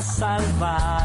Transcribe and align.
Salvar 0.00 0.97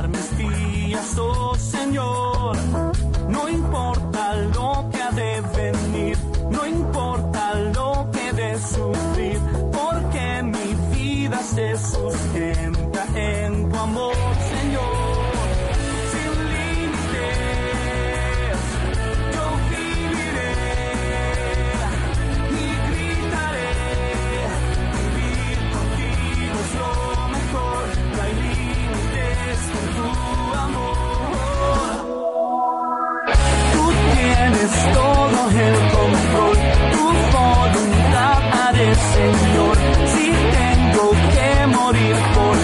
Señor. 38.91 39.77
Si 40.13 40.31
tengo 40.59 41.11
que 41.11 41.67
morir 41.67 42.15
por 42.35 42.62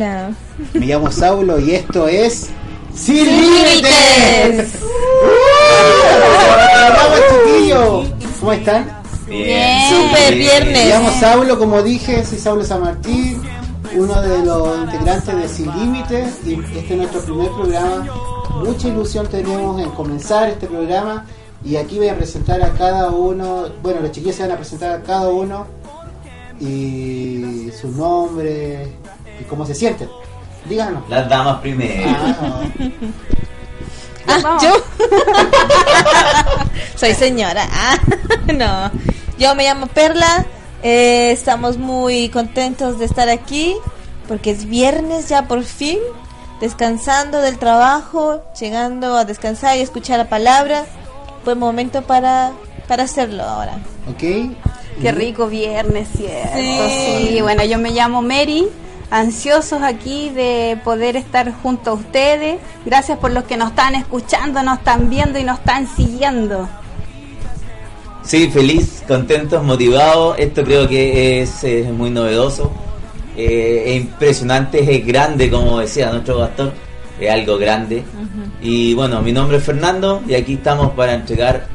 hola. 0.00 0.32
Me 0.72 0.86
llamo 0.86 1.10
Saulo 1.10 1.60
y 1.60 1.72
esto 1.72 2.08
es 2.08 2.48
Sin 2.94 3.26
Límites. 3.26 3.82
Límites. 3.82 4.72
¡Vamos, 6.96 7.20
chiquillos! 7.30 8.08
¿Cómo 8.40 8.52
están? 8.52 9.02
Bien. 9.28 9.90
Super 9.90 10.30
Me 10.30 10.36
viernes. 10.36 10.88
llamo 10.88 11.10
Saulo, 11.20 11.58
como 11.58 11.82
dije, 11.82 12.24
soy 12.24 12.38
Saulo 12.38 12.64
San 12.64 12.80
Martín, 12.80 13.42
uno 13.94 14.22
de 14.22 14.44
los 14.44 14.78
integrantes 14.78 15.36
de 15.36 15.48
Sin 15.48 15.66
Límites 15.78 16.38
y 16.46 16.54
este 16.54 16.94
es 16.94 16.96
nuestro 16.96 17.20
primer 17.22 17.50
programa. 17.50 18.06
Mucha 18.64 18.88
ilusión 18.88 19.26
tenemos 19.26 19.80
en 19.80 19.90
comenzar 19.90 20.48
este 20.48 20.66
programa 20.66 21.26
y 21.62 21.76
aquí 21.76 21.98
voy 21.98 22.08
a 22.08 22.16
presentar 22.16 22.62
a 22.62 22.70
cada 22.70 23.10
uno, 23.10 23.66
bueno, 23.82 24.00
los 24.00 24.12
chiquillos 24.12 24.36
se 24.36 24.42
van 24.44 24.52
a 24.52 24.56
presentar 24.56 24.92
a 24.92 25.02
cada 25.02 25.28
uno 25.28 25.66
y 26.58 27.70
su 27.78 27.88
nombre 27.90 28.99
cómo 29.50 29.66
se 29.66 29.74
sienten. 29.74 30.08
Díganos. 30.66 31.06
Las 31.10 31.28
damas 31.28 31.60
primero. 31.60 32.08
Ah, 34.26 34.38
Ah, 34.44 34.58
yo. 34.62 34.72
Soy 36.96 37.14
señora. 37.14 37.66
Ah, 37.70 37.98
no. 38.54 38.90
Yo 39.38 39.54
me 39.54 39.64
llamo 39.64 39.86
Perla. 39.86 40.46
eh, 40.82 41.30
estamos 41.32 41.76
muy 41.78 42.28
contentos 42.30 42.98
de 42.98 43.04
estar 43.06 43.28
aquí 43.28 43.74
porque 44.28 44.50
es 44.50 44.66
viernes 44.66 45.28
ya 45.28 45.46
por 45.48 45.62
fin. 45.64 45.98
Descansando 46.60 47.40
del 47.40 47.58
trabajo, 47.58 48.42
llegando 48.60 49.16
a 49.16 49.24
descansar 49.24 49.78
y 49.78 49.80
escuchar 49.80 50.18
la 50.18 50.28
palabra. 50.28 50.84
Buen 51.44 51.58
momento 51.58 52.02
para, 52.02 52.52
para 52.86 53.04
hacerlo 53.04 53.42
ahora. 53.44 53.78
ok. 54.08 54.54
Qué 55.00 55.12
rico 55.12 55.46
viernes, 55.46 56.08
¿cierto? 56.14 56.58
Sí. 56.58 57.28
Sí. 57.32 57.40
bueno, 57.40 57.64
yo 57.64 57.78
me 57.78 57.90
llamo 57.92 58.20
Mary, 58.20 58.68
ansiosos 59.10 59.82
aquí 59.82 60.30
de 60.30 60.78
poder 60.84 61.16
estar 61.16 61.52
junto 61.62 61.90
a 61.90 61.94
ustedes. 61.94 62.58
Gracias 62.84 63.18
por 63.18 63.32
los 63.32 63.44
que 63.44 63.56
nos 63.56 63.70
están 63.70 63.94
escuchando, 63.94 64.62
nos 64.62 64.78
están 64.78 65.10
viendo 65.10 65.38
y 65.38 65.44
nos 65.44 65.58
están 65.58 65.88
siguiendo. 65.88 66.68
Sí, 68.22 68.48
feliz, 68.50 69.02
contentos, 69.08 69.62
motivados. 69.64 70.38
Esto 70.38 70.64
creo 70.64 70.88
que 70.88 71.42
es, 71.42 71.64
es 71.64 71.90
muy 71.90 72.10
novedoso. 72.10 72.70
Eh, 73.36 73.84
es 73.86 74.02
impresionante, 74.02 74.96
es 74.96 75.06
grande, 75.06 75.50
como 75.50 75.80
decía 75.80 76.10
nuestro 76.10 76.38
pastor. 76.38 76.72
Es 77.18 77.30
algo 77.30 77.58
grande. 77.58 78.04
Y 78.62 78.94
bueno, 78.94 79.20
mi 79.20 79.32
nombre 79.32 79.58
es 79.58 79.64
Fernando 79.64 80.22
y 80.26 80.34
aquí 80.34 80.54
estamos 80.54 80.92
para 80.92 81.14
entregar 81.14 81.66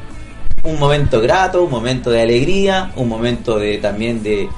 un 0.64 0.78
momento 0.78 1.20
grato, 1.20 1.62
un 1.62 1.70
momento 1.70 2.10
de 2.10 2.22
alegría, 2.22 2.90
un 2.96 3.08
momento 3.08 3.58
de 3.58 3.78
también 3.78 4.22
de, 4.22 4.48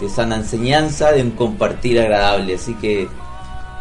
de 0.00 0.08
sana 0.08 0.36
enseñanza, 0.36 1.12
de 1.12 1.22
un 1.22 1.30
compartir 1.32 2.00
agradable. 2.00 2.54
Así 2.54 2.74
que 2.74 3.08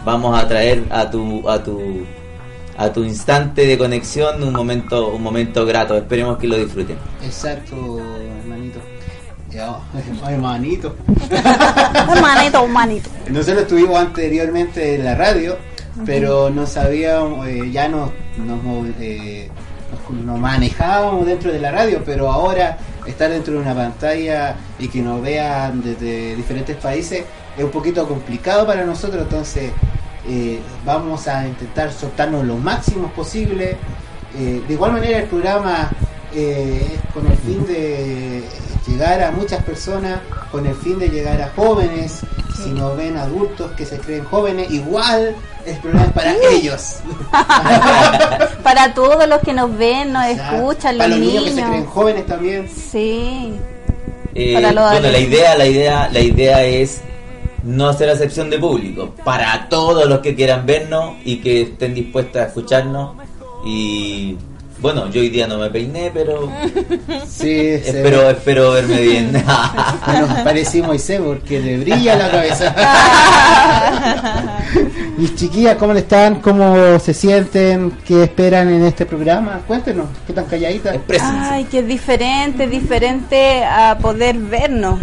vamos 0.03 0.37
a 0.37 0.47
traer 0.47 0.83
a 0.89 1.09
tu, 1.09 1.47
a 1.49 1.61
tu, 1.63 2.05
a 2.77 2.89
tu 2.91 3.03
instante 3.03 3.65
de 3.65 3.77
conexión 3.77 4.41
un 4.43 4.53
momento, 4.53 5.09
un 5.09 5.21
momento 5.23 5.65
grato. 5.65 5.95
Esperemos 5.97 6.37
que 6.37 6.47
lo 6.47 6.57
disfruten. 6.57 6.97
Exacto, 7.23 7.99
hermanito. 8.41 8.79
Ya, 9.51 9.77
hermanito. 10.29 10.95
Humanito, 12.07 12.63
humanito. 12.63 13.09
Nosotros 13.29 13.63
estuvimos 13.63 13.97
anteriormente 13.99 14.95
en 14.95 15.05
la 15.05 15.15
radio, 15.15 15.57
pero 16.05 16.49
no 16.49 16.65
sabíamos, 16.67 17.47
eh, 17.47 17.71
ya 17.71 17.87
nos, 17.87 18.11
nos, 18.37 18.59
eh, 18.99 19.49
nos- 20.09 20.25
nos 20.25 20.39
manejábamos 20.39 21.25
dentro 21.25 21.51
de 21.51 21.59
la 21.59 21.71
radio, 21.71 22.01
pero 22.05 22.29
ahora 22.31 22.77
estar 23.05 23.29
dentro 23.29 23.53
de 23.53 23.59
una 23.59 23.75
pantalla 23.75 24.55
y 24.79 24.87
que 24.87 25.01
nos 25.01 25.21
vean 25.21 25.81
desde 25.81 26.35
diferentes 26.35 26.75
países 26.77 27.23
es 27.57 27.63
un 27.63 27.71
poquito 27.71 28.07
complicado 28.07 28.65
para 28.67 28.83
nosotros, 28.85 29.23
entonces 29.23 29.71
eh, 30.27 30.59
vamos 30.83 31.27
a 31.27 31.47
intentar 31.47 31.91
soltarnos 31.91 32.45
lo 32.45 32.57
máximo 32.57 33.09
posible. 33.11 33.77
Eh, 34.37 34.61
de 34.67 34.73
igual 34.73 34.91
manera 34.91 35.19
el 35.19 35.27
programa 35.27 35.89
eh, 36.33 36.95
es 36.95 37.13
con 37.13 37.25
el 37.27 37.37
fin 37.37 37.65
de 37.65 38.43
llegar 38.87 39.23
a 39.23 39.31
muchas 39.31 39.63
personas, 39.63 40.19
con 40.51 40.65
el 40.65 40.75
fin 40.75 40.99
de 40.99 41.09
llegar 41.09 41.41
a 41.41 41.49
jóvenes, 41.55 42.21
si 42.55 42.71
nos 42.71 42.95
ven 42.95 43.17
adultos 43.17 43.71
que 43.71 43.85
se 43.85 43.97
creen 43.99 44.23
jóvenes, 44.25 44.71
igual 44.71 45.35
el 45.65 45.77
programa 45.77 46.05
es 46.07 46.13
para 46.13 46.35
ellos. 46.51 46.95
Para 48.63 48.93
todos 48.93 49.27
los 49.27 49.39
que 49.41 49.53
nos 49.53 49.75
ven, 49.77 50.13
nos 50.13 50.25
Exacto. 50.25 50.55
escuchan, 50.55 50.97
para 50.97 51.09
los 51.09 51.19
los 51.19 51.27
niños 51.27 51.43
que 51.43 51.51
se 51.51 51.63
creen 51.63 51.85
jóvenes 51.85 52.25
también. 52.25 52.69
Sí. 52.69 53.53
Eh, 54.33 54.53
Para 54.55 54.71
los 54.71 54.91
bueno, 54.91 55.11
la 55.11 55.19
idea, 55.19 55.55
la 55.55 55.65
idea, 55.65 56.09
la 56.11 56.19
idea 56.19 56.63
es 56.63 57.01
no 57.63 57.89
hacer 57.89 58.09
acepción 58.09 58.49
de 58.49 58.59
público. 58.59 59.13
Para 59.23 59.67
todos 59.69 60.07
los 60.07 60.19
que 60.19 60.35
quieran 60.35 60.65
vernos 60.65 61.15
y 61.23 61.37
que 61.37 61.61
estén 61.61 61.93
dispuestos 61.93 62.41
a 62.41 62.45
escucharnos. 62.45 63.15
Y 63.65 64.37
bueno, 64.79 65.09
yo 65.09 65.21
hoy 65.21 65.29
día 65.29 65.47
no 65.47 65.57
me 65.57 65.69
peiné, 65.69 66.11
pero 66.13 66.49
Sí, 67.27 67.51
espero, 67.51 68.19
ve. 68.21 68.31
espero 68.31 68.71
verme 68.71 69.01
bien. 69.01 69.31
Bueno, 70.05 70.27
parece 70.43 70.81
Moisés 70.81 71.19
porque 71.23 71.59
le 71.59 71.77
brilla 71.77 72.15
la 72.15 72.29
cabeza. 72.31 72.75
y 75.17 75.35
chiquillas, 75.35 75.75
¿cómo 75.77 75.93
le 75.93 76.01
están? 76.01 76.41
¿Cómo 76.41 76.99
se 76.99 77.13
sienten? 77.13 77.91
¿Qué 78.05 78.23
esperan 78.23 78.69
en 78.69 78.85
este 78.85 79.05
programa? 79.05 79.61
Cuéntenos, 79.67 80.07
¿qué 80.27 80.33
tan 80.33 80.45
calladitas? 80.45 80.95
Exprésense. 80.95 81.49
Ay, 81.49 81.63
que 81.65 81.79
es 81.79 81.87
diferente, 81.87 82.67
diferente 82.67 83.63
a 83.63 83.97
poder 83.97 84.37
vernos. 84.37 84.99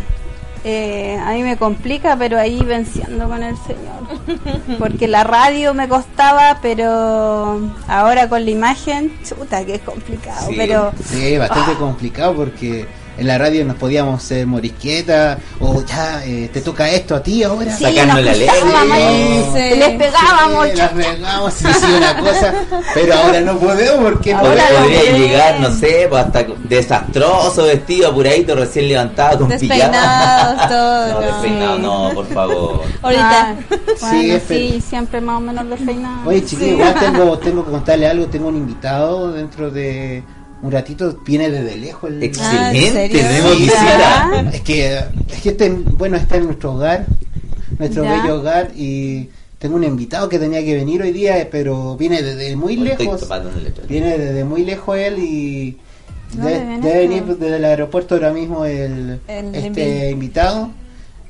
Eh, 0.64 1.18
a 1.20 1.32
mí 1.32 1.42
me 1.42 1.56
complica, 1.56 2.16
pero 2.16 2.38
ahí 2.38 2.62
venciendo 2.62 3.28
con 3.28 3.42
el 3.42 3.56
Señor. 3.56 4.78
Porque 4.78 5.08
la 5.08 5.24
radio 5.24 5.74
me 5.74 5.88
costaba, 5.88 6.58
pero 6.62 7.60
ahora 7.88 8.28
con 8.28 8.44
la 8.44 8.50
imagen, 8.50 9.12
chuta, 9.24 9.64
que 9.64 9.74
es 9.76 9.80
complicado. 9.82 10.48
Sí. 10.48 10.54
Pero 10.56 10.92
Sí, 11.04 11.36
bastante 11.38 11.74
complicado 11.74 12.34
porque 12.36 12.86
en 13.18 13.26
la 13.26 13.38
radio 13.38 13.64
nos 13.64 13.76
podíamos 13.76 14.22
ser 14.22 14.46
morisqueta 14.46 15.38
o 15.60 15.82
ya 15.84 16.24
eh, 16.24 16.48
te 16.52 16.60
toca 16.60 16.88
esto 16.90 17.14
a 17.14 17.22
ti 17.22 17.42
ahora. 17.42 17.76
sí, 17.76 17.84
Sacarnos 17.84 18.22
la 18.24 18.32
ley. 18.32 18.48
pegábamos, 18.48 19.52
Sí, 19.52 19.78
les 19.78 19.88
pegábamos. 19.98 20.66
Sí, 20.68 20.76
las 20.76 20.90
pegamos, 20.92 21.52
sí, 21.54 21.66
sí, 21.80 21.86
una 21.96 22.16
cosa, 22.18 22.54
pero 22.94 23.14
ahora 23.14 23.40
no 23.40 23.58
podemos 23.58 24.12
porque 24.12 24.32
Ahora 24.32 24.62
Podría, 24.80 25.12
llegar, 25.16 25.60
no 25.60 25.70
sé, 25.72 26.06
pues 26.08 26.24
hasta 26.24 26.44
desastroso, 26.68 27.64
vestido, 27.64 28.10
apuradito, 28.10 28.54
recién 28.54 28.88
levantado 28.88 29.40
con 29.40 29.58
pijama. 29.58 30.66
todo, 30.68 31.08
No, 31.08 31.14
no. 31.14 31.20
despeinado, 31.26 31.78
no, 31.78 32.10
por 32.14 32.26
favor. 32.28 32.80
Ahorita. 33.02 33.40
Ah, 33.50 33.54
Sí, 33.96 34.26
bueno, 34.28 34.40
sí, 34.48 34.82
siempre 34.86 35.20
más 35.20 35.36
o 35.36 35.40
menos 35.40 35.68
despeinado. 35.68 36.28
Oye, 36.28 36.44
chiquillos, 36.44 36.94
tengo, 37.00 37.38
tengo 37.38 37.64
que 37.64 37.70
contarle 37.70 38.06
algo. 38.08 38.26
Tengo 38.26 38.48
un 38.48 38.56
invitado 38.56 39.32
dentro 39.32 39.70
de 39.70 40.22
un 40.62 40.70
ratito. 40.72 41.18
Viene 41.26 41.50
desde 41.50 41.76
lejos. 41.76 42.10
El... 42.10 42.22
Excelente, 42.22 42.92
serio? 42.92 43.20
tenemos 43.20 43.52
Sí, 43.52 43.58
visita. 43.64 44.30
¿Ya? 44.32 44.50
Es 44.52 44.60
que, 44.62 44.96
es 44.96 45.42
que 45.42 45.48
este, 45.50 45.68
bueno, 45.70 46.16
está 46.16 46.36
en 46.36 46.44
nuestro 46.46 46.72
hogar, 46.74 47.06
nuestro 47.78 48.04
Ya. 48.04 48.22
bello 48.22 48.40
hogar. 48.40 48.70
Y 48.76 49.28
tengo 49.58 49.76
un 49.76 49.84
invitado 49.84 50.28
que 50.28 50.38
tenía 50.38 50.64
que 50.64 50.74
venir 50.74 51.02
hoy 51.02 51.12
día, 51.12 51.48
pero 51.50 51.96
viene 51.96 52.22
desde 52.22 52.56
muy 52.56 52.76
Hoy 52.76 52.84
lejos. 52.84 53.20
en. 53.22 53.86
Viene 53.88 54.18
desde 54.18 54.44
muy 54.44 54.64
lejos 54.64 54.96
él 54.96 55.18
y 55.18 55.78
No, 56.36 56.46
de- 56.46 56.58
de 56.60 56.78
debe, 56.80 56.98
venir 57.08 57.24
desde 57.24 57.56
el 57.56 57.64
aeropuerto 57.64 58.14
ahora 58.14 58.32
mismo 58.32 58.64
el, 58.64 59.20
El 59.28 59.54
este 59.54 60.10
invitado. 60.10 60.70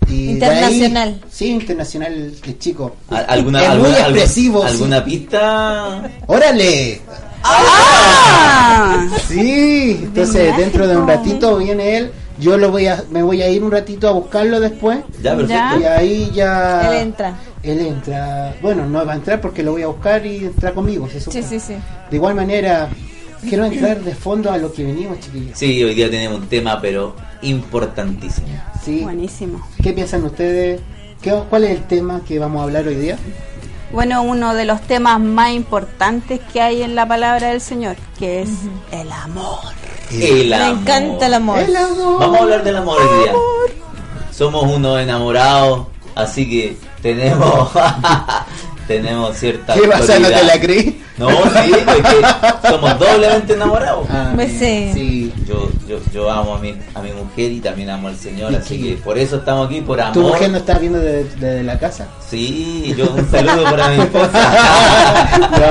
Y 0.09 0.27
de 0.27 0.33
Internacional. 0.33 1.09
ahí- 1.09 1.21
sí, 1.31 1.47
internacional, 1.51 2.13
el, 2.13 2.59
chico. 2.59 2.97
¿Al- 3.09 3.25
¿Alguna, 3.29 3.63
es 3.63 3.69
muy 3.69 3.75
alguna, 3.89 3.99
expresivo. 4.01 4.63
sí. 4.63 4.69
¿Alguna 4.69 5.05
pista? 5.05 6.11
¡Órale! 6.27 7.01
¡Ah! 7.45 9.07
Sí, 9.27 10.01
entonces 10.03 10.57
dentro 10.57 10.87
de 10.87 10.97
un 10.97 11.07
ratito 11.07 11.59
viene 11.59 11.97
él. 11.97 12.13
Yo 12.39 12.57
lo 12.57 12.71
voy 12.71 12.87
a, 12.87 13.05
me 13.11 13.23
voy 13.23 13.43
a 13.43 13.49
ir 13.49 13.63
un 13.63 13.71
ratito 13.71 14.09
a 14.09 14.13
buscarlo 14.13 14.59
después. 14.59 15.01
Ya, 15.23 15.37
perfecto. 15.37 15.55
Ya. 15.55 15.79
Y 15.79 15.85
ahí 15.85 16.31
ya. 16.35 16.91
Él 16.91 17.03
entra. 17.03 17.35
Él 17.63 17.79
entra. 17.81 18.55
Bueno, 18.61 18.87
no 18.87 19.05
va 19.07 19.13
a 19.13 19.17
entrar 19.17 19.41
porque 19.41 19.63
lo 19.63 19.73
voy 19.73 19.83
a 19.83 19.89
buscar 19.89 20.25
y 20.27 20.47
entra 20.47 20.73
conmigo. 20.73 21.09
se 21.09 21.21
Sí, 21.21 21.43
sí, 21.43 21.61
sí. 21.61 21.75
De 22.11 22.17
igual 22.17 22.35
manera, 22.35 22.89
quiero 23.49 23.65
entrar 23.65 24.01
de 24.03 24.15
fondo 24.15 24.51
a 24.51 24.59
lo 24.59 24.73
que 24.73 24.85
venimos, 24.85 25.21
chiquillos. 25.21 25.59
Sí, 25.59 25.83
hoy 25.85 25.95
día 25.95 26.11
tenemos 26.11 26.41
un 26.41 26.49
tema, 26.49 26.81
pero 26.81 27.15
importantísimo. 27.43 28.49
Sí. 28.85 29.01
Buenísimo. 29.03 29.65
¿Qué 29.83 29.93
piensan 29.93 30.25
ustedes? 30.25 30.81
¿Qué, 31.21 31.33
¿Cuál 31.49 31.65
es 31.65 31.71
el 31.73 31.83
tema 31.85 32.23
que 32.27 32.39
vamos 32.39 32.61
a 32.61 32.65
hablar 32.65 32.89
hoy 32.89 32.97
día? 32.97 33.17
Bueno, 33.93 34.23
uno 34.23 34.55
de 34.55 34.65
los 34.65 34.81
temas 34.83 35.21
más 35.21 35.51
importantes 35.51 36.41
que 36.53 36.61
hay 36.63 36.83
en 36.83 36.95
la 36.95 37.07
palabra 37.07 37.49
del 37.49 37.61
Señor, 37.61 37.97
que 38.19 38.43
es 38.43 38.49
el 38.91 39.13
amor. 39.13 39.59
El 40.11 40.49
Me 40.49 40.55
amor. 40.57 40.79
encanta 40.81 41.27
el 41.27 41.35
amor. 41.35 41.59
El 41.59 41.77
amor. 41.77 42.19
Vamos 42.21 42.39
a 42.39 42.43
hablar 42.43 42.65
del 42.65 42.77
amor 42.77 42.99
hoy 43.01 43.23
día. 43.25 43.33
Somos 44.31 44.65
unos 44.65 44.99
enamorados, 44.99 45.87
así 46.15 46.49
que 46.49 46.79
tenemos 47.03 47.71
tenemos 48.87 49.37
cierta 49.37 49.75
¿Qué 49.75 49.83
pasa? 49.89 50.19
¿No 50.19 50.29
te 50.29 50.45
la 50.45 50.61
creí? 50.61 51.03
No, 51.19 51.29
sí, 51.31 51.73
porque 51.85 52.17
somos 52.69 52.99
doblemente 52.99 53.53
enamorados. 53.55 54.07
Ah, 54.11 54.33
Pues 54.35 54.51
sí. 54.53 54.91
sí. 54.95 55.33
Yo, 55.47 55.69
yo, 55.87 55.99
yo 56.13 56.31
amo 56.31 56.57
a 56.57 56.59
mi, 56.59 56.75
a 56.95 57.01
mi 57.03 57.13
mujer 57.13 57.53
y 57.53 57.61
también 57.61 57.91
amo 57.91 58.09
al 58.09 58.17
Señor, 58.17 58.51
Sí, 58.51 58.57
así 58.57 58.77
sí. 58.77 58.83
que 58.83 58.95
por 59.03 59.19
eso 59.19 59.37
estamos 59.37 59.67
aquí, 59.67 59.81
por 59.83 60.01
amor. 60.01 60.15
¿Tu 60.15 60.21
mujer 60.23 60.51
no 60.51 60.59
está 60.59 60.79
viendo 60.79 60.99
desde 60.99 61.63
la 61.63 61.79
casa? 61.79 62.09
Sí, 62.29 62.95
yo 62.97 63.11
un 63.15 63.31
saludo 63.31 63.63
para 63.65 63.89
mi 63.91 64.03
esposa. 64.03 65.49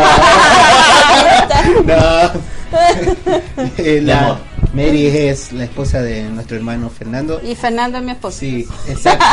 No. 1.86 2.52
Eh, 3.78 4.00
Mi 4.00 4.02
la-. 4.08 4.40
Mary 4.74 5.08
es 5.08 5.52
la 5.52 5.66
esposa 5.66 6.02
de 6.02 6.24
nuestro 6.30 6.56
hermano 6.56 6.90
Fernando. 6.90 7.42
Y 7.44 7.54
Fernando 7.56 7.98
es 7.98 8.04
mi 8.06 8.12
esposo. 8.12 8.38
Sí, 8.40 8.66
exacto. 8.88 9.26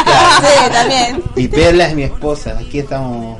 Sí, 0.42 0.70
también. 0.72 1.22
Y 1.36 1.46
Perla 1.46 1.86
es 1.86 1.94
mi 1.94 2.02
esposa. 2.02 2.58
Aquí 2.58 2.80
estamos 2.80 3.38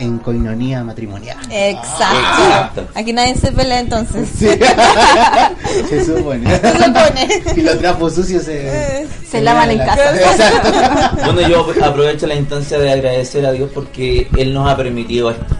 en 0.00 0.18
coinonía 0.18 0.82
matrimonial. 0.82 1.38
Exacto. 1.50 2.42
Exacto. 2.42 2.88
Aquí 2.94 3.12
nadie 3.12 3.34
se 3.34 3.52
pelea 3.52 3.80
entonces. 3.80 4.28
Sí. 4.36 4.48
Se 5.88 6.04
supone. 6.04 6.58
Se 6.58 6.72
supone. 6.72 7.42
Y 7.56 7.60
los 7.60 7.78
trapos 7.78 8.14
sucios 8.14 8.44
se, 8.44 9.06
Se 9.28 9.40
lavan 9.40 9.70
en 9.70 9.78
casa. 9.78 10.16
Exacto. 10.16 11.22
Bueno, 11.32 11.48
yo 11.48 11.66
aprovecho 11.84 12.26
la 12.26 12.34
instancia 12.34 12.78
de 12.78 12.90
agradecer 12.90 13.44
a 13.46 13.52
Dios 13.52 13.70
porque 13.72 14.28
Él 14.36 14.52
nos 14.52 14.68
ha 14.68 14.76
permitido 14.76 15.30
esto. 15.30 15.56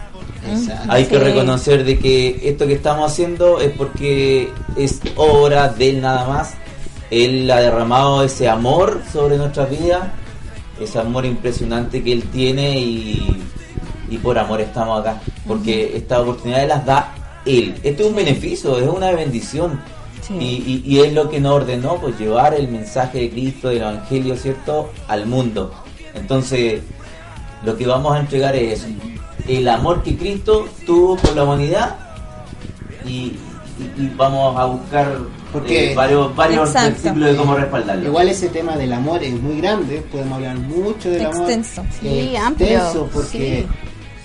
Exacto. 0.49 0.91
Hay 0.91 1.05
que 1.05 1.19
reconocer 1.19 1.83
de 1.83 1.99
que 1.99 2.41
esto 2.43 2.67
que 2.67 2.73
estamos 2.73 3.09
haciendo 3.09 3.61
es 3.61 3.71
porque 3.71 4.51
es 4.75 4.99
obra 5.15 5.69
de 5.69 5.89
Él 5.89 6.01
nada 6.01 6.27
más. 6.27 6.53
Él 7.11 7.49
ha 7.51 7.59
derramado 7.59 8.23
ese 8.23 8.49
amor 8.49 9.01
sobre 9.11 9.37
nuestras 9.37 9.69
vidas, 9.69 10.07
ese 10.79 10.99
amor 10.99 11.25
impresionante 11.25 12.03
que 12.03 12.13
Él 12.13 12.23
tiene 12.23 12.79
y, 12.79 13.43
y 14.11 14.17
por 14.17 14.37
amor 14.37 14.61
estamos 14.61 14.99
acá. 15.01 15.19
Porque 15.47 15.95
estas 15.97 16.19
oportunidades 16.19 16.67
las 16.67 16.85
da 16.85 17.13
Él. 17.45 17.73
Esto 17.81 18.03
es 18.03 18.09
un 18.09 18.15
beneficio, 18.15 18.77
es 18.77 18.87
una 18.87 19.11
bendición. 19.11 19.79
Sí. 20.21 20.33
Y, 20.39 20.83
y- 20.85 20.95
y 20.97 20.99
es 20.99 21.13
lo 21.13 21.29
que 21.29 21.39
nos 21.39 21.53
ordenó, 21.53 21.95
pues 21.95 22.19
llevar 22.19 22.53
el 22.53 22.67
mensaje 22.67 23.19
de 23.21 23.29
Cristo, 23.31 23.69
del 23.69 23.79
Evangelio, 23.79 24.35
¿cierto?, 24.37 24.91
al 25.07 25.25
mundo. 25.25 25.73
Entonces, 26.13 26.81
lo 27.65 27.75
que 27.75 27.87
vamos 27.87 28.13
a 28.15 28.19
entregar 28.19 28.55
es 28.55 28.85
el 29.47 29.67
amor 29.67 30.03
que 30.03 30.15
Cristo 30.17 30.67
tuvo 30.85 31.15
por 31.17 31.35
la 31.35 31.43
humanidad 31.43 31.95
y, 33.05 33.09
y- 33.09 33.37
y 33.97 34.13
vamos 34.15 34.55
a 34.59 34.65
buscar 34.65 35.17
Porque- 35.51 35.91
eh, 35.91 35.95
varios, 35.95 36.35
varios 36.35 36.71
versículos 36.73 37.31
de 37.31 37.35
cómo 37.35 37.55
respaldarlo. 37.55 38.05
Igual 38.07 38.29
ese 38.29 38.49
tema 38.49 38.77
del 38.77 38.93
amor 38.93 39.23
es 39.23 39.33
muy 39.41 39.57
grande, 39.59 40.03
podemos 40.11 40.33
hablar 40.35 40.57
mucho 40.57 41.09
del 41.09 41.25
amor. 41.25 41.35
Extenso. 41.37 41.83
Sí, 41.99 42.07
Eh, 42.07 42.37
amplio, 42.37 42.67
extenso, 42.69 43.09
porque 43.11 43.65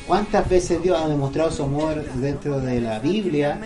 cuántas 0.07 0.49
veces 0.49 0.83
Dios 0.83 0.99
ha 1.01 1.09
demostrado 1.09 1.51
su 1.51 1.63
amor 1.65 2.05
dentro 2.15 2.61
de 2.61 2.81
la 2.81 2.99
Biblia, 2.99 3.59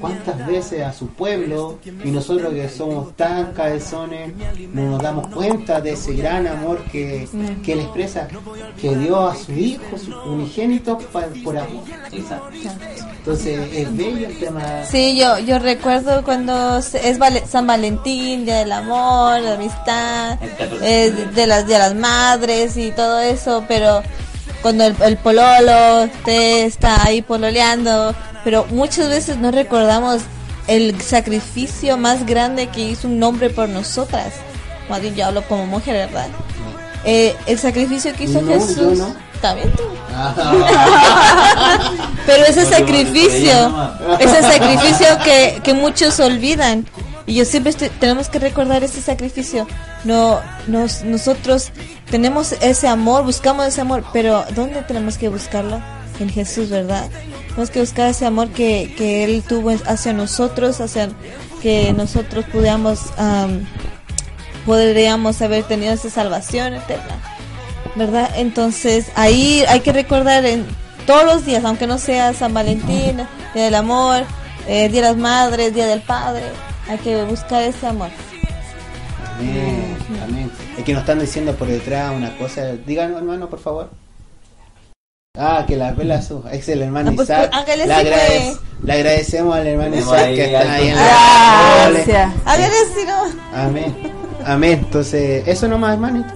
cuántas 0.00 0.46
veces 0.46 0.82
a 0.82 0.92
su 0.92 1.08
pueblo, 1.08 1.78
y 2.04 2.10
nosotros 2.10 2.52
que 2.54 2.68
somos 2.68 3.14
tan 3.16 3.52
cabezones, 3.52 4.32
no 4.72 4.90
nos 4.90 5.02
damos 5.02 5.28
cuenta 5.28 5.80
de 5.80 5.92
ese 5.92 6.14
gran 6.14 6.46
amor 6.46 6.82
que, 6.90 7.28
que 7.64 7.72
Él 7.74 7.80
expresa, 7.80 8.28
que 8.80 8.96
dio 8.96 9.26
a 9.28 9.34
su 9.36 9.52
Hijo, 9.52 9.98
su 9.98 10.12
unigénito, 10.30 10.98
pa- 10.98 11.26
por 11.44 11.56
amor. 11.58 11.84
Exacto. 12.12 12.48
Entonces 13.18 13.72
es 13.72 13.96
bello 13.96 14.26
el 14.28 14.38
tema. 14.38 14.84
Sí, 14.90 15.16
yo, 15.18 15.38
yo 15.38 15.58
recuerdo 15.58 16.22
cuando 16.24 16.78
es 16.78 17.18
Vale- 17.18 17.46
San 17.46 17.66
Valentín, 17.66 18.44
Día 18.44 18.58
del 18.58 18.72
Amor, 18.72 19.40
la 19.40 19.54
amistad, 19.54 20.42
El 20.42 20.50
14 20.50 21.04
eh, 21.06 21.10
de 21.34 21.46
las 21.46 21.66
de 21.66 21.78
las 21.78 21.94
madres 21.94 22.76
y 22.76 22.90
todo 22.92 23.20
eso, 23.20 23.64
pero 23.66 24.02
cuando 24.64 24.84
el, 24.86 24.96
el 25.02 25.18
pololo 25.18 26.08
te 26.24 26.64
está 26.64 27.04
ahí 27.04 27.20
pololeando, 27.20 28.14
pero 28.44 28.64
muchas 28.70 29.10
veces 29.10 29.36
no 29.36 29.50
recordamos 29.50 30.22
el 30.68 30.98
sacrificio 31.02 31.98
más 31.98 32.24
grande 32.24 32.68
que 32.68 32.80
hizo 32.80 33.08
un 33.08 33.22
hombre 33.22 33.50
por 33.50 33.68
nosotras. 33.68 34.32
Bien 35.02 35.14
yo 35.14 35.26
hablo 35.26 35.42
como 35.42 35.66
mujer, 35.66 36.08
¿verdad? 36.08 36.28
Eh, 37.04 37.36
el 37.44 37.58
sacrificio 37.58 38.14
que 38.14 38.24
hizo 38.24 38.40
No, 38.40 38.54
Jesús. 38.54 38.98
no. 38.98 39.14
¿Está 39.34 39.52
bien 39.52 39.70
tú? 39.72 39.82
Pero 42.26 42.44
ese 42.46 42.64
sacrificio, 42.64 43.92
ese 44.18 44.40
sacrificio 44.40 45.06
que, 45.22 45.60
que 45.62 45.74
muchos 45.74 46.18
olvidan. 46.20 46.86
Y 47.26 47.34
yo 47.34 47.44
siempre 47.44 47.70
estoy- 47.70 47.88
tenemos 47.88 48.28
que 48.28 48.38
recordar 48.38 48.84
ese 48.84 49.00
sacrificio. 49.00 49.66
No, 50.04 50.40
nos, 50.66 51.02
nosotros 51.04 51.70
tenemos 52.10 52.52
ese 52.60 52.86
amor, 52.86 53.24
buscamos 53.24 53.66
ese 53.66 53.80
amor, 53.80 54.04
pero 54.12 54.44
¿dónde 54.54 54.82
tenemos 54.82 55.16
que 55.18 55.28
buscarlo? 55.28 55.80
En 56.20 56.28
Jesús, 56.28 56.68
¿verdad? 56.70 57.08
Tenemos 57.48 57.70
que 57.70 57.80
buscar 57.80 58.08
ese 58.10 58.24
amor 58.24 58.48
que, 58.50 58.94
que 58.96 59.24
Él 59.24 59.42
tuvo 59.42 59.70
hacia 59.86 60.12
nosotros, 60.12 60.80
hacia 60.80 61.08
que 61.60 61.92
nosotros 61.92 62.44
pudiéramos, 62.52 63.00
am, 63.16 63.66
podríamos 64.66 65.40
haber 65.42 65.64
tenido 65.64 65.92
esa 65.92 66.10
salvación 66.10 66.74
eterna. 66.74 67.18
¿verdad? 67.96 68.28
Entonces 68.36 69.06
ahí 69.14 69.64
hay 69.68 69.80
que 69.80 69.92
recordar 69.92 70.44
en 70.46 70.66
todos 71.06 71.24
los 71.24 71.46
días, 71.46 71.64
aunque 71.64 71.86
no 71.86 71.98
sea 71.98 72.32
San 72.32 72.52
Valentín, 72.52 73.18
Día 73.54 73.64
del 73.64 73.74
Amor, 73.76 74.24
eh, 74.66 74.88
Día 74.88 75.02
de 75.02 75.08
las 75.08 75.16
Madres, 75.16 75.74
Día 75.74 75.86
del 75.86 76.00
Padre, 76.00 76.42
hay 76.88 76.98
que 76.98 77.24
buscar 77.24 77.62
ese 77.62 77.86
amor. 77.86 78.10
Amén, 79.38 79.96
amén. 80.22 80.50
Es 80.78 80.84
que 80.84 80.92
nos 80.92 81.00
están 81.02 81.18
diciendo 81.20 81.54
por 81.54 81.66
detrás 81.68 82.12
una 82.14 82.36
cosa. 82.38 82.72
Díganos, 82.86 83.18
hermano, 83.18 83.48
por 83.48 83.58
favor. 83.60 83.90
Ah, 85.36 85.64
que 85.66 85.76
la 85.76 85.90
vela 85.92 86.22
su. 86.22 86.44
Es 86.52 86.68
el 86.68 86.82
hermano 86.82 87.10
Ah, 87.10 87.14
pues, 87.16 87.28
Isaac. 87.28 87.50
pues, 87.50 87.80
agradece- 87.80 88.54
pues. 88.54 88.58
le 88.84 88.92
agradecemos 88.92 89.56
al 89.56 89.66
hermano 89.66 89.96
Isaac 89.96 90.14
ahí 90.20 90.34
que 90.36 90.44
está 90.44 90.72
ahí 90.72 90.88
en 90.88 90.96
la. 90.96 91.90
Gracias. 91.90 92.32
A 92.44 92.56
ver 92.56 92.70
si 92.96 93.04
no. 93.04 93.58
Amén. 93.60 93.96
Amén. 94.46 94.80
Entonces, 94.84 95.42
eso 95.48 95.66
nomás, 95.66 95.94
hermanito. 95.94 96.32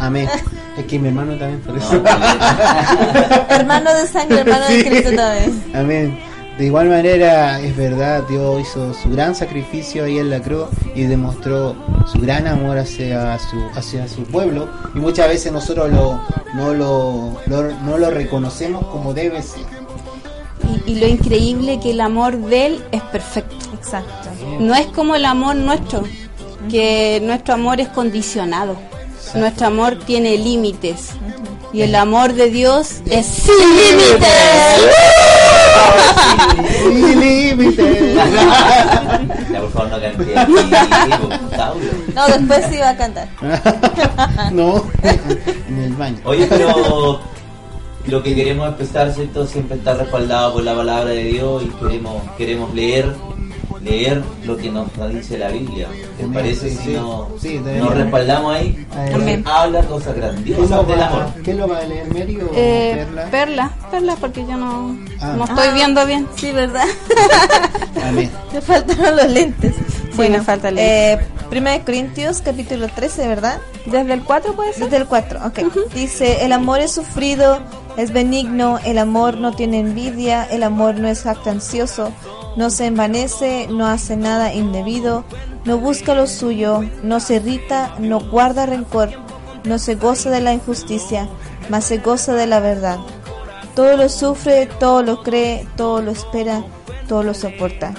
Amén. 0.00 0.28
Es 0.76 0.86
que 0.86 0.98
mi 0.98 1.06
hermano 1.06 1.38
también, 1.38 1.60
por 1.60 1.76
eso. 1.78 1.92
No, 1.94 2.02
no, 2.02 3.46
Hermano 3.48 3.94
de 3.94 4.08
sangre, 4.08 4.40
hermano 4.40 4.66
de. 4.66 4.84
Cristo 4.88 5.10
también. 5.14 5.64
Amén. 5.72 6.20
De 6.58 6.66
igual 6.66 6.88
manera, 6.88 7.60
es 7.60 7.76
verdad, 7.76 8.22
Dios 8.28 8.60
hizo 8.62 8.94
su 8.94 9.10
gran 9.10 9.34
sacrificio 9.34 10.04
ahí 10.04 10.18
en 10.18 10.30
la 10.30 10.40
cruz 10.40 10.68
y 10.94 11.02
demostró 11.02 11.74
su 12.10 12.20
gran 12.20 12.46
amor 12.46 12.78
hacia 12.78 13.36
su, 13.40 13.56
hacia 13.74 14.06
su 14.06 14.22
pueblo. 14.22 14.68
Y 14.94 14.98
muchas 15.00 15.26
veces 15.28 15.50
nosotros 15.50 15.90
lo, 15.90 16.20
no, 16.54 16.72
lo, 16.72 17.32
lo- 17.46 17.72
no 17.80 17.98
lo 17.98 18.10
reconocemos 18.10 18.86
como 18.86 19.12
debe 19.12 19.42
ser. 19.42 19.64
Y, 20.86 20.92
y 20.92 21.00
lo 21.00 21.08
increíble 21.08 21.80
que 21.80 21.90
el 21.90 22.00
amor 22.00 22.36
de 22.38 22.66
él 22.66 22.84
es 22.92 23.02
perfecto. 23.02 23.56
Exacto. 23.74 24.28
No 24.60 24.76
es 24.76 24.86
como 24.86 25.16
el 25.16 25.24
amor 25.24 25.56
nuestro, 25.56 26.04
que 26.70 27.20
nuestro 27.24 27.54
amor 27.54 27.80
es 27.80 27.88
condicionado. 27.88 28.76
Nuestro 29.34 29.66
amor 29.66 29.98
tiene 30.06 30.38
límites. 30.38 31.08
Y 31.72 31.82
el 31.82 31.96
amor 31.96 32.34
de 32.34 32.48
Dios 32.50 33.00
es 33.10 33.26
sin 33.26 33.54
límites. 33.58 34.28
Sin 36.82 37.20
límites. 37.20 38.14
Ya, 39.52 39.60
por 39.60 39.70
favor, 39.72 39.88
no 39.90 40.00
cante 40.00 40.38
aquí. 40.38 40.52
No, 42.14 42.26
después 42.26 42.66
sí 42.70 42.78
va 42.78 42.90
a 42.90 42.96
cantar. 42.96 43.28
no, 44.52 44.84
en 45.68 45.78
el 45.78 45.92
baño. 45.94 46.18
Oye, 46.24 46.46
pero 46.48 47.20
lo 48.06 48.22
que 48.22 48.34
queremos 48.34 48.68
empezar, 48.68 49.12
¿cierto? 49.12 49.46
Siempre 49.46 49.76
está 49.78 49.94
respaldado 49.94 50.54
por 50.54 50.62
la 50.62 50.74
palabra 50.74 51.10
de 51.10 51.24
Dios 51.24 51.62
y 51.64 51.68
queremos 51.84 52.22
queremos 52.36 52.74
leer 52.74 53.14
leer 53.82 54.22
lo 54.44 54.56
que 54.56 54.70
nos 54.70 54.88
dice 55.12 55.36
la 55.36 55.48
Biblia. 55.48 55.88
¿Te 56.18 56.24
parece 56.26 56.70
Sí, 56.70 56.76
si 56.84 56.92
no, 56.94 57.28
sí, 57.38 57.58
nos 57.58 57.94
respaldamos 57.94 58.54
ahí? 58.54 58.86
Amén. 59.14 59.44
Habla 59.46 59.82
cosas 59.82 60.14
¿Qué 60.14 60.20
grandiosas 60.20 60.86
del 60.86 61.02
amor. 61.02 61.26
¿Qué 61.44 61.52
lo 61.52 61.68
va 61.68 61.78
a 61.78 61.84
leer, 61.84 62.06
Mary 62.08 62.38
o 62.40 62.50
Eh, 62.54 63.04
Perla? 63.06 63.30
perla, 63.30 63.70
porque 64.20 64.44
yo 64.46 64.56
no, 64.56 64.96
Ah. 65.20 65.34
no 65.36 65.44
estoy 65.44 65.68
Ah. 65.68 65.74
viendo 65.74 66.04
bien. 66.06 66.26
Sí, 66.36 66.50
¿verdad? 66.52 66.84
Amén. 68.02 68.30
Me 68.52 68.60
faltaron 68.60 69.16
los 69.16 69.28
lentes. 69.30 69.74
me 70.16 70.40
falta 70.42 70.68
el 70.68 70.74
lente. 70.76 71.12
eh, 71.12 71.26
Primera 71.50 71.78
de 71.78 71.84
Corintios, 71.84 72.40
capítulo 72.40 72.88
13, 72.88 73.28
¿verdad? 73.28 73.58
Desde 73.86 74.12
el 74.12 74.22
4 74.24 74.54
puede 74.54 74.72
ser. 74.72 74.84
Desde 74.84 74.96
el 74.96 75.06
4, 75.06 75.40
ok. 75.46 75.58
Dice, 75.94 76.44
el 76.44 76.52
amor 76.52 76.80
es 76.80 76.92
sufrido, 76.92 77.60
es 77.96 78.12
benigno, 78.12 78.80
el 78.84 78.98
amor 78.98 79.36
no 79.36 79.52
tiene 79.54 79.78
envidia, 79.78 80.44
el 80.44 80.62
amor 80.64 80.96
no 80.96 81.06
es 81.06 81.22
jactancioso, 81.22 82.10
no 82.56 82.70
se 82.70 82.86
envanece, 82.86 83.68
no 83.70 83.86
hace 83.86 84.16
nada 84.16 84.52
indebido, 84.54 85.24
no 85.64 85.78
busca 85.78 86.14
lo 86.14 86.26
suyo, 86.26 86.82
no 87.02 87.20
se 87.20 87.36
irrita, 87.36 87.94
no 87.98 88.18
guarda 88.20 88.66
rencor, 88.66 89.10
no 89.64 89.78
se 89.78 89.94
goza 89.94 90.30
de 90.30 90.40
la 90.40 90.54
injusticia, 90.54 91.28
mas 91.68 91.84
se 91.84 91.98
goza 91.98 92.32
de 92.34 92.46
la 92.46 92.58
verdad. 92.60 92.98
Todo 93.74 93.96
lo 93.96 94.08
sufre, 94.08 94.66
todo 94.78 95.02
lo 95.02 95.22
cree, 95.22 95.66
todo 95.76 96.00
lo 96.00 96.10
espera, 96.12 96.62
todo 97.08 97.22
lo 97.22 97.34
soporta. 97.34 97.92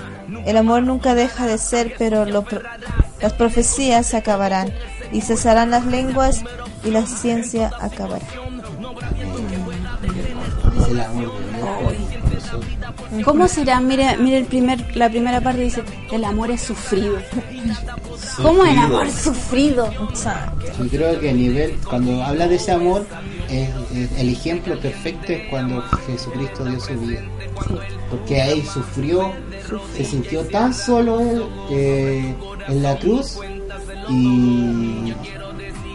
El 0.46 0.58
amor 0.58 0.84
nunca 0.84 1.16
deja 1.16 1.46
de 1.48 1.58
ser, 1.58 1.96
pero 1.98 2.26
lo 2.26 2.44
pro- 2.44 2.62
las 3.22 3.34
profecías 3.34 4.06
se 4.08 4.18
acabarán 4.18 4.72
y 5.12 5.22
cesarán 5.22 5.72
las 5.72 5.86
lenguas 5.86 6.44
y 6.84 6.92
la 6.92 7.06
ciencia 7.06 7.72
acabará. 7.82 8.26
¿Cómo 13.24 13.48
será? 13.48 13.80
Mire, 13.80 14.18
mire 14.18 14.38
el 14.38 14.46
primer, 14.46 14.96
la 14.96 15.10
primera 15.10 15.42
parte 15.42 15.62
dice, 15.62 15.84
el 16.12 16.24
amor 16.24 16.52
es 16.52 16.62
sufrido. 16.62 17.18
¿Cómo 18.42 18.66
el 18.66 18.78
amor 18.78 19.08
es 19.08 19.16
sufrido? 19.16 19.90
Yo 20.78 20.88
creo 20.90 21.20
que 21.20 21.30
a 21.30 21.34
nivel, 21.34 21.78
cuando 21.88 22.24
habla 22.24 22.48
de 22.48 22.56
ese 22.56 22.72
amor, 22.72 23.06
es- 23.50 23.70
es- 23.96 24.20
el 24.20 24.30
ejemplo 24.30 24.80
perfecto 24.80 25.32
es 25.34 25.48
cuando 25.50 25.82
Jesucristo 26.08 26.66
dio 26.66 26.80
su 26.80 26.94
vida. 27.00 27.22
Porque 28.10 28.42
ahí 28.42 28.62
sufrió, 28.66 29.32
se 29.96 30.04
sintió 30.06 30.42
tan 30.48 30.74
solo 30.74 31.20
él 31.20 31.44
eh, 31.72 32.36
en 32.68 32.84
la 32.84 32.98
cruz 32.98 33.40
y, 34.10 35.14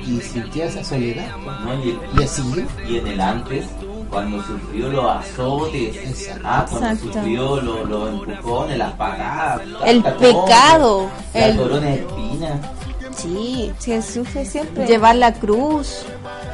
y 0.06 0.20
sintió 0.22 0.64
esa 0.64 0.82
soledad. 0.84 1.28
¿no? 1.64 1.74
Y, 1.84 1.98
Y 2.18 2.22
así, 2.22 2.42
y 2.88 2.98
en 2.98 3.06
el 3.06 3.20
antes, 3.20 3.66
cuando 4.10 4.42
sufrió 4.42 4.88
los 4.88 5.04
azotes, 5.04 5.96
Exacto. 5.96 6.42
ah, 6.44 6.66
cuando 6.68 6.88
Exacto. 6.88 7.12
sufrió 7.12 7.60
los, 7.60 7.88
los 7.88 8.08
empujones, 8.28 8.78
las 8.78 8.92
patadas, 8.94 9.60
El 9.86 10.02
pecado, 10.02 10.98
cosa, 11.04 11.10
la 11.34 11.46
el- 11.46 11.56
corona 11.56 11.86
de 11.86 11.94
espinas, 11.94 12.60
Sí. 13.16 13.70
Si 13.78 13.92
él 13.92 14.02
sufre 14.02 14.46
siempre. 14.46 14.86
Llevar 14.86 15.14
la 15.16 15.34
cruz. 15.34 16.06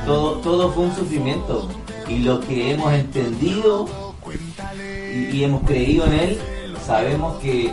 Todo, 0.06 0.32
todo 0.38 0.72
fue 0.72 0.84
un 0.84 0.94
sufrimiento. 0.96 1.68
Y 2.08 2.18
lo 2.20 2.40
que 2.40 2.72
hemos 2.72 2.92
entendido 2.94 3.86
y, 5.12 5.36
y 5.36 5.44
hemos 5.44 5.62
creído 5.64 6.06
en 6.06 6.12
él, 6.12 6.38
sabemos 6.86 7.36
que 7.42 7.72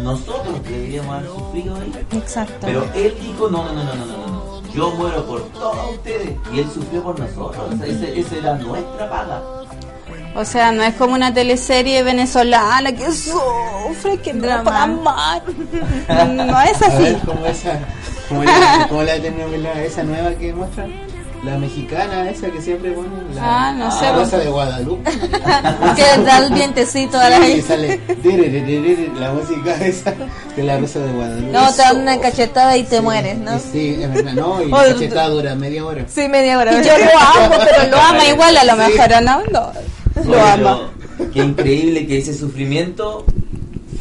nosotros 0.00 0.62
deberíamos 0.64 1.14
haber 1.16 1.28
sufrido 1.30 1.76
ahí. 1.76 1.92
Exacto. 2.12 2.54
Pero 2.60 2.84
él 2.94 3.14
dijo, 3.20 3.48
no, 3.50 3.64
no, 3.64 3.72
no, 3.72 3.84
no, 3.84 3.94
no, 3.94 4.06
no, 4.06 4.26
no. 4.26 4.62
Yo 4.74 4.90
muero 4.92 5.24
por 5.26 5.42
todos 5.50 5.90
ustedes. 5.92 6.30
Y 6.52 6.58
él 6.60 6.66
sufrió 6.72 7.02
por 7.02 7.18
nosotros. 7.18 7.64
O 7.72 7.76
sea, 7.76 7.86
ese- 7.86 8.18
esa 8.18 8.36
era 8.36 8.54
nuestra 8.56 9.08
paga. 9.08 9.42
O 10.36 10.44
sea, 10.44 10.72
no 10.72 10.82
es 10.82 10.94
como 10.96 11.14
una 11.14 11.32
teleserie 11.32 12.02
venezolana 12.02 12.90
que 12.92 13.12
sufre, 13.12 14.18
que 14.20 14.32
no 14.34 14.64
para 14.64 14.82
amar. 14.82 15.42
No 16.28 16.60
es 16.60 16.82
a 16.82 16.86
así. 16.88 17.02
ver 17.04 17.18
cómo 17.24 17.46
esa, 17.46 17.78
cómo 18.28 18.42
la, 18.42 18.86
cómo 18.88 19.02
la 19.04 19.12
telenovela 19.14 19.80
esa 19.84 20.02
nueva 20.02 20.30
que 20.34 20.52
muestra. 20.52 20.88
La 21.44 21.58
mexicana 21.58 22.30
esa 22.30 22.48
que 22.50 22.62
siempre 22.62 22.92
ponen. 22.92 23.12
La, 23.34 23.68
Ah, 23.68 23.72
no 23.72 23.90
sé, 23.90 24.04
La 24.06 24.14
pues. 24.14 24.24
Rosa 24.24 24.38
de 24.38 24.50
Guadalupe. 24.50 25.10
que 25.96 26.22
da 26.22 26.38
el 26.38 26.52
vientecito 26.54 27.18
a 27.18 27.28
la 27.28 27.36
Sí, 27.44 27.52
que 27.54 27.62
sale 27.62 28.00
la 29.18 29.32
música 29.32 29.74
esa 29.84 30.14
de 30.56 30.62
la 30.62 30.78
Rosa 30.78 31.00
de 31.00 31.12
Guadalupe. 31.12 31.52
No, 31.52 31.70
te 31.72 31.82
dan 31.82 32.00
una 32.00 32.18
cachetada 32.20 32.76
y 32.78 32.84
te 32.84 33.00
mueres, 33.00 33.38
¿no? 33.38 33.56
Y 33.56 33.60
Sí, 33.60 33.96
es 34.00 34.12
verdad, 34.14 34.32
no, 34.32 34.62
y 34.62 34.70
la 34.70 34.84
cachetada 34.94 35.28
dura 35.28 35.54
media 35.54 35.84
hora. 35.84 36.04
Sí, 36.08 36.28
media 36.28 36.58
hora. 36.58 36.80
Y 36.80 36.84
yo 36.84 36.92
lo 36.96 37.44
amo, 37.44 37.54
pero 37.64 37.90
lo 37.90 37.96
ama 38.00 38.24
igual 38.26 38.56
a 38.56 38.64
lo 38.64 38.72
Sí. 38.72 38.78
mejor, 38.92 39.12
¿o 39.12 39.20
¿no? 39.20 39.42
Lo 40.24 40.40
ama. 40.42 40.80
Qué 41.32 41.40
increíble 41.40 42.06
que 42.06 42.18
ese 42.18 42.32
sufrimiento 42.32 43.26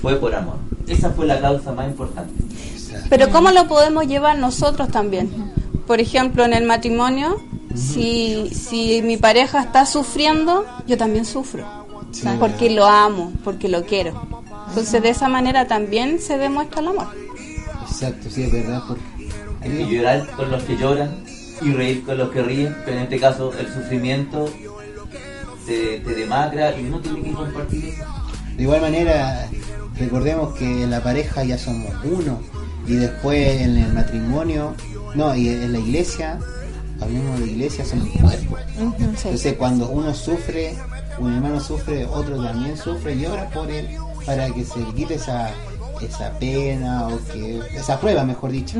fue 0.02 0.16
por 0.20 0.34
amor. 0.34 0.56
Esa 0.88 1.10
fue 1.12 1.26
la 1.26 1.40
causa 1.42 1.72
más 1.74 1.88
importante. 1.88 2.34
Pero 3.10 3.30
¿cómo 3.30 3.52
lo 3.52 3.68
podemos 3.68 4.08
llevar 4.08 4.38
nosotros 4.38 4.90
también? 4.90 5.53
Por 5.88 6.00
ejemplo, 6.00 6.46
en 6.46 6.54
el 6.54 6.66
matrimonio, 6.66 7.42
si, 7.76 8.50
si 8.50 9.02
mi 9.02 9.18
pareja 9.18 9.62
está 9.62 9.86
sufriendo, 9.86 10.66
yo 10.88 10.98
también 10.98 11.26
sufro. 11.26 11.66
Sí. 12.12 12.28
Porque 12.40 12.70
lo 12.70 12.86
amo, 12.86 13.34
porque 13.44 13.68
lo 13.68 13.84
quiero. 13.84 14.14
Entonces, 14.70 15.02
de 15.02 15.10
esa 15.10 15.28
manera 15.28 15.68
también 15.68 16.20
se 16.20 16.38
demuestra 16.38 16.82
el 16.82 16.88
amor. 16.90 17.08
Exacto, 17.88 18.30
sí, 18.30 18.44
es 18.44 18.52
verdad. 18.52 18.84
Porque... 18.88 19.04
Hay 19.62 19.72
que 19.72 19.88
llorar 19.88 20.28
con 20.36 20.52
los 20.52 20.64
que 20.64 20.76
lloran 20.76 21.24
y 21.62 21.72
reír 21.72 22.04
con 22.04 22.18
los 22.18 22.30
que 22.32 22.42
ríen, 22.42 22.76
pero 22.84 22.98
en 22.98 23.04
este 23.04 23.20
caso 23.20 23.54
el 23.58 23.68
sufrimiento 23.68 24.50
te, 25.66 26.00
te 26.00 26.16
demacra 26.16 26.78
y 26.78 26.86
uno 26.86 27.00
tiene 27.00 27.22
que 27.22 27.32
compartir 27.32 27.86
eso. 27.86 28.04
De 28.58 28.64
igual 28.64 28.82
manera, 28.82 29.48
recordemos 29.98 30.54
que 30.56 30.84
en 30.84 30.92
la 30.92 31.02
pareja 31.02 31.46
ya 31.46 31.58
somos 31.58 31.94
uno 32.04 32.42
y 32.88 32.96
después 32.96 33.62
en 33.62 33.78
el 33.78 33.94
matrimonio, 33.94 34.76
no, 35.16 35.36
y 35.36 35.50
en 35.50 35.72
la 35.72 35.80
iglesia, 35.80 36.40
hablemos 37.00 37.40
de 37.40 37.46
iglesia, 37.48 37.86
somos 37.86 38.08
un 38.08 38.22
cuerpo. 38.22 38.58
Entonces 38.78 39.54
cuando 39.54 39.90
uno 39.90 40.14
sufre, 40.14 40.76
un 41.20 41.34
hermano 41.34 41.60
sufre, 41.60 42.06
otro 42.06 42.44
también 42.44 42.78
sufre 42.78 43.16
y 43.16 43.26
ora 43.26 43.50
por 43.50 43.70
él 43.70 43.88
para 44.26 44.50
que 44.50 44.64
se 44.64 44.80
le 44.80 44.94
quite 44.94 45.16
esa 45.16 45.52
esa 46.02 46.38
pena 46.38 47.08
o 47.08 47.20
que 47.32 47.62
esa 47.78 47.98
prueba 47.98 48.26
mejor 48.26 48.52
dicho 48.52 48.78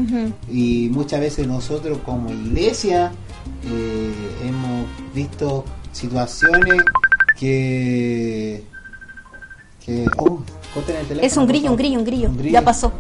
y 0.52 0.90
muchas 0.92 1.22
veces 1.22 1.48
nosotros 1.48 2.00
como 2.06 2.30
iglesia 2.30 3.14
eh, 3.66 4.14
hemos 4.46 4.88
visto 5.14 5.64
situaciones 5.94 6.82
que 7.40 8.64
que 9.86 10.06
oh, 10.18 10.42
corten 10.74 10.96
el 10.98 11.06
teléfono, 11.08 11.28
Es 11.28 11.38
un 11.38 11.46
grillo, 11.46 11.72
un 11.72 11.78
grillo. 11.78 12.30
Un 12.30 12.38
grillo. 12.38 12.54
Ya 12.54 12.62
pasó. 12.62 12.92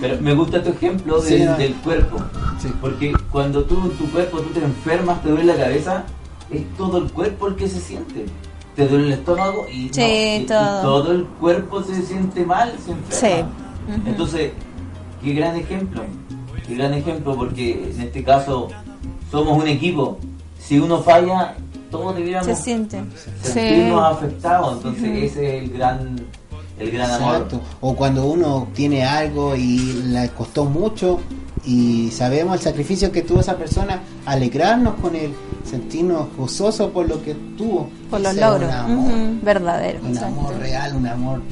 Pero 0.00 0.20
me 0.20 0.34
gusta 0.34 0.62
tu 0.62 0.70
ejemplo 0.70 1.20
Sí, 1.22 1.36
del, 1.38 1.74
cuerpo, 1.76 2.18
Sí. 2.58 2.68
porque 2.80 3.12
cuando 3.30 3.64
tú 3.64 3.80
en 3.84 3.90
tu 3.92 4.10
cuerpo 4.10 4.38
tú 4.40 4.50
te 4.50 4.64
enfermas, 4.64 5.22
te 5.22 5.30
duele 5.30 5.44
la 5.44 5.56
cabeza, 5.56 6.04
es 6.50 6.62
todo 6.76 6.98
el 6.98 7.10
cuerpo 7.12 7.48
el 7.48 7.56
que 7.56 7.68
se 7.68 7.80
siente. 7.80 8.26
Te 8.76 8.86
duele 8.86 9.06
el 9.06 9.12
estómago 9.14 9.66
y, 9.72 9.88
Sí, 9.92 10.44
todo. 10.46 10.82
todo 10.82 11.12
el 11.12 11.24
cuerpo 11.24 11.82
se 11.82 12.02
siente 12.02 12.44
mal, 12.44 12.72
se 12.84 12.92
enferma. 12.92 13.50
Sí. 13.88 13.92
Entonces, 14.06 14.52
qué 15.22 15.32
gran 15.34 15.56
ejemplo, 15.56 16.02
qué 16.66 16.74
gran 16.76 16.94
ejemplo, 16.94 17.34
porque 17.36 17.90
en 17.94 18.00
este 18.00 18.22
caso 18.24 18.68
somos 19.30 19.60
un 19.62 19.68
equipo. 19.68 20.18
Si 20.58 20.78
uno 20.78 20.98
falla, 21.02 21.56
todos 21.90 22.14
debiéramos 22.14 22.46
Se 22.46 22.54
siente. 22.62 23.02
sentirnos 23.42 24.02
afectados. 24.04 24.76
Entonces, 24.76 25.24
ese 25.32 25.56
es 25.58 25.62
el 25.64 25.70
gran, 25.76 26.16
el 26.80 26.90
gran 26.90 27.10
amor. 27.10 27.46
O 27.80 27.94
cuando 27.94 28.26
uno 28.26 28.68
tiene 28.74 29.04
algo 29.04 29.54
y 29.54 29.78
le 30.06 30.28
costó 30.30 30.64
mucho 30.64 31.20
y 31.64 32.10
sabemos 32.10 32.54
el 32.56 32.60
sacrificio 32.62 33.12
que 33.12 33.22
tuvo 33.22 33.40
esa 33.40 33.56
persona, 33.56 34.00
alegrarnos 34.24 34.94
con 34.94 35.14
él, 35.14 35.32
sentirnos 35.62 36.34
gozosos 36.36 36.90
por 36.90 37.06
lo 37.08 37.22
que 37.22 37.34
tuvo. 37.56 37.90
Por 38.08 38.20
los 38.20 38.34
logros. 38.34 38.70
Un 38.70 38.70
amor. 38.70 39.12
Verdadero. 39.42 40.00
un 40.02 40.18
amor 40.18 40.56
real, 40.58 40.96
un 40.96 41.06
amor 41.06 41.42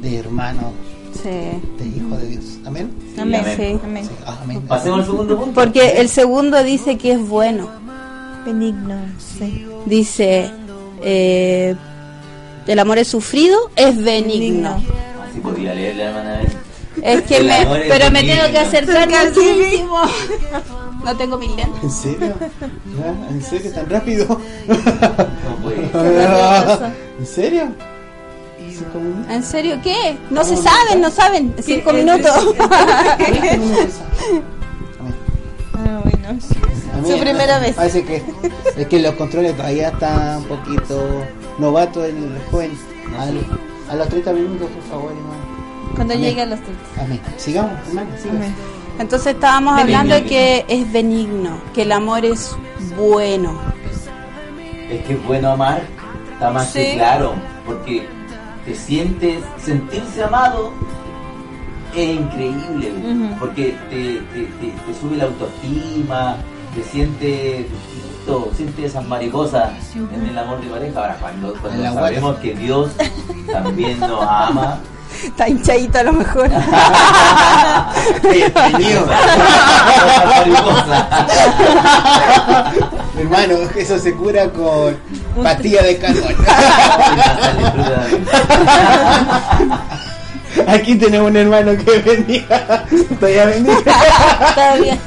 de 0.00 0.18
hermano, 0.18 0.72
Sí. 1.12 1.28
de 1.28 1.86
hijo 1.86 2.16
de 2.16 2.26
Dios. 2.28 2.44
Amén. 2.64 2.90
Amén. 3.18 3.44
Sí. 3.56 3.78
Amén. 3.84 4.04
Sí, 4.04 4.10
ah, 4.24 4.38
amén. 4.42 4.62
Pasemos 4.62 5.00
al 5.00 5.06
segundo 5.06 5.36
punto. 5.38 5.60
Porque 5.60 6.00
el 6.00 6.08
segundo 6.08 6.62
dice 6.62 6.96
que 6.96 7.12
es 7.12 7.28
bueno. 7.28 7.68
Benigno. 8.46 8.94
Sí. 9.18 9.66
Dice, 9.84 10.50
eh, 11.02 11.74
el 12.68 12.78
amor 12.78 12.98
es 12.98 13.08
sufrido, 13.08 13.70
es 13.76 14.02
benigno. 14.02 14.82
Así 15.28 15.40
podía 15.40 15.74
leer 15.74 15.96
la 15.96 16.04
hermana. 16.04 16.40
Es 17.02 17.22
que 17.22 17.40
me, 17.40 17.66
pero 17.88 18.10
me 18.10 18.22
tengo 18.22 18.50
que 18.50 18.58
acercar 18.58 19.08
muchísimo. 19.08 20.00
No 21.04 21.16
tengo 21.16 21.38
mis 21.38 21.50
lentes. 21.56 21.82
¿En 21.82 21.90
serio? 21.90 22.34
¿En 23.30 23.42
serio? 23.42 23.72
¿Tan 23.72 23.88
rápido? 23.88 24.26
No 24.28 25.56
puede. 25.62 25.90
¿En 27.18 27.26
serio? 27.26 27.68
¿En 29.30 29.42
serio 29.42 29.80
qué? 29.82 30.18
No 30.30 30.44
se 30.44 30.56
saben, 30.56 31.00
no 31.00 31.10
saben. 31.10 31.54
Cinco 31.62 31.92
minutos. 31.92 32.54
Su 37.06 37.18
primera 37.18 37.58
vez. 37.58 37.74
Parece 37.76 38.04
que 38.04 38.22
es 38.76 38.86
que 38.86 39.00
los 39.00 39.14
controles 39.14 39.56
todavía 39.56 39.88
están 39.88 40.38
un 40.38 40.44
poquito 40.44 41.24
novato 41.58 42.04
el 42.04 42.38
joven. 42.50 42.70
A, 43.18 43.92
a 43.92 43.96
los 43.96 44.08
30 44.08 44.32
minutos, 44.32 44.68
por 44.70 44.82
favor, 44.84 45.12
hermano. 45.12 45.94
Cuando 45.94 46.14
Amén. 46.14 46.26
llegue 46.28 46.42
a 46.42 46.46
los 46.46 46.60
30. 46.60 46.82
Amén. 47.02 47.20
Sigamos, 47.36 47.72
hermano. 47.88 48.10
sigamos. 48.20 48.40
Amén. 48.42 48.54
Entonces 48.98 49.34
estábamos 49.34 49.76
Benigno. 49.76 49.98
hablando 50.00 50.14
de 50.16 50.24
que 50.28 50.64
es 50.68 50.92
benigno, 50.92 51.60
que 51.74 51.82
el 51.82 51.92
amor 51.92 52.24
es 52.24 52.50
bueno. 52.96 53.58
Es 54.90 55.04
que 55.04 55.12
es 55.14 55.24
bueno 55.26 55.50
amar, 55.52 55.82
está 56.32 56.50
más 56.50 56.72
que 56.72 56.94
claro, 56.94 57.34
porque 57.66 58.06
te 58.64 58.74
sientes, 58.74 59.38
sentirse 59.62 60.24
amado 60.24 60.72
es 61.94 62.08
increíble, 62.16 62.92
porque 63.38 63.76
te, 63.88 63.96
te, 64.32 64.46
te- 64.46 64.72
te 64.86 65.00
sube 65.00 65.16
la 65.16 65.24
autoestima, 65.24 66.36
te 66.78 66.84
sientes, 66.84 67.66
todo, 68.24 68.50
sientes 68.56 68.84
esas 68.86 69.04
mariposas 69.06 69.70
en 69.94 70.26
el 70.26 70.38
amor 70.38 70.60
de 70.60 70.68
pareja. 70.68 71.00
Ahora, 71.00 71.16
cuando, 71.20 71.52
cuando 71.54 71.82
la 71.82 71.92
sabemos 71.92 72.36
que 72.38 72.54
Dios 72.54 72.92
también 73.50 73.98
nos 74.00 74.22
ama, 74.22 74.78
Está 75.24 75.48
hinchadito 75.48 75.98
a 75.98 76.02
lo 76.04 76.12
mejor. 76.12 76.48
Hermano, 83.18 83.54
eso 83.74 83.98
se 83.98 84.14
cura 84.14 84.48
con 84.50 84.96
pastilla 85.42 85.82
de 85.82 85.98
calor. 85.98 86.34
Aquí 90.66 90.94
tenemos 90.96 91.30
un 91.30 91.36
hermano 91.36 91.72
que 91.76 91.98
bendiga. 92.00 92.84
Todavía 93.20 93.44
bendiga. 93.46 94.54
Todavía. 94.54 94.98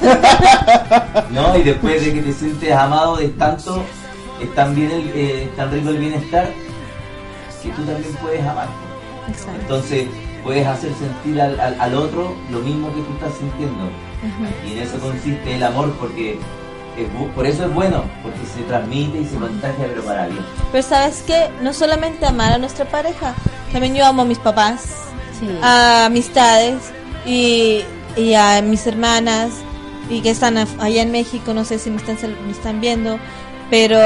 No, 1.32 1.58
y 1.58 1.64
después 1.64 2.04
de 2.06 2.14
que 2.14 2.22
te 2.22 2.34
sientes 2.34 2.72
amado, 2.72 3.20
es 3.20 3.38
tanto, 3.38 3.84
es 4.42 4.54
tan, 4.56 4.76
bien 4.76 4.92
el, 4.92 5.10
eh, 5.16 5.44
es 5.46 5.56
tan 5.56 5.72
rico 5.72 5.90
el 5.90 5.98
bienestar, 5.98 6.50
que 7.62 7.70
tú 7.70 7.84
también 7.84 8.14
puedes 8.22 8.42
amar. 8.46 8.68
Exacto. 9.30 9.60
Entonces 9.62 10.08
puedes 10.44 10.66
hacer 10.66 10.92
sentir 10.96 11.40
al, 11.42 11.60
al- 11.60 11.80
al 11.80 11.96
otro 11.96 12.36
lo 12.52 12.60
mismo 12.60 12.88
que 12.94 13.02
tú 13.02 13.14
estás 13.14 13.38
sintiendo. 13.38 13.90
Y 14.68 14.74
en 14.74 14.80
eso 14.80 14.98
consiste 15.00 15.56
el 15.56 15.64
amor, 15.64 15.92
porque 16.00 16.34
es 16.98 17.08
por 17.36 17.46
eso 17.46 17.66
es 17.66 17.74
bueno, 17.74 18.04
porque 18.24 18.40
se 18.56 18.62
transmite 18.64 19.20
y 19.20 19.26
se 19.26 19.36
contagia, 19.38 19.86
pero 19.88 20.04
para 20.04 20.28
bien. 20.28 20.44
Pero 20.72 20.84
sabes 20.84 21.24
que 21.26 21.50
no 21.62 21.72
solamente 21.74 22.26
amar 22.26 22.54
a 22.54 22.58
nuestra 22.58 22.86
pareja, 22.86 23.34
también 23.72 23.96
yo 23.96 24.06
amo 24.06 24.24
a 24.24 24.26
mis 24.26 24.40
papás, 24.40 24.96
Sí. 25.41 25.60
a 25.62 26.06
amistades 26.06 26.77
y, 27.25 27.82
y 28.15 28.34
a 28.36 28.62
mis 28.62 28.88
hermanas 28.88 29.51
y 30.10 30.21
que 30.21 30.30
están 30.30 30.58
allá 30.58 31.01
en 31.01 31.12
México, 31.12 31.54
no 31.54 31.65
sé 31.65 31.80
si 31.80 31.89
me 31.89 31.97
están, 31.97 32.17
me 32.45 32.51
están 32.51 32.80
viendo, 32.80 33.19
pero 33.69 33.99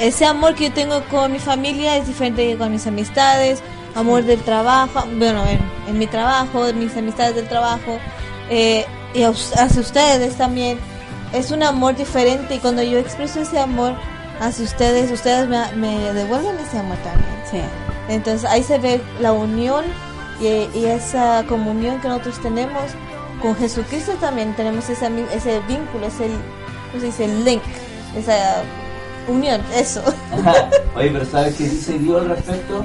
ese 0.00 0.26
amor 0.26 0.54
que 0.54 0.68
yo 0.68 0.72
tengo 0.74 1.02
con 1.10 1.32
mi 1.32 1.38
familia 1.38 1.96
es 1.96 2.06
diferente 2.06 2.46
que 2.46 2.56
con 2.56 2.70
mis 2.70 2.86
amistades, 2.86 3.62
amor 3.94 4.24
del 4.24 4.40
trabajo, 4.40 5.04
bueno, 5.18 5.44
en, 5.46 5.60
en 5.88 5.98
mi 5.98 6.06
trabajo, 6.06 6.72
mis 6.74 6.96
amistades 6.96 7.34
del 7.36 7.48
trabajo, 7.48 7.98
eh, 8.50 8.84
y 9.14 9.22
hacia 9.22 9.80
ustedes 9.80 10.36
también. 10.36 10.78
Es 11.32 11.50
un 11.50 11.62
amor 11.62 11.96
diferente 11.96 12.56
y 12.56 12.58
cuando 12.58 12.82
yo 12.82 12.98
expreso 12.98 13.40
ese 13.40 13.58
amor 13.58 13.94
hacia 14.40 14.64
ustedes, 14.64 15.10
ustedes 15.10 15.48
me, 15.48 15.72
me 15.76 16.12
devuelven 16.12 16.58
ese 16.58 16.78
amor 16.78 16.98
también. 16.98 17.32
Sí. 17.50 17.60
Entonces 18.08 18.48
ahí 18.50 18.62
se 18.62 18.78
ve 18.78 19.00
la 19.20 19.32
unión 19.32 19.84
y, 20.42 20.78
y 20.78 20.84
esa 20.86 21.44
comunión 21.48 22.00
que 22.00 22.08
nosotros 22.08 22.40
tenemos 22.40 22.82
con 23.40 23.54
Jesucristo 23.56 24.12
también 24.20 24.54
tenemos 24.54 24.88
ese, 24.88 25.06
ami- 25.08 25.26
ese 25.32 25.60
vínculo, 25.68 26.06
ese, 26.06 26.28
¿cómo 26.90 27.00
se 27.00 27.06
dice? 27.06 27.28
link, 27.44 27.62
esa 28.16 28.62
unión, 29.28 29.60
eso. 29.74 30.02
Oye, 30.96 31.10
pero 31.12 31.24
¿sabes 31.24 31.54
qué 31.56 31.64
dice 31.64 31.98
Dios 31.98 32.20
al 32.22 32.28
respecto? 32.30 32.84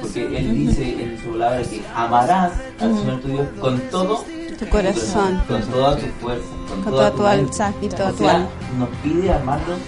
Porque 0.00 0.38
Él 0.38 0.54
dice 0.66 1.02
en 1.02 1.20
su 1.22 1.30
palabra 1.32 1.62
que 1.62 1.82
amarás 1.94 2.52
al 2.80 2.96
Señor 2.96 3.20
tu 3.20 3.28
Dios 3.28 3.46
con 3.60 3.78
todo 3.90 4.24
Tu 4.58 4.66
corazón. 4.68 5.42
Con 5.46 5.62
toda 5.62 5.96
tu 5.96 6.06
fuerza. 6.20 6.44
Con, 6.68 6.82
Con 6.82 6.92
toda 6.92 7.10
toda 7.10 7.12
tu 7.12 7.26
alma 7.26 7.74
y 7.82 7.88
toda 7.88 8.08
O 8.08 8.12
tu 8.12 8.18
sea, 8.24 8.34
alma. 8.36 8.48
Nos 8.78 8.88
pide 9.02 9.32
amarnos 9.32 9.78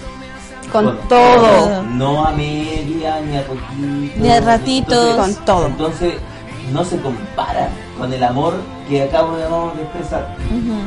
Con 0.72 0.98
todo. 1.08 1.82
No 1.84 2.26
a 2.26 2.32
media, 2.32 3.20
ni 3.22 3.36
a 3.36 3.46
poquito. 3.46 4.18
Ni 4.18 4.30
a 4.30 4.40
ratitos. 4.40 5.16
Con 5.16 5.34
todo. 5.44 5.66
Entonces, 5.68 6.14
no 6.72 6.84
se 6.84 7.00
compara 7.00 7.68
con 7.98 8.12
el 8.12 8.22
amor 8.22 8.54
que 8.88 9.02
acabo 9.02 9.36
de 9.36 9.44
de 9.44 9.82
expresar. 9.82 10.36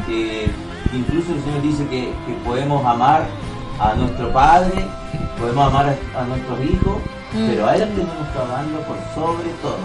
Que 0.07 0.49
incluso 0.93 1.33
el 1.33 1.43
Señor 1.43 1.61
dice 1.61 1.87
que, 1.87 2.01
que 2.25 2.33
podemos 2.45 2.85
amar 2.85 3.25
a 3.79 3.93
nuestro 3.95 4.31
Padre, 4.31 4.85
podemos 5.39 5.67
amar 5.67 5.95
a, 6.15 6.21
a 6.21 6.23
nuestros 6.25 6.59
hijos, 6.63 6.97
Mm. 7.33 7.47
pero 7.49 7.67
a 7.67 7.75
Él 7.75 7.81
tenemos 7.95 8.27
que 8.29 8.39
amarlo 8.39 8.77
por 8.85 8.95
sobre 9.15 9.49
todo. 9.63 9.79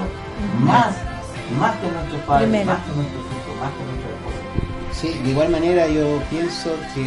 Más, 0.61 0.92
más 1.59 1.74
que 1.77 1.87
a 1.87 1.90
nuestros 1.92 2.20
padres, 2.27 2.48
Primero. 2.51 2.66
más 2.72 2.85
que 2.85 2.90
a 2.92 2.94
nuestros 2.94 3.24
hijos, 3.24 3.57
más 3.59 3.70
que 3.72 3.81
a 3.81 3.87
nuestra 3.88 4.11
esposa. 4.12 4.40
Sí, 4.92 5.18
de 5.24 5.31
igual 5.31 5.48
manera 5.48 5.88
yo 5.88 6.20
pienso 6.29 6.68
que 6.94 7.01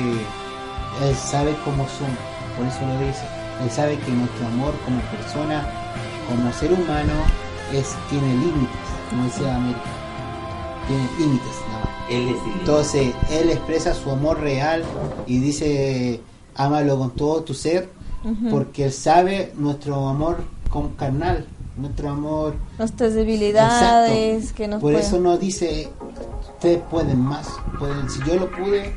Él 1.06 1.16
sabe 1.16 1.56
cómo 1.64 1.86
somos, 1.94 2.18
por 2.58 2.66
eso 2.66 2.82
lo 2.88 3.06
dice. 3.06 3.22
Él 3.64 3.70
sabe 3.70 4.00
que 4.00 4.12
nuestro 4.12 4.48
amor 4.48 4.74
como 4.84 5.00
persona, 5.14 5.62
como 6.28 6.52
ser 6.54 6.74
humano, 6.74 7.14
es, 7.74 7.96
tiene 8.10 8.28
límites, 8.36 8.70
como 9.10 9.24
decía 9.26 9.56
América. 9.56 9.82
Tiene 10.88 11.08
límites, 11.20 11.56
nada 11.70 11.80
más. 11.86 11.92
Él 12.10 12.30
es 12.30 12.36
el 12.44 12.60
Entonces, 12.60 13.14
Él 13.32 13.50
expresa 13.50 13.94
su 13.94 14.10
amor 14.12 14.40
real 14.40 14.84
y 15.28 15.40
dice, 15.40 16.22
ámalo 16.56 16.98
con 16.98 17.12
todo 17.12 17.44
tu 17.44 17.54
ser, 17.54 17.90
porque 18.50 18.86
Él 18.86 18.92
sabe 18.94 19.54
nuestro 19.58 20.08
amor 20.10 20.38
con 20.70 20.90
carnal, 20.90 21.46
nuestro 21.78 22.10
amor 22.10 22.56
Nuestras 22.78 23.14
debilidades, 23.14 24.36
Exacto. 24.44 24.56
que 24.58 24.68
nos 24.68 24.82
Por 24.82 24.92
pueden- 24.92 25.08
eso 25.08 25.20
nos 25.20 25.40
dice, 25.40 25.90
ustedes 26.56 26.82
pueden 26.92 27.20
más. 27.22 27.48
Pueden, 27.80 28.10
si 28.10 28.20
yo 28.26 28.36
lo 28.36 28.52
pude, 28.52 28.94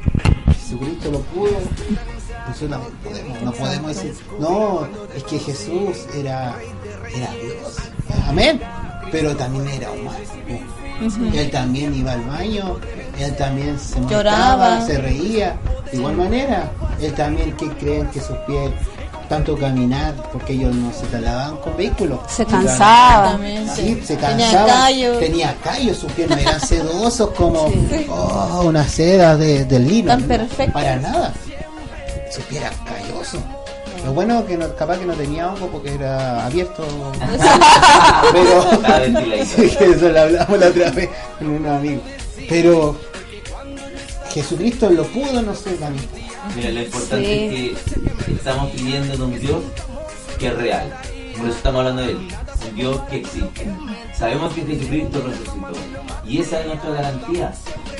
Jesucristo 0.60 1.10
lo 1.12 1.20
pudo, 1.20 1.52
nosotros 2.48 2.70
también 2.70 2.92
podemos. 3.02 3.42
No 3.42 3.52
podemos 3.52 3.94
decir, 3.94 4.14
no, 4.40 4.86
es 5.14 5.22
que 5.24 5.38
Jesús 5.38 6.06
era, 6.14 6.56
era 7.14 7.30
Dios. 7.32 7.76
Amén. 8.28 8.60
Pero 9.12 9.34
también 9.36 9.68
era 9.68 9.90
humano. 9.90 10.18
Él 11.34 11.50
también 11.50 11.94
iba 11.94 12.12
al 12.12 12.22
baño, 12.24 12.76
él 13.18 13.34
también 13.36 13.78
se 13.78 14.00
Lloraba. 14.06 14.84
se 14.86 14.98
reía. 14.98 15.56
De 15.90 15.98
igual 15.98 16.16
manera, 16.16 16.70
él 17.00 17.12
también 17.14 17.52
que 17.56 17.68
creen 17.70 18.06
que 18.08 18.20
sus 18.20 18.36
pies 18.46 18.70
tanto 19.28 19.56
caminar, 19.56 20.14
porque 20.32 20.52
ellos 20.52 20.74
no 20.74 20.92
se 20.92 21.06
trasladaban 21.06 21.56
con 21.58 21.76
vehículos. 21.76 22.20
Se 22.28 22.44
cansaba. 22.44 23.38
Sí, 23.74 24.00
se 24.04 24.16
Tenía 24.16 24.28
cansaba. 24.50 24.66
callos. 24.66 25.18
Tenía 25.18 25.56
callos, 25.64 25.96
sus 25.98 26.12
pies 26.12 26.28
no 26.30 26.36
eran 26.36 26.60
sedosos 26.66 27.30
como 27.30 27.68
Sí. 27.70 28.06
oh, 28.10 28.62
una 28.66 28.86
seda 28.86 29.36
de, 29.36 29.64
lino. 29.80 30.08
Tan 30.12 30.22
¿no? 30.22 30.28
perfecto. 30.28 30.72
Para 30.72 30.96
nada. 30.96 31.32
Sus 32.30 32.44
pies 32.44 32.62
eran 32.62 32.74
callosos. 32.84 33.40
Lo 34.04 34.12
bueno 34.12 34.44
que 34.46 34.56
no, 34.58 34.74
capaz 34.76 34.98
que 34.98 35.06
no 35.06 35.14
tenía 35.14 35.48
hongo 35.52 35.68
porque 35.68 35.94
era 35.94 36.44
abierto. 36.44 36.84
Pero. 38.32 38.64
Sí, 39.44 39.70
que 39.78 39.84
eso 39.90 40.08
lo 40.08 40.20
hablamos 40.20 40.58
la 40.58 40.66
otra 40.68 40.90
vez 40.90 41.10
con 41.38 41.48
un 41.48 41.66
amigo. 41.66 42.00
Pero 42.48 42.96
Jesucristo 44.32 44.90
lo 44.90 45.04
pudo, 45.04 45.42
no 45.42 45.54
sé, 45.54 45.74
también. 45.74 46.06
Mira, 46.56 46.70
lo 46.70 46.80
importante 46.82 47.26
Sí. 47.26 47.74
es 47.76 48.24
que 48.24 48.32
estamos 48.32 48.70
pidiendo 48.72 49.16
de 49.16 49.22
un 49.22 49.38
Dios 49.40 49.62
que 50.38 50.46
es 50.48 50.54
real. 50.56 50.92
Por 51.36 51.46
eso 51.46 51.56
estamos 51.56 51.80
hablando 51.80 52.02
de 52.02 52.10
él. 52.12 52.28
Un 52.70 52.76
Dios 52.76 53.00
que 53.10 53.16
existe. 53.16 53.66
Sabemos 54.16 54.52
que 54.54 54.62
Jesucristo 54.62 55.22
resucitó. 55.26 55.72
Y 56.26 56.40
esa 56.40 56.60
es 56.60 56.66
nuestra 56.66 56.90
garantía. 56.90 57.52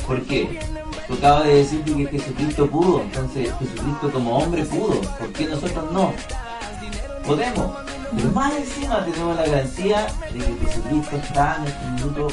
¿Por 0.06 0.22
qué? 0.22 0.58
Tú 1.06 1.14
acabas 1.14 1.44
de 1.44 1.54
decir 1.56 1.82
que 1.84 2.06
Jesucristo 2.06 2.66
pudo. 2.66 3.02
Entonces 3.02 3.52
Jesucristo 3.58 4.10
como 4.12 4.38
hombre 4.38 4.64
pudo. 4.64 5.00
¿Por 5.00 5.32
qué 5.32 5.46
nosotros 5.46 5.92
no? 5.92 6.12
Podemos. 7.26 7.70
Pero 8.16 8.30
más 8.30 8.52
encima 8.56 9.04
tenemos 9.04 9.36
la 9.36 9.46
garantía 9.46 10.06
de 10.32 10.38
que 10.38 10.66
Jesucristo 10.66 11.16
está 11.16 11.56
en 11.58 11.66
este 11.66 11.86
minuto 11.90 12.28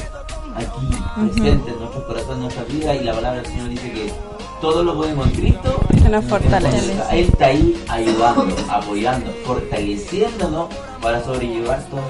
aquí, 0.54 1.30
presente 1.32 1.70
en 1.70 1.78
nuestros 1.78 2.04
corazones, 2.04 2.34
en 2.34 2.40
nuestras 2.40 2.68
vidas. 2.68 2.96
Y 3.00 3.04
la 3.04 3.14
palabra 3.14 3.42
del 3.42 3.50
Señor 3.50 3.68
dice 3.68 3.92
que 3.92 4.12
todo 4.60 4.84
lo 4.84 4.94
podemos 4.94 5.26
en 5.26 5.32
Cristo 5.32 5.80
Que 5.90 6.08
nos 6.08 6.24
fortalece. 6.24 6.92
Él 7.10 7.28
está 7.28 7.46
ahí 7.46 7.84
ayudando, 7.88 8.56
apoyando, 8.70 9.32
fortaleciéndonos 9.44 10.68
para 11.00 11.22
sobrellevar 11.24 11.82
todo. 11.90 12.04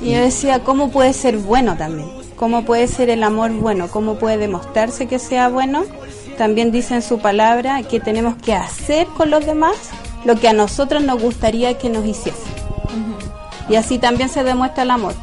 Y 0.00 0.12
yo 0.12 0.20
decía, 0.20 0.62
¿cómo 0.62 0.90
puede 0.90 1.12
ser 1.12 1.38
bueno 1.38 1.76
también? 1.76 2.23
¿Cómo 2.44 2.62
puede 2.62 2.88
ser 2.88 3.08
el 3.08 3.22
amor 3.22 3.52
bueno? 3.52 3.88
¿Cómo 3.88 4.16
puede 4.16 4.36
demostrarse 4.36 5.06
que 5.06 5.18
sea 5.18 5.48
bueno? 5.48 5.84
También 6.36 6.72
dice 6.72 6.94
en 6.94 7.00
su 7.00 7.18
palabra 7.18 7.82
que 7.84 8.00
tenemos 8.00 8.36
que 8.36 8.52
hacer 8.52 9.06
con 9.06 9.30
los 9.30 9.46
demás 9.46 9.74
lo 10.26 10.38
que 10.38 10.48
a 10.48 10.52
nosotros 10.52 11.02
nos 11.02 11.22
gustaría 11.22 11.78
que 11.78 11.88
nos 11.88 12.04
hiciesen. 12.04 12.52
Y 13.70 13.76
así 13.76 13.98
también 13.98 14.28
se 14.28 14.44
demuestra 14.44 14.82
el 14.82 14.90
amor. 14.90 15.14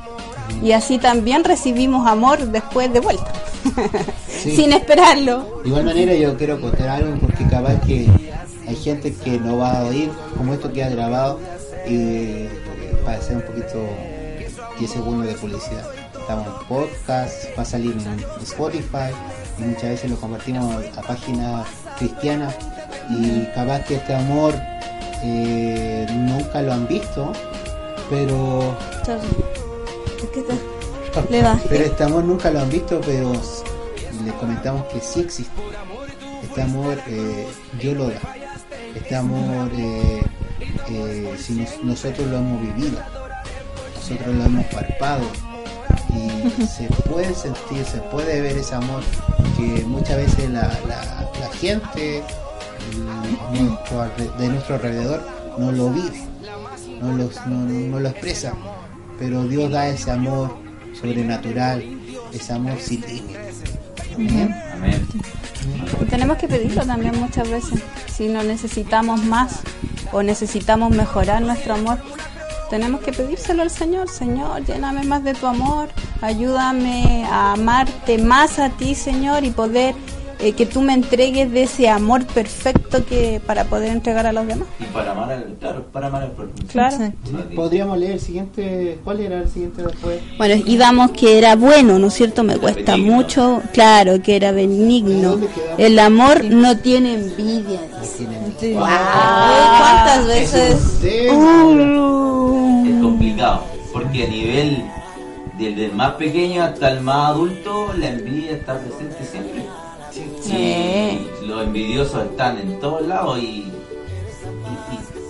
Y 0.64 0.72
así 0.72 0.98
también 0.98 1.44
recibimos 1.44 2.08
amor 2.08 2.40
después 2.48 2.92
de 2.92 3.02
vuelta. 3.02 3.32
Sí. 4.28 4.56
Sin 4.56 4.74
esperarlo. 4.74 5.62
De 5.62 5.70
igual 5.70 5.84
manera 5.84 6.16
yo 6.16 6.36
quiero 6.36 6.60
contar 6.60 6.90
algo 6.90 7.16
porque 7.20 7.46
capaz 7.46 7.80
que 7.82 8.08
hay 8.68 8.76
gente 8.76 9.14
que 9.14 9.38
no 9.38 9.58
va 9.58 9.82
a 9.82 9.84
oír, 9.84 10.10
como 10.36 10.56
esto 10.56 10.74
queda 10.74 10.90
grabado, 10.90 11.40
y 11.88 11.94
eh, 11.94 12.50
para 13.06 13.20
hacer 13.20 13.36
un 13.36 13.44
poquito 13.44 13.86
10 14.80 14.92
segundos 14.92 15.28
de 15.28 15.34
publicidad. 15.36 16.01
Estamos 16.22 16.48
en 16.48 16.68
podcast, 16.68 17.58
va 17.58 17.64
a 17.64 17.66
salir 17.66 17.94
en 17.94 18.20
Spotify 18.44 19.12
y 19.58 19.62
muchas 19.64 19.84
veces 19.84 20.10
lo 20.10 20.16
compartimos 20.18 20.76
a 20.98 21.02
páginas 21.02 21.68
cristianas 21.98 22.56
y 23.10 23.46
capaz 23.54 23.84
que 23.86 23.96
este 23.96 24.16
amor 24.16 24.54
eh, 25.24 26.08
nunca 26.12 26.62
lo 26.62 26.74
han 26.74 26.88
visto, 26.88 27.32
pero 28.10 28.76
pero 31.70 31.84
este 31.86 32.04
amor 32.04 32.24
nunca 32.24 32.50
lo 32.52 32.62
han 32.62 32.70
visto, 32.70 33.02
pero 33.06 33.34
les 34.24 34.34
comentamos 34.36 34.86
que 34.86 35.00
sí 35.02 35.22
existe. 35.22 35.52
Este 36.44 36.62
amor 36.62 36.98
eh, 37.08 37.48
Dios 37.80 37.98
lo 37.98 38.08
da. 38.10 38.20
Este 38.96 39.16
amor, 39.16 39.70
eh, 39.74 40.22
eh, 40.90 41.36
si 41.38 41.54
nos- 41.54 41.84
nosotros 41.84 42.28
lo 42.28 42.38
hemos 42.38 42.62
vivido, 42.62 43.00
nosotros 43.96 44.36
lo 44.36 44.44
hemos 44.46 44.66
palpado 44.68 45.24
y 46.15 46.65
se 46.67 46.88
puede 47.10 47.34
sentir, 47.34 47.86
se 47.86 47.97
puede 48.00 48.41
ver 48.41 48.58
ese 48.58 48.76
amor 48.76 49.02
que 49.58 49.84
muchas 49.86 50.17
veces 50.17 50.50
la, 50.50 50.63
la- 50.88 51.30
la 51.39 51.50
gente 51.60 52.24
el- 52.91 53.65
nuestro 53.67 54.04
alre- 54.04 54.36
de 54.38 54.47
nuestro 54.50 54.76
alrededor 54.76 55.28
no 55.58 55.71
lo 55.71 55.89
vive, 55.89 56.24
no 57.02 57.13
lo, 57.13 57.30
no- 57.47 57.65
no 57.65 58.00
lo 58.00 58.10
expresa, 58.10 58.54
pero 59.19 59.43
Dios 59.43 59.71
da 59.71 59.88
ese 59.88 60.12
amor 60.12 60.56
sobrenatural, 61.00 61.84
ese 62.34 62.54
amor 62.54 62.78
sin 62.80 63.02
límites. 63.02 63.62
Amén. 64.15 64.56
Amén. 64.74 65.08
Y 66.02 66.06
tenemos 66.06 66.38
que 66.38 66.47
pedirlo 66.47 66.84
también 66.86 67.17
muchas 67.19 67.50
veces. 67.50 67.80
Si 68.13 68.28
no 68.28 68.43
necesitamos 68.43 69.24
más 69.24 69.60
o 70.12 70.21
necesitamos 70.24 70.91
mejorar 70.91 71.41
nuestro 71.41 71.76
amor, 71.76 72.00
tenemos 72.72 73.02
que 73.02 73.12
pedírselo 73.12 73.64
al 73.64 73.70
Señor. 73.70 74.08
Señor, 74.08 74.66
lléname 74.66 75.04
más 75.04 75.26
de 75.26 75.34
tu 75.34 75.46
amor. 75.46 75.90
Ayúdame 76.22 77.26
a 77.30 77.52
amarte 77.52 78.18
más 78.18 78.60
a 78.60 78.70
ti, 78.70 78.96
Señor, 78.96 79.44
y 79.44 79.52
poder 79.52 79.94
eh, 80.40 80.54
que 80.54 80.66
tú 80.66 80.80
me 80.80 80.94
entregues 80.94 81.52
de 81.52 81.64
ese 81.64 81.90
amor 81.90 82.26
perfecto 82.26 83.06
que 83.06 83.42
para 83.46 83.66
poder 83.66 83.92
entregar 83.92 84.26
a 84.26 84.32
los 84.32 84.48
demás. 84.48 84.70
Y 84.80 84.86
para 84.86 85.12
amar 85.12 85.34
al, 85.34 85.56
claro, 85.60 85.86
para 85.92 86.08
amar 86.08 86.24
al 86.24 86.32
prójimo. 86.32 86.56
Claro. 86.72 86.98
Podríamos 87.54 87.98
leer 87.98 88.14
el 88.14 88.22
siguiente, 88.22 89.00
¿cuál 89.04 89.20
era 89.20 89.40
el 89.40 89.50
siguiente 89.50 89.84
después? 89.84 90.22
Bueno, 90.38 90.64
y 90.66 90.78
damos 90.78 91.12
que 91.12 91.38
era 91.38 91.58
bueno, 91.58 92.00
¿no 92.00 92.08
es 92.08 92.14
cierto? 92.14 92.42
Me 92.44 92.58
cuesta 92.58 92.94
benigno. 92.94 93.16
mucho, 93.16 93.62
claro, 93.74 94.22
que 94.22 94.38
era 94.38 94.54
benigno. 94.54 95.38
El 95.78 96.00
amor 96.00 96.46
no 96.46 96.78
tiene 96.78 97.16
envidia. 97.16 97.82
dice. 98.02 98.28
Sí. 98.62 98.76
Ah. 98.80 100.06
¿Cuántas 100.06 100.28
veces? 100.28 100.80
Sí. 101.02 102.21
Complicado, 103.41 103.63
porque 103.91 104.23
a 104.23 104.27
nivel 104.27 104.84
desde 105.58 105.86
el 105.86 105.93
más 105.93 106.12
pequeño 106.13 106.63
hasta 106.63 106.91
el 106.91 107.01
más 107.01 107.32
adulto, 107.32 107.91
la 107.97 108.10
envidia 108.10 108.51
está 108.51 108.77
presente 108.80 109.23
siempre. 109.25 109.65
Sí. 110.41 111.27
Y 111.41 111.45
los 111.47 111.63
envidiosos 111.63 112.23
están 112.25 112.60
en 112.60 112.80
todos 112.80 113.01
lados 113.08 113.39
y, 113.39 113.45
y- 113.45 113.71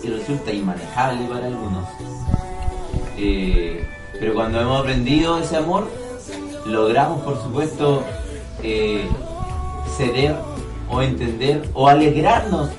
y- 0.04 0.08
y 0.08 0.10
resulta 0.10 0.52
inmanejable 0.52 1.26
para 1.28 1.46
algunos. 1.48 1.86
Eh, 3.18 3.88
pero 4.20 4.34
cuando 4.34 4.60
hemos 4.60 4.82
aprendido 4.82 5.38
ese 5.40 5.56
amor, 5.58 5.88
logramos, 6.66 7.22
por 7.22 7.42
supuesto, 7.42 8.04
eh, 8.62 9.08
ceder 9.96 10.36
o 10.90 11.02
entender 11.02 11.70
o 11.74 11.88
alegrarnos 11.88 12.70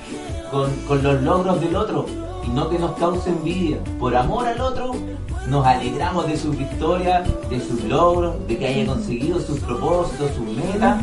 con, 0.51 0.69
con 0.87 1.01
los 1.01 1.21
logros 1.23 1.59
del 1.59 1.75
otro. 1.75 2.05
Y 2.45 2.49
no 2.49 2.69
que 2.69 2.79
nos 2.79 2.91
cause 2.97 3.29
envidia. 3.29 3.77
Por 3.99 4.15
amor 4.15 4.47
al 4.47 4.59
otro, 4.61 4.91
nos 5.47 5.65
alegramos 5.65 6.27
de 6.27 6.37
sus 6.37 6.57
victorias, 6.57 7.27
de 7.49 7.59
sus 7.59 7.83
logros, 7.85 8.35
de 8.47 8.57
que 8.57 8.67
haya 8.67 8.85
conseguido 8.85 9.39
sus 9.39 9.59
propósitos, 9.59 10.31
sus 10.35 10.45
metas. 10.55 11.01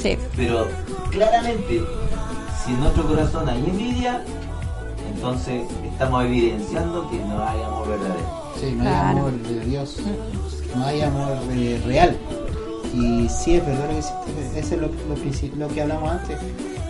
Sí. 0.00 0.16
Pero 0.36 0.66
claramente, 1.10 1.82
si 2.64 2.72
en 2.72 2.80
nuestro 2.80 3.04
corazón 3.06 3.48
hay 3.48 3.58
envidia, 3.64 4.22
entonces 5.14 5.62
estamos 5.90 6.24
evidenciando 6.24 7.08
que 7.10 7.18
no 7.18 7.42
hay 7.46 7.62
amor 7.62 7.88
verdadero. 7.88 8.44
Sí, 8.60 8.72
no 8.76 8.82
Claro. 8.82 9.06
hay 9.08 9.16
amor 9.16 9.32
de 9.32 9.60
Dios, 9.64 9.96
no 10.76 10.84
hay 10.84 11.00
amor 11.02 11.28
eh, 11.52 11.82
real. 11.86 12.16
Y 12.94 13.28
sí 13.28 13.56
es 13.56 13.66
verdad 13.66 13.86
lo 13.88 13.92
que 13.94 13.98
eso 14.60 14.74
es 14.74 14.80
lo, 14.80 14.86
lo 14.86 15.16
princi- 15.16 15.52
lo 15.56 15.66
que 15.68 15.82
hablamos 15.82 16.12
antes, 16.12 16.38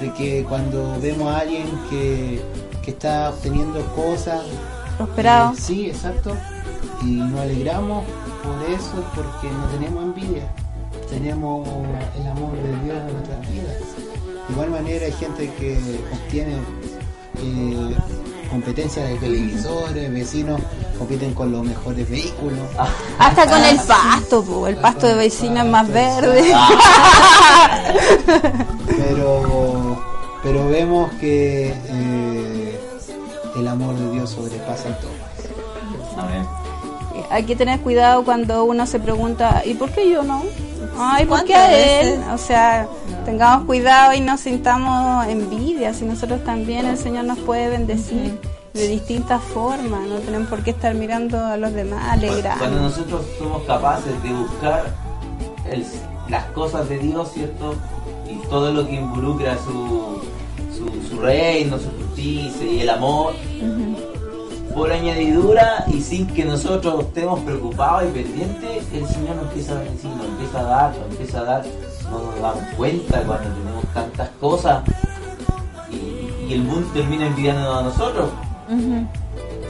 de 0.00 0.12
que 0.12 0.44
cuando 0.46 0.96
vemos 1.00 1.32
a 1.32 1.38
alguien 1.38 1.66
que, 1.88 2.42
que 2.84 2.90
está 2.90 3.30
obteniendo 3.30 3.80
cosas, 3.94 4.42
Prosperado. 4.96 5.52
eh, 5.52 5.56
sí, 5.58 5.86
exacto, 5.86 6.36
y 7.02 7.06
nos 7.06 7.40
alegramos 7.40 8.04
por 8.42 8.70
eso, 8.70 9.04
porque 9.14 9.48
no 9.50 9.64
tenemos 9.66 10.02
envidia, 10.04 10.46
tenemos 11.08 11.66
el 12.20 12.26
amor 12.26 12.52
de 12.56 12.84
Dios 12.84 12.96
en 12.98 13.12
nuestras 13.12 13.50
vidas. 13.50 13.76
De 14.46 14.52
igual 14.52 14.70
manera 14.70 15.06
hay 15.06 15.12
gente 15.12 15.50
que 15.58 15.78
obtiene 16.12 16.56
eh, 17.38 17.96
competencias 18.50 19.08
de 19.08 19.16
televisores, 19.16 20.12
vecinos 20.12 20.60
compiten 20.98 21.34
con 21.34 21.50
los 21.50 21.64
mejores 21.64 22.08
vehículos. 22.08 22.60
Hasta 23.18 23.46
con 23.48 23.64
el 23.64 23.78
pasto, 23.80 24.44
po. 24.44 24.68
el 24.68 24.76
pasto 24.76 25.06
de 25.06 25.14
vecino 25.14 25.62
es 25.62 25.66
más 25.66 25.88
verde. 25.88 26.54
pero 28.86 30.04
pero 30.44 30.68
vemos 30.68 31.10
que 31.14 31.68
eh, 31.68 32.53
el 33.56 33.68
amor 33.68 33.94
de 33.96 34.10
Dios 34.12 34.30
sobrepasa 34.30 34.96
todo. 34.98 35.10
Amén. 36.18 36.44
Hay 37.30 37.44
que 37.44 37.56
tener 37.56 37.80
cuidado 37.80 38.24
cuando 38.24 38.64
uno 38.64 38.86
se 38.86 38.98
pregunta, 39.00 39.62
¿y 39.64 39.74
por 39.74 39.90
qué 39.90 40.10
yo 40.10 40.22
no? 40.22 40.42
Ay, 40.98 41.24
¿por 41.26 41.44
qué 41.44 41.52
¿Cuántas 41.52 41.68
a 41.70 41.72
él? 42.00 42.10
veces? 42.18 42.24
O 42.32 42.38
sea, 42.38 42.88
tengamos 43.24 43.66
cuidado 43.66 44.14
y 44.14 44.20
no 44.20 44.36
sintamos 44.36 45.26
envidia, 45.26 45.94
si 45.94 46.04
nosotros 46.04 46.44
también 46.44 46.86
el 46.86 46.98
Señor 46.98 47.24
nos 47.24 47.38
puede 47.38 47.68
bendecir 47.68 48.38
de 48.74 48.88
distintas 48.88 49.42
formas, 49.42 50.00
no 50.08 50.16
tenemos 50.16 50.48
por 50.48 50.62
qué 50.62 50.70
estar 50.70 50.94
mirando 50.94 51.38
a 51.44 51.56
los 51.56 51.72
demás, 51.72 52.02
Cuando 52.18 52.26
alegrando. 52.26 52.80
nosotros 52.80 53.22
somos 53.38 53.62
capaces 53.64 54.20
de 54.22 54.32
buscar 54.32 54.84
el- 55.70 55.86
las 56.28 56.44
cosas 56.46 56.88
de 56.88 56.98
Dios, 56.98 57.30
¿cierto? 57.32 57.74
Y 58.28 58.36
todo 58.48 58.72
lo 58.72 58.86
que 58.86 58.94
involucra 58.96 59.56
su, 59.58 60.20
su, 60.76 61.08
su 61.08 61.20
reino, 61.20 61.78
su 61.78 61.90
justicia 62.14 62.66
y 62.66 62.80
el 62.80 62.90
amor, 62.90 63.34
por 64.74 64.90
añadidura 64.92 65.84
y 65.88 66.00
sin 66.00 66.26
que 66.26 66.44
nosotros 66.44 67.04
estemos 67.04 67.40
preocupados 67.40 68.04
y 68.04 68.12
pendientes, 68.12 68.84
el 68.92 69.06
Señor 69.06 69.36
nos 69.36 69.46
empieza 69.46 69.72
a 69.72 69.82
bendecir, 69.82 70.10
nos 70.10 70.26
empieza 70.26 70.60
a 70.60 70.64
dar, 70.64 70.96
nos 70.96 71.10
empieza 71.10 71.40
a 71.40 71.44
dar, 71.44 71.64
no 72.10 72.18
nos 72.18 72.40
damos 72.40 72.74
cuenta 72.76 73.22
cuando 73.22 73.48
tenemos 73.50 73.84
tantas 73.92 74.28
cosas 74.40 74.82
y, 75.90 76.48
y 76.48 76.54
el 76.54 76.62
mundo 76.62 76.88
termina 76.92 77.26
envidiándonos 77.26 77.78
a 77.78 77.82
nosotros. 77.82 78.30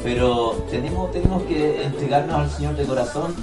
Pero 0.04 0.64
tenemos, 0.70 1.10
tenemos 1.12 1.42
que 1.44 1.82
entregarnos 1.82 2.36
al 2.36 2.50
Señor 2.50 2.76
de 2.76 2.84
corazón, 2.84 3.34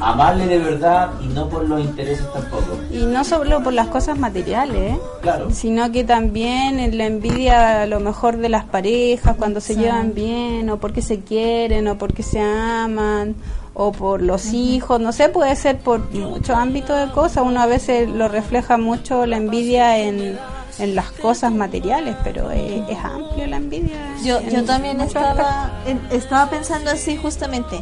amarle 0.00 0.48
de 0.48 0.58
verdad 0.58 1.12
y 1.22 1.28
no 1.28 1.48
por 1.48 1.66
los 1.66 1.80
intereses 1.80 2.26
tampoco. 2.32 2.76
Y 2.90 3.04
no 3.06 3.24
solo 3.24 3.62
por 3.62 3.72
las 3.72 3.86
cosas 3.86 4.18
materiales, 4.18 4.94
¿eh? 4.94 4.98
Claro. 5.22 5.50
sino 5.52 5.92
que 5.92 6.02
también 6.02 6.80
en 6.80 6.98
la 6.98 7.06
envidia 7.06 7.82
a 7.82 7.86
lo 7.86 8.00
mejor 8.00 8.36
de 8.38 8.48
las 8.48 8.64
parejas 8.64 9.36
cuando 9.36 9.60
se 9.60 9.76
llevan 9.76 10.12
bien 10.12 10.68
o 10.70 10.78
porque 10.78 11.02
se 11.02 11.20
quieren 11.20 11.86
o 11.86 11.96
porque 11.96 12.24
se 12.24 12.40
aman 12.40 13.36
o 13.74 13.92
por 13.92 14.20
los 14.20 14.52
hijos, 14.52 15.00
no 15.00 15.12
sé, 15.12 15.28
puede 15.28 15.54
ser 15.54 15.78
por 15.78 16.12
muchos 16.12 16.50
ámbitos 16.50 16.98
de 16.98 17.12
cosas, 17.12 17.44
uno 17.46 17.60
a 17.60 17.66
veces 17.66 18.08
lo 18.08 18.26
refleja 18.26 18.76
mucho 18.76 19.24
la 19.24 19.36
envidia 19.36 19.98
en, 19.98 20.36
en 20.78 20.94
las 20.94 21.10
cosas 21.12 21.52
materiales, 21.52 22.16
pero 22.24 22.50
es, 22.50 22.82
es 22.88 22.98
amplio 23.04 23.46
la 23.46 23.56
envidia. 23.56 23.96
Yo, 24.24 24.38
en 24.38 24.50
yo 24.50 24.64
también 24.64 25.00
estaba, 25.00 25.70
en- 25.86 26.00
estaba 26.10 26.48
pensando 26.50 26.90
así 26.90 27.16
justamente. 27.16 27.80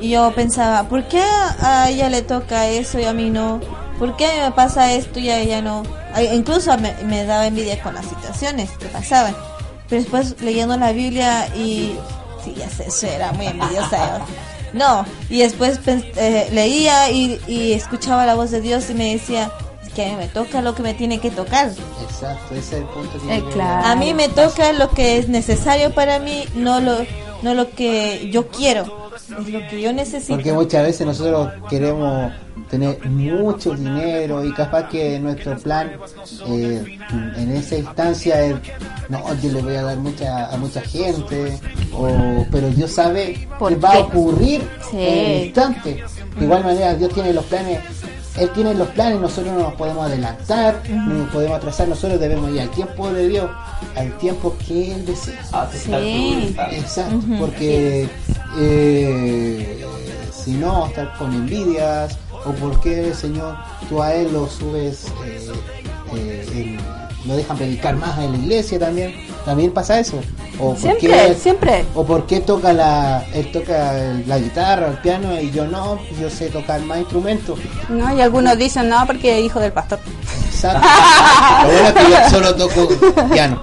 Y 0.00 0.10
yo 0.10 0.32
pensaba, 0.34 0.88
¿por 0.88 1.04
qué 1.08 1.20
a 1.20 1.88
ella 1.90 2.08
le 2.08 2.22
toca 2.22 2.68
eso 2.68 2.98
y 3.00 3.04
a 3.04 3.12
mí 3.12 3.30
no? 3.30 3.60
¿Por 3.98 4.16
qué 4.16 4.26
a 4.26 4.32
mí 4.34 4.40
me 4.42 4.52
pasa 4.52 4.92
esto 4.92 5.18
y 5.18 5.28
a 5.30 5.38
ella 5.40 5.60
no? 5.60 5.82
Incluso 6.32 6.76
me, 6.78 6.94
me 7.04 7.24
daba 7.24 7.46
envidia 7.48 7.82
con 7.82 7.94
las 7.94 8.06
situaciones 8.06 8.70
que 8.78 8.86
pasaban. 8.86 9.34
Pero 9.88 10.02
después 10.02 10.40
leyendo 10.40 10.76
la 10.76 10.92
Biblia 10.92 11.48
y... 11.56 11.96
Sí, 12.44 12.54
ya 12.56 12.70
sé, 12.70 12.86
eso 12.86 13.06
era 13.08 13.32
muy 13.32 13.46
envidiosa. 13.46 14.18
yo. 14.18 14.24
No, 14.74 15.04
y 15.30 15.38
después 15.40 15.80
eh, 15.86 16.48
leía 16.52 17.10
y, 17.10 17.40
y 17.48 17.72
escuchaba 17.72 18.24
la 18.26 18.34
voz 18.36 18.50
de 18.52 18.60
Dios 18.60 18.88
y 18.90 18.94
me 18.94 19.12
decía, 19.14 19.50
que 19.98 20.06
a 20.06 20.10
mí 20.10 20.16
me 20.16 20.28
toca 20.28 20.62
lo 20.62 20.74
que 20.76 20.82
me 20.84 20.94
tiene 20.94 21.18
que 21.18 21.30
tocar. 21.32 21.72
Exacto, 22.08 22.54
ese 22.54 22.58
es 22.58 22.72
el 22.74 22.84
punto 22.84 23.20
que 23.20 23.36
Eh, 23.36 23.44
claro. 23.52 23.86
A 23.88 23.96
mí 23.96 24.14
me 24.14 24.28
toca 24.28 24.72
lo 24.72 24.90
que 24.90 25.18
es 25.18 25.28
necesario 25.28 25.92
para 25.92 26.20
mí, 26.20 26.44
no 26.54 26.78
lo, 26.80 26.98
no 27.42 27.54
lo 27.54 27.70
que 27.70 28.30
yo 28.30 28.46
quiero, 28.46 29.10
es 29.40 29.48
lo 29.48 29.58
que 29.68 29.80
yo 29.82 29.92
necesito. 29.92 30.34
Porque 30.34 30.52
muchas 30.52 30.84
veces 30.84 31.04
nosotros 31.04 31.50
queremos 31.68 32.32
tener 32.70 33.04
mucho 33.08 33.74
dinero 33.74 34.44
y 34.44 34.52
capaz 34.52 34.88
que 34.88 35.18
nuestro 35.18 35.56
plan 35.58 35.90
eh, 36.46 36.98
en 37.36 37.56
esa 37.56 37.76
instancia 37.78 38.40
es, 38.44 38.54
no, 39.08 39.34
yo 39.42 39.50
le 39.52 39.62
voy 39.62 39.74
a 39.74 39.82
dar 39.82 39.96
mucha, 39.96 40.46
a 40.46 40.56
mucha 40.58 40.80
gente, 40.82 41.58
o, 41.92 42.46
pero 42.52 42.68
Dios 42.70 42.92
sabe 42.92 43.48
¿Por 43.58 43.70
que 43.70 43.80
va 43.80 43.94
a 43.94 43.98
ocurrir 43.98 44.60
Sí. 44.92 44.96
en 44.96 45.24
el 45.30 45.44
instante. 45.46 46.04
De 46.38 46.44
igual 46.44 46.62
manera 46.62 46.94
Dios 46.94 47.12
tiene 47.12 47.32
los 47.32 47.44
planes, 47.46 47.80
Él 48.38 48.50
tiene 48.50 48.74
los 48.74 48.88
planes, 48.88 49.20
nosotros 49.20 49.52
no 49.54 49.60
nos 49.64 49.74
podemos 49.74 50.06
adelantar, 50.06 50.80
no 50.88 51.14
nos 51.14 51.30
podemos 51.30 51.56
atrasar, 51.56 51.88
nosotros 51.88 52.20
debemos 52.20 52.50
ir 52.52 52.60
al 52.60 52.70
tiempo 52.70 53.10
de 53.12 53.28
Dios, 53.28 53.50
al 53.96 54.16
tiempo 54.18 54.54
que 54.66 54.92
Él 54.94 55.04
desea. 55.06 55.40
Aceptar 55.52 56.00
Sí. 56.02 56.56
Exacto, 56.72 57.20
porque 57.38 58.08
eh, 58.58 59.84
si 60.32 60.52
no, 60.52 60.86
estar 60.86 61.16
con 61.18 61.32
envidias, 61.32 62.16
o 62.44 62.52
porque 62.52 63.12
Señor, 63.14 63.56
tú 63.88 64.00
a 64.02 64.14
él 64.14 64.32
lo 64.32 64.46
subes, 64.48 65.06
eh, 65.26 65.52
eh, 66.14 66.46
en- 66.54 66.97
lo 67.26 67.36
dejan 67.36 67.56
predicar 67.56 67.96
más 67.96 68.18
en 68.18 68.32
la 68.32 68.38
iglesia 68.38 68.78
también, 68.78 69.14
también 69.44 69.70
pasa 69.72 69.98
eso. 70.00 70.20
O 70.60 70.74
Siempre, 70.74 71.08
porque, 71.08 71.34
siempre. 71.34 71.84
O 71.94 72.04
porque 72.04 72.40
toca 72.40 72.72
la, 72.72 73.24
él 73.32 73.50
toca 73.52 73.92
la 74.26 74.38
guitarra, 74.38 74.88
el 74.88 74.98
piano, 74.98 75.40
y 75.40 75.50
yo 75.50 75.66
no, 75.66 75.98
yo 76.20 76.28
sé 76.30 76.48
tocar 76.48 76.80
más 76.82 76.98
instrumentos. 76.98 77.58
¿no? 77.88 78.16
Y 78.16 78.20
algunos 78.20 78.56
dicen, 78.58 78.88
no, 78.88 79.06
porque 79.06 79.38
es 79.38 79.44
hijo 79.44 79.60
del 79.60 79.72
pastor. 79.72 80.00
Exacto. 80.52 80.80
Lo 81.62 81.68
bueno 81.72 81.88
es 81.88 81.94
que 81.94 82.10
yo 82.10 82.30
solo 82.30 82.54
toco 82.56 82.88
piano. 83.32 83.62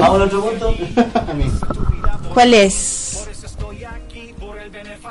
Vamos 0.00 0.14
al 0.14 0.22
otro 0.22 0.42
punto. 0.44 0.74
¿Cuál 2.34 2.54
es? 2.54 3.26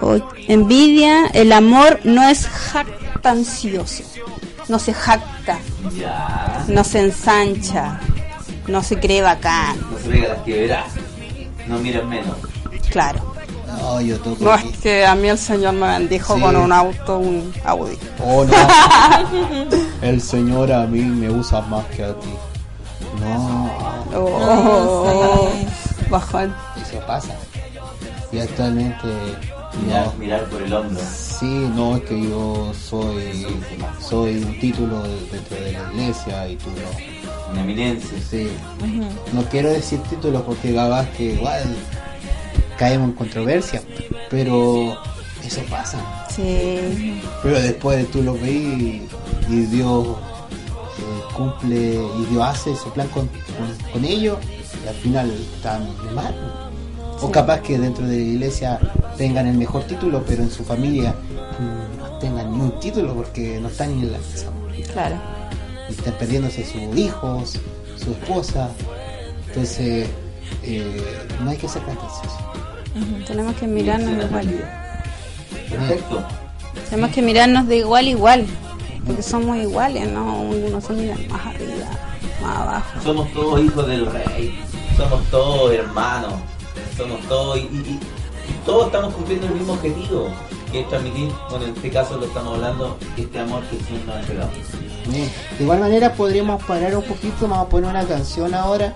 O- 0.02 0.20
envidia, 0.48 1.28
el 1.34 1.52
amor 1.54 2.00
no 2.04 2.28
es 2.28 2.46
jactancioso, 2.48 4.04
no 4.70 4.80
se 4.80 4.94
jacta, 4.94 5.58
Ya. 5.98 6.64
no 6.68 6.84
se 6.84 7.00
ensancha, 7.02 8.00
no 8.68 8.82
se 8.84 9.00
cree 9.00 9.22
bacán, 9.22 9.76
No 9.92 9.98
se 10.00 10.10
pega 10.10 10.28
las 10.30 10.44
que 10.44 10.54
verás. 10.62 10.86
No 11.68 11.78
miren 11.80 12.08
menos. 12.10 12.36
claro. 12.90 13.34
No, 13.80 14.00
yo 14.02 14.20
toco. 14.20 14.44
No 14.44 14.54
es 14.54 14.64
que 14.78 15.06
a 15.06 15.16
mí 15.16 15.28
el 15.28 15.38
Señor 15.38 15.74
me 15.74 15.88
bendijo 15.88 16.36
Sí. 16.36 16.42
con 16.42 16.56
un 16.56 16.72
auto, 16.72 17.18
un 17.18 17.52
Audi. 17.66 17.98
Oh, 18.24 18.46
no. 18.46 18.54
El 20.02 20.22
Señor 20.22 20.72
a 20.72 20.86
mí 20.86 21.02
me 21.02 21.30
usa 21.30 21.62
más 21.62 21.84
que 21.88 22.04
a 22.04 22.14
ti. 22.14 22.30
No, 23.20 23.72
Oh, 24.16 25.50
sí. 25.52 26.06
bajón. 26.10 26.56
eso 26.82 27.00
pasa. 27.08 27.34
Y 28.32 28.40
actualmente, 28.40 29.08
Mirar, 29.82 30.06
no. 30.08 30.14
mirar 30.14 30.46
por 30.50 30.62
el 30.62 30.74
hombro. 30.74 31.02
Sí, 31.04 31.46
no, 31.76 31.96
es 31.98 32.04
que 32.04 32.22
yo 32.30 32.72
soy 32.74 33.48
soy 34.00 34.38
un 34.44 34.60
título 34.60 35.02
de- 35.04 35.20
dentro 35.32 35.58
de 35.58 35.72
la 35.72 35.92
iglesia 35.92 36.48
y 36.48 36.56
tú 36.58 36.70
no. 36.70 37.52
Una 37.52 37.62
eminencia. 37.62 38.18
Sí. 38.30 38.50
No 39.34 39.44
quiero 39.50 39.70
decir 39.72 40.00
títulos 40.10 40.42
porque 40.44 40.74
capaz 40.74 41.08
que 41.18 41.34
igual 41.34 41.64
caemos 42.78 43.10
en 43.10 43.16
controversia, 43.16 43.82
pero 44.30 44.98
eso 45.44 45.62
pasa. 45.70 46.00
Sí, 46.30 47.22
Pero 47.44 47.60
después 47.62 48.10
tú 48.12 48.24
lo 48.24 48.34
ves 48.34 48.46
y, 48.50 49.08
y 49.50 49.56
Dios 49.68 50.08
eh, 50.08 51.34
cumple 51.36 51.94
y 52.20 52.26
Dios 52.32 52.44
hace 52.44 52.76
su 52.76 52.90
plan 52.92 53.08
con, 53.10 53.28
con, 53.28 53.92
con 53.92 54.06
ellos 54.06 54.38
y 54.84 54.88
al 54.88 54.96
final 54.96 55.32
están 55.32 55.88
mal. 56.16 56.34
O 57.24 57.32
capaz 57.32 57.62
que 57.62 57.80
dentro 57.80 58.06
de 58.06 58.18
la 58.18 58.22
iglesia 58.22 58.80
tengan 59.18 59.48
el 59.48 59.58
mejor 59.58 59.84
título, 59.84 60.24
pero 60.28 60.44
en 60.44 60.52
su 60.52 60.64
familia 60.66 61.16
no 61.98 62.20
tengan 62.20 62.52
ni 62.52 62.60
un 62.60 62.80
título 62.82 63.14
porque 63.16 63.60
no 63.62 63.70
están 63.70 63.96
ni 63.96 64.04
en 64.04 64.12
la 64.12 64.18
mesa. 64.18 64.48
claro. 64.92 65.16
Y 65.90 65.94
están 65.94 66.14
perdiéndose 66.16 66.66
sus 66.66 66.98
hijos, 66.98 67.60
su 67.98 68.12
esposa. 68.12 68.70
Entonces, 69.48 70.08
eh, 70.64 71.02
no 71.44 71.50
hay 71.50 71.58
que 71.58 71.68
ser 71.68 71.82
pretencioso. 71.84 72.38
Tenemos 73.26 73.56
que 73.56 73.68
mirarnos 73.68 74.18
la 74.18 74.26
igual. 74.26 74.66
Perfecto. 75.70 76.24
Tenemos 76.90 77.12
que 77.12 77.22
mirarnos 77.22 77.68
de 77.68 77.78
igual 77.78 78.06
a 78.06 78.10
igual. 78.10 78.46
Porque 79.06 79.22
somos 79.22 79.58
iguales, 79.58 80.10
¿no? 80.12 80.42
Uno 80.42 80.82
se 80.82 80.94
mira 80.94 81.16
más 81.30 81.46
arriba, 81.48 81.88
más 82.42 82.58
abajo. 82.58 83.02
Somos 83.04 83.32
todos 83.34 83.62
hijos 83.62 83.88
del 83.88 84.06
rey, 84.06 84.60
somos 84.96 85.24
todos 85.30 85.74
hermanos, 85.74 86.34
somos 86.98 87.20
todos 87.28 87.58
y, 87.58 87.62
y- 87.62 87.64
y- 87.64 88.00
y 88.52 88.66
todos 88.66 88.88
estamos 88.88 89.14
cumpliendo 89.14 89.48
el 89.48 89.54
mismo 89.54 89.74
objetivo, 89.74 90.28
que 90.72 90.82
es 90.82 90.90
transmitir, 90.90 91.30
bueno 91.50 91.66
en 91.66 91.74
este 91.76 91.90
caso 91.90 92.18
lo 92.18 92.26
estamos 92.26 92.56
hablando, 92.56 92.98
este 93.18 93.40
amor 93.40 93.64
que 93.66 93.78
Señor 93.84 94.06
nos 94.06 94.16
ha 94.16 94.20
entregado. 94.20 94.50
Bien. 95.10 95.30
De 95.58 95.64
igual 95.64 95.80
manera 95.80 96.14
podríamos 96.14 96.64
parar 96.64 96.96
un 96.98 97.04
poquito, 97.04 97.48
vamos 97.48 97.68
a 97.68 97.70
poner 97.70 97.90
una 97.90 98.06
canción 98.06 98.54
ahora. 98.54 98.96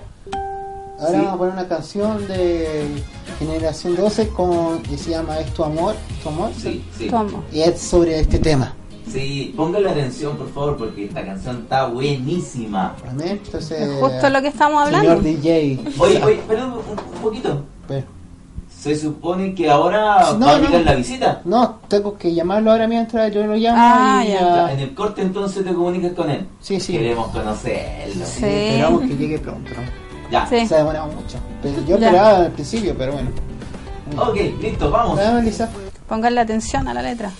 Ahora 1.00 1.10
Sí. 1.12 1.16
vamos 1.16 1.32
a 1.32 1.36
poner 1.38 1.52
una 1.54 1.68
canción 1.68 2.26
de 2.28 3.02
Generación 3.38 3.94
12 3.96 4.28
con, 4.30 4.82
que 4.82 4.98
se 4.98 5.10
llama 5.10 5.38
Es 5.38 5.52
tu 5.54 5.62
amor, 5.64 5.94
tu 6.22 6.28
amor, 6.28 6.50
Sí, 6.60 6.84
sí. 6.98 7.08
Y 7.52 7.60
es 7.60 7.80
sobre 7.80 8.18
este 8.20 8.38
tema. 8.38 8.74
Sí, 9.10 9.54
póngale 9.56 9.88
atención 9.88 10.36
por 10.36 10.52
favor 10.52 10.76
porque 10.76 11.04
esta 11.06 11.24
canción 11.24 11.60
está 11.62 11.86
buenísima. 11.86 12.94
Amén. 13.08 13.40
Entonces, 13.44 13.80
Es 13.88 14.00
justo 14.00 14.28
lo 14.28 14.42
que 14.42 14.48
estamos 14.48 14.84
señor 14.86 15.00
hablando. 15.02 15.22
DJ. 15.22 15.78
Oye, 15.98 16.22
oye, 16.22 16.42
perdón 16.46 16.72
un, 16.72 16.78
un 17.16 17.22
poquito. 17.22 17.62
Se 18.78 18.94
supone 18.96 19.54
que 19.54 19.68
ahora 19.68 20.32
No, 20.38 20.46
va 20.46 20.52
a 20.54 20.58
no. 20.58 20.66
llegar 20.66 20.82
la 20.82 20.94
visita. 20.94 21.40
no, 21.44 21.80
tengo 21.88 22.16
que 22.16 22.32
llamarlo 22.32 22.70
ahora 22.70 22.86
mientras 22.86 23.32
yo 23.34 23.44
lo 23.44 23.56
llamo. 23.56 23.76
Ah, 23.80 24.22
y 24.24 24.28
ya. 24.30 24.40
Ya, 24.40 24.72
En 24.72 24.78
el 24.80 24.94
corte 24.94 25.22
entonces 25.22 25.64
te 25.64 25.74
comunicas 25.74 26.12
con 26.12 26.30
él. 26.30 26.46
Sí, 26.60 26.78
sí. 26.78 26.92
Queremos 26.92 27.28
conocerlo. 27.28 28.24
Sí. 28.24 28.44
Esperamos 28.44 29.00
que 29.02 29.16
llegue 29.16 29.38
pronto. 29.40 29.70
¿no? 29.72 30.30
Ya. 30.30 30.46
Sí. 30.46 30.66
Se 30.66 30.74
ha 30.76 30.78
demorado 30.78 31.06
mucho. 31.06 31.38
Pero 31.62 31.74
yo 31.86 31.96
esperaba 31.96 32.36
al 32.36 32.52
principio, 32.52 32.94
pero 32.96 33.12
bueno. 33.14 33.30
Ok, 34.16 34.36
listo, 34.62 34.90
vamos. 34.90 35.18
Lisa. 35.44 35.68
Pónganle 36.08 36.40
atención 36.40 36.86
a 36.86 36.94
la 36.94 37.02
letra. 37.02 37.30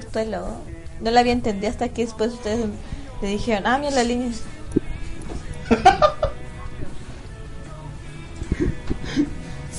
Gustó 0.00 0.18
el 0.20 0.30
logo. 0.32 0.56
No 1.00 1.10
la 1.10 1.20
había 1.20 1.32
entendido 1.32 1.70
hasta 1.70 1.88
que 1.88 2.04
después 2.04 2.32
ustedes 2.32 2.66
me 3.22 3.28
dijeron, 3.28 3.66
ah, 3.66 3.78
mira 3.78 3.92
la 3.92 4.04
línea. 4.04 4.30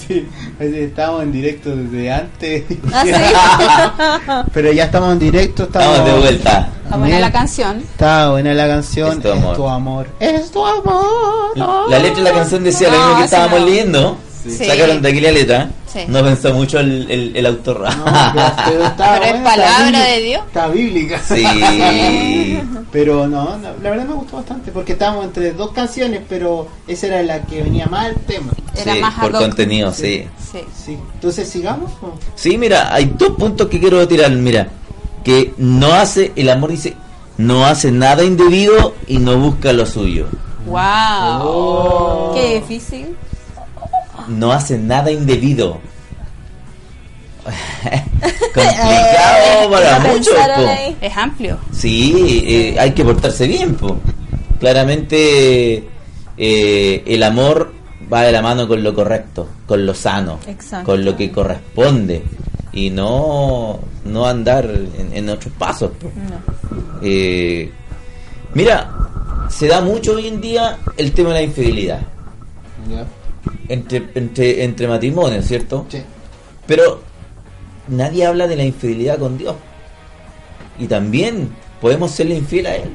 Sí, 0.08 0.28
estábamos 0.60 1.24
en 1.24 1.32
directo 1.32 1.74
desde 1.76 2.12
antes. 2.12 2.64
Ah, 2.94 4.46
Pero 4.54 4.72
ya 4.74 4.86
estamos 4.86 5.14
en 5.14 5.20
directo, 5.20 5.64
estamos, 5.64 5.90
Estamos 6.00 6.14
de 6.14 6.20
vuelta. 6.20 6.70
Está 6.84 6.98
buena 6.98 7.20
la 7.20 7.32
canción. 7.32 7.78
Está 7.80 8.30
buena 8.32 8.54
la 8.54 8.68
canción. 8.68 9.12
Es 9.18 9.22
tu 9.24 9.30
amor. 9.32 9.52
Es 9.52 9.58
tu 9.58 9.68
amor. 9.70 10.08
Es 10.20 10.52
tu 10.52 10.66
amor. 10.66 11.90
La 11.90 12.00
letra 12.00 12.24
de 12.24 12.30
la 12.30 12.34
canción 12.36 12.64
decía 12.64 12.90
lo 12.90 12.98
No, 12.98 13.00
mismo 13.06 13.18
que 13.20 13.26
ese 13.26 13.36
estábamos 13.36 13.60
no. 13.62 13.66
leyendo. 13.66 14.18
Sí. 14.44 14.66
Sacaron 14.66 15.02
de 15.02 15.10
aquí 15.10 15.22
la 15.22 15.32
letra. 15.32 15.70
Sí. 15.92 16.00
No 16.08 16.24
pensó 16.24 16.54
mucho 16.54 16.80
el, 16.80 17.10
el, 17.12 17.36
el 17.36 17.46
autor. 17.46 17.82
No, 17.82 18.06
pero, 18.34 18.54
pero 18.66 18.84
está 18.86 19.20
Pero 19.20 19.38
es 19.38 19.42
palabra 19.44 19.84
bíblica, 19.86 20.06
de 20.06 20.22
Dios. 20.22 20.44
Está 20.48 20.68
bíblica. 20.68 21.22
sí. 21.24 22.60
Pero 22.92 23.26
no, 23.28 23.58
no, 23.58 23.70
la 23.82 23.90
verdad 23.90 24.06
me 24.06 24.16
gustó 24.16 24.36
bastante 24.38 24.70
porque 24.72 24.92
estábamos 24.94 25.24
entre 25.24 25.54
dos 25.54 25.72
canciones, 25.72 26.22
pero 26.28 26.68
esa 26.88 27.08
era 27.08 27.24
la 27.24 27.42
que 27.44 27.62
venía 27.64 27.86
más 27.86 28.08
al 28.08 28.16
tema. 28.16 28.52
Era 28.76 28.94
Sí, 28.96 29.00
más 29.00 29.14
por 29.18 29.32
contenido, 29.32 29.94
sí. 29.94 30.26
Sí. 30.52 30.60
Sí. 30.86 30.98
Entonces 31.14 31.48
sigamos. 31.48 31.90
¿o? 32.02 32.16
Sí, 32.36 32.58
mira, 32.58 32.94
hay 32.94 33.14
dos 33.18 33.30
puntos 33.38 33.70
que 33.70 33.80
quiero 33.80 34.06
tirar. 34.10 34.30
Mira, 34.32 34.68
que 35.24 35.54
no 35.58 35.94
hace, 35.94 36.34
el 36.36 36.50
amor 36.50 36.72
dice, 36.72 36.96
no 37.38 37.66
hace 37.66 37.92
nada 37.94 38.26
indebido 38.26 38.94
y 39.08 39.20
no 39.20 39.38
busca 39.38 39.72
lo 39.72 39.86
suyo. 39.86 40.28
Wow. 40.66 40.82
Oh. 41.44 42.32
Qué 42.36 42.56
difícil. 42.56 43.16
No 44.28 44.52
hace 44.52 44.78
nada 44.78 45.12
indebido. 45.12 45.80
Complicado 48.54 49.72
para 49.72 49.98
Ya 49.98 50.00
muchos. 50.00 50.34
Es 51.02 51.18
amplio. 51.18 51.58
Sí, 51.72 52.44
eh, 52.46 52.76
hay 52.80 52.92
que 52.92 53.04
portarse 53.04 53.48
bien, 53.48 53.76
po. 53.76 53.98
Claramente 54.60 55.88
eh, 56.38 57.04
el 57.06 57.24
amor 57.24 57.74
va 58.12 58.22
de 58.24 58.32
la 58.32 58.42
mano 58.42 58.68
con 58.68 58.84
lo 58.84 58.94
correcto, 58.94 59.48
con 59.66 59.86
lo 59.86 59.94
sano, 59.94 60.40
Exacto. 60.48 60.86
con 60.92 61.04
lo 61.04 61.16
que 61.16 61.32
corresponde 61.32 62.24
y 62.74 62.90
no 62.90 63.80
no 64.06 64.26
andar 64.26 64.66
en, 64.66 65.12
en 65.14 65.30
otros 65.30 65.54
pasos. 65.58 65.92
No. 66.02 66.38
Eh, 67.02 67.72
mira, 68.54 68.90
se 69.50 69.68
da 69.68 69.82
mucho 69.82 70.16
hoy 70.16 70.28
en 70.28 70.42
día 70.42 70.78
el 70.98 71.12
tema 71.12 71.30
de 71.30 71.36
la 71.36 71.42
infidelidad. 71.44 72.00
Entre 73.68 74.10
entre 74.16 74.64
entre 74.64 74.88
matrimonios, 74.88 75.46
¿cierto? 75.46 75.86
Sí. 75.90 76.02
Pero 76.68 77.02
nadie 77.88 78.26
habla 78.26 78.48
de 78.48 78.56
la 78.56 78.64
infidelidad 78.64 79.20
con 79.20 79.38
Dios. 79.38 79.56
Y 80.80 80.88
también 80.88 81.50
podemos 81.80 82.12
serle 82.12 82.36
infiel 82.36 82.66
a 82.68 82.76
Él. 82.76 82.90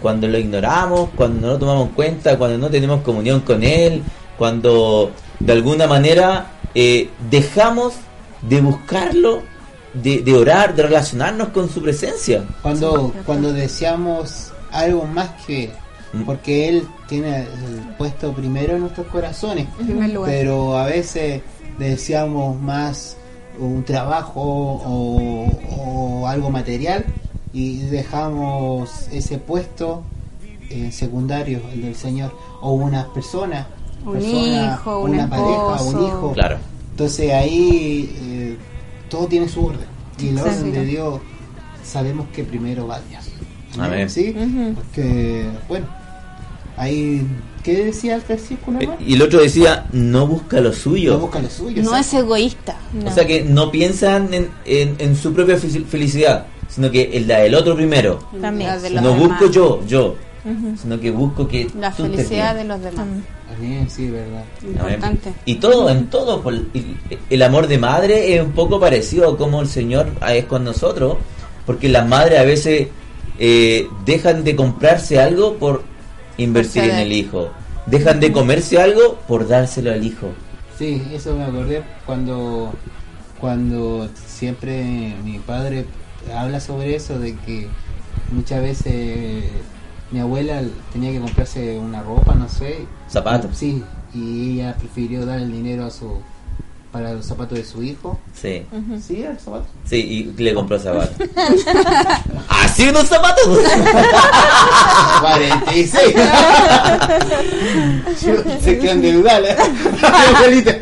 Cuando 0.00 0.28
lo 0.28 0.38
ignoramos, 0.38 1.10
cuando 1.16 1.40
no 1.40 1.52
lo 1.54 1.58
tomamos 1.58 1.88
en 1.88 1.94
cuenta, 1.94 2.36
cuando 2.36 2.58
no 2.58 2.68
tenemos 2.68 3.00
comunión 3.02 3.40
con 3.40 3.62
Él, 3.62 4.02
cuando 4.36 5.12
de 5.40 5.52
alguna 5.52 5.86
manera 5.86 6.50
eh, 6.74 7.08
dejamos 7.30 7.94
de 8.42 8.60
buscarlo, 8.60 9.42
de, 9.94 10.20
de 10.20 10.34
orar, 10.34 10.74
de 10.74 10.82
relacionarnos 10.82 11.48
con 11.48 11.70
su 11.70 11.80
presencia. 11.82 12.44
Cuando, 12.62 13.12
cuando 13.24 13.52
deseamos 13.52 14.52
algo 14.70 15.04
más 15.06 15.30
que. 15.46 15.70
Porque 16.24 16.68
él 16.68 16.86
tiene 17.08 17.38
el 17.40 17.80
puesto 17.98 18.32
primero 18.32 18.74
en 18.74 18.80
nuestros 18.82 19.06
corazones 19.08 19.66
pero 20.24 20.76
a 20.78 20.86
veces 20.86 21.42
deseamos 21.78 22.60
más 22.60 23.16
un 23.58 23.84
trabajo 23.84 24.40
o, 24.42 25.46
o 25.78 26.26
algo 26.28 26.50
material 26.50 27.04
y 27.52 27.78
dejamos 27.86 29.08
ese 29.12 29.38
puesto 29.38 30.02
eh, 30.70 30.90
secundario 30.92 31.60
el 31.72 31.82
del 31.82 31.94
señor 31.94 32.32
o 32.60 32.72
una 32.72 33.12
persona 33.12 33.66
Un 34.04 34.14
persona, 34.14 34.74
hijo, 34.80 35.00
un 35.00 35.10
una 35.12 35.28
pareja 35.30 35.82
un 35.82 36.06
hijo 36.06 36.32
Claro. 36.32 36.58
entonces 36.90 37.32
ahí 37.32 38.12
eh, 38.22 38.56
todo 39.08 39.26
tiene 39.26 39.48
su 39.48 39.64
orden 39.66 39.86
y 40.18 40.28
el 40.28 40.38
orden 40.38 40.72
de 40.72 40.84
Dios 40.84 41.20
sabemos 41.84 42.26
que 42.34 42.44
primero 42.44 42.86
va 42.86 43.00
Dios. 43.10 43.24
Amén. 43.78 44.08
¿Sí? 44.08 44.34
Porque, 44.74 45.46
bueno, 45.68 45.86
ahí, 46.76 47.26
¿qué 47.62 47.84
decía 47.84 48.16
el 48.16 48.22
versículo? 48.28 48.80
Eh? 48.80 48.88
Y 49.06 49.14
el 49.14 49.22
otro 49.22 49.40
decía, 49.40 49.86
no 49.92 50.26
busca 50.26 50.60
lo 50.60 50.72
suyo. 50.72 51.14
No 51.14 51.18
busca 51.20 51.40
lo 51.40 51.50
suyo. 51.50 51.82
No 51.82 51.96
es 51.96 52.12
egoísta. 52.14 52.76
No. 52.92 53.10
O 53.10 53.12
sea 53.12 53.26
que 53.26 53.42
no 53.42 53.70
piensan 53.70 54.32
en, 54.34 54.48
en- 54.64 54.96
en 54.98 55.16
su 55.16 55.32
propia 55.32 55.56
fel- 55.56 55.84
felicidad, 55.86 56.46
sino 56.68 56.90
que 56.90 57.16
el 57.16 57.26
la 57.28 57.38
del 57.40 57.54
otro 57.54 57.74
primero. 57.76 58.18
También. 58.40 58.70
No 59.02 59.12
demás. 59.12 59.18
busco 59.18 59.50
yo, 59.50 59.84
yo, 59.86 60.16
sino 60.80 61.00
que 61.00 61.10
busco 61.10 61.46
que 61.48 61.68
La 61.78 61.90
tú 61.90 62.02
felicidad 62.04 62.54
de 62.54 62.64
los 62.64 62.80
demás. 62.80 63.06
Amén, 63.56 63.88
sí, 63.88 64.08
verdad. 64.10 64.42
Importante. 64.62 65.32
Y 65.44 65.54
todo, 65.56 65.88
en 65.88 66.08
todo. 66.08 66.42
por- 66.42 66.54
el, 66.54 66.96
el 67.30 67.42
amor 67.42 67.68
de 67.68 67.78
madre 67.78 68.34
es 68.34 68.42
un 68.42 68.50
poco 68.52 68.80
parecido 68.80 69.30
a 69.30 69.38
como 69.38 69.60
el 69.60 69.68
Señor 69.68 70.08
es 70.28 70.44
con 70.46 70.64
nosotros, 70.64 71.18
porque 71.64 71.88
las 71.88 72.06
madres 72.08 72.40
a 72.40 72.42
veces 72.42 72.88
eh, 73.38 73.86
dejan 74.04 74.42
de 74.44 74.56
comprarse 74.56 75.20
algo 75.20 75.54
por 75.54 75.82
invertir 76.36 76.84
en 76.84 76.96
el 76.96 77.12
hijo, 77.12 77.50
dejan 77.86 78.20
de 78.20 78.32
comerse 78.32 78.80
algo 78.80 79.18
por 79.28 79.46
dárselo 79.46 79.92
al 79.92 80.04
hijo. 80.04 80.28
Sí, 80.78 81.02
eso 81.12 81.36
me 81.36 81.44
acordé 81.44 81.82
cuando, 82.04 82.72
cuando 83.40 84.08
siempre 84.26 85.14
mi 85.24 85.38
padre 85.38 85.84
habla 86.34 86.60
sobre 86.60 86.96
eso, 86.96 87.18
de 87.18 87.36
que 87.36 87.68
muchas 88.32 88.60
veces 88.60 89.44
mi 90.10 90.20
abuela 90.20 90.62
tenía 90.92 91.12
que 91.12 91.20
comprarse 91.20 91.78
una 91.78 92.02
ropa, 92.02 92.34
no 92.34 92.48
sé. 92.48 92.86
Zapatos. 93.08 93.56
Sí, 93.56 93.82
y 94.14 94.52
ella 94.52 94.76
prefirió 94.78 95.26
dar 95.26 95.38
el 95.38 95.52
dinero 95.52 95.86
a 95.86 95.90
su 95.90 96.18
para 96.94 97.12
los 97.12 97.26
zapatos 97.26 97.58
de 97.58 97.64
su 97.64 97.82
hijo. 97.82 98.20
Sí, 98.40 98.62
Sí, 99.04 99.24
el 99.24 99.36
zapato. 99.36 99.66
sí, 99.84 100.32
y 100.38 100.42
le 100.42 100.54
compró 100.54 100.78
zapatos. 100.78 101.16
¿Así 102.48 102.88
unos 102.88 103.08
zapatos? 103.08 103.58
46. 105.20 106.14
Se 108.62 108.78
quedan 108.78 109.04
endeudadas. 109.04 109.58
Abuelita. 110.36 110.76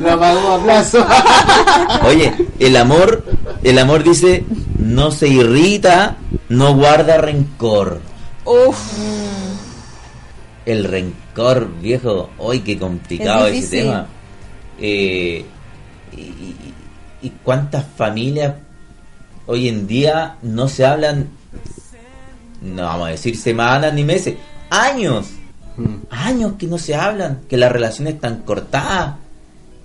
No. 0.00 0.08
Lo 0.08 0.18
pagó 0.18 0.52
a 0.54 0.62
plazo. 0.64 1.06
Oye, 2.06 2.32
el 2.58 2.76
amor, 2.78 3.24
el 3.62 3.78
amor 3.78 4.02
dice, 4.02 4.46
no 4.78 5.10
se 5.10 5.28
irrita, 5.28 6.16
no 6.48 6.74
guarda 6.74 7.18
rencor. 7.18 8.00
Uf. 8.46 8.78
El 10.64 10.84
rencor, 10.84 11.68
viejo, 11.82 12.30
hoy 12.38 12.60
qué 12.60 12.78
complicado 12.78 13.46
Es 13.48 13.64
ese 13.64 13.82
tema. 13.82 14.06
Eh, 14.80 15.44
y, 16.12 16.18
y- 16.20 16.74
cuántas 17.42 17.84
familias 17.96 18.54
hoy 19.46 19.68
en 19.68 19.86
día 19.86 20.36
no 20.42 20.68
se 20.68 20.86
hablan, 20.86 21.28
no 22.62 22.82
vamos 22.82 23.08
a 23.08 23.10
decir 23.10 23.36
semanas 23.36 23.92
ni 23.94 24.04
meses, 24.04 24.36
años, 24.70 25.30
años 26.10 26.52
que 26.58 26.66
no 26.66 26.78
se 26.78 26.94
hablan, 26.94 27.40
que 27.48 27.56
las 27.56 27.72
relaciones 27.72 28.14
están 28.14 28.42
cortadas, 28.42 29.16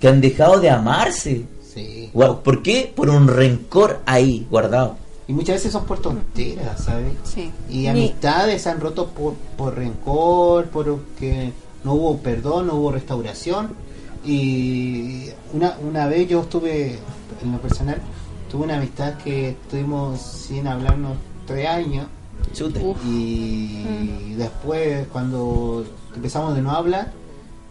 que 0.00 0.08
han 0.08 0.20
dejado 0.20 0.60
de 0.60 0.70
amarse. 0.70 1.44
Sí. 1.74 2.10
¿Por 2.12 2.62
qué? 2.62 2.92
Por 2.94 3.10
un 3.10 3.26
rencor 3.26 4.00
ahí 4.06 4.46
guardado. 4.50 4.96
Y 5.26 5.32
muchas 5.32 5.56
veces 5.56 5.72
son 5.72 5.86
por 5.86 6.00
tonteras, 6.00 6.84
¿sabes? 6.84 7.14
Sí. 7.24 7.50
Y 7.70 7.86
amistades 7.86 8.62
se 8.62 8.68
han 8.70 8.80
roto 8.80 9.08
por, 9.08 9.34
por 9.56 9.74
rencor, 9.74 10.66
porque 10.66 11.52
no 11.82 11.94
hubo 11.94 12.18
perdón, 12.18 12.66
no 12.68 12.74
hubo 12.74 12.92
restauración. 12.92 13.70
Y 14.24 15.28
una, 15.52 15.76
una 15.82 16.06
vez 16.06 16.28
yo 16.28 16.40
estuve, 16.42 16.98
en 17.42 17.52
lo 17.52 17.58
personal, 17.58 18.00
tuve 18.50 18.64
una 18.64 18.76
amistad 18.78 19.14
que 19.18 19.50
estuvimos 19.50 20.20
sin 20.20 20.66
hablarnos 20.66 21.16
tres 21.46 21.68
años. 21.68 22.06
Chute. 22.52 22.80
Y 23.06 24.34
después, 24.36 25.06
cuando 25.12 25.84
empezamos 26.14 26.54
de 26.54 26.62
no 26.62 26.70
hablar, 26.70 27.12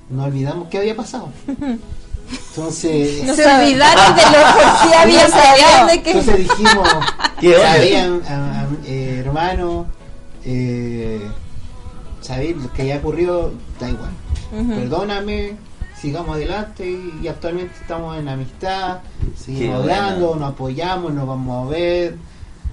nos 0.09 0.27
olvidamos 0.27 0.67
qué 0.69 0.79
había 0.79 0.95
pasado. 0.95 1.29
Entonces, 2.49 3.23
No 3.23 3.33
Se 3.35 3.43
sabe. 3.43 3.65
olvidaron 3.65 4.15
de 4.15 4.21
lo 4.23 4.29
que 4.31 4.63
sí 4.81 4.93
había 4.97 5.85
de 5.87 6.01
qué. 6.03 6.11
entonces 6.11 6.37
dijimos, 6.49 6.89
¿Qué 7.39 7.55
sabían, 7.59 8.21
a- 8.27 8.61
a- 8.61 8.67
eh, 8.85 9.23
hermano, 9.25 9.85
eh, 10.45 11.21
sabéis 12.21 12.57
lo 12.57 12.71
que 12.73 12.83
haya 12.83 12.97
ocurrido, 12.97 13.51
da 13.79 13.89
igual. 13.89 14.11
Perdóname 14.51 15.53
sigamos 16.03 16.35
adelante 16.35 16.85
y, 16.85 17.23
y 17.23 17.27
actualmente 17.29 17.73
estamos 17.79 18.17
en 18.17 18.27
amistad, 18.27 18.97
seguimos 19.37 19.85
Qué 19.85 19.93
hablando, 19.93 20.35
nos 20.35 20.51
apoyamos, 20.51 21.13
nos 21.13 21.25
vamos 21.25 21.65
a 21.65 21.69
ver, 21.71 22.17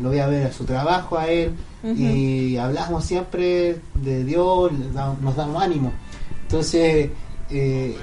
lo 0.02 0.08
voy 0.08 0.18
a 0.18 0.26
ver 0.26 0.48
a 0.48 0.52
su 0.52 0.64
trabajo 0.64 1.16
a 1.16 1.28
él 1.28 1.54
y 1.84 2.56
hablamos 2.56 3.04
siempre 3.04 3.78
de 3.94 4.24
Dios, 4.24 4.72
nos 5.22 5.36
damos 5.36 5.62
ánimo. 5.62 5.92
Entonces, 6.42 7.10
eh, 7.50 7.96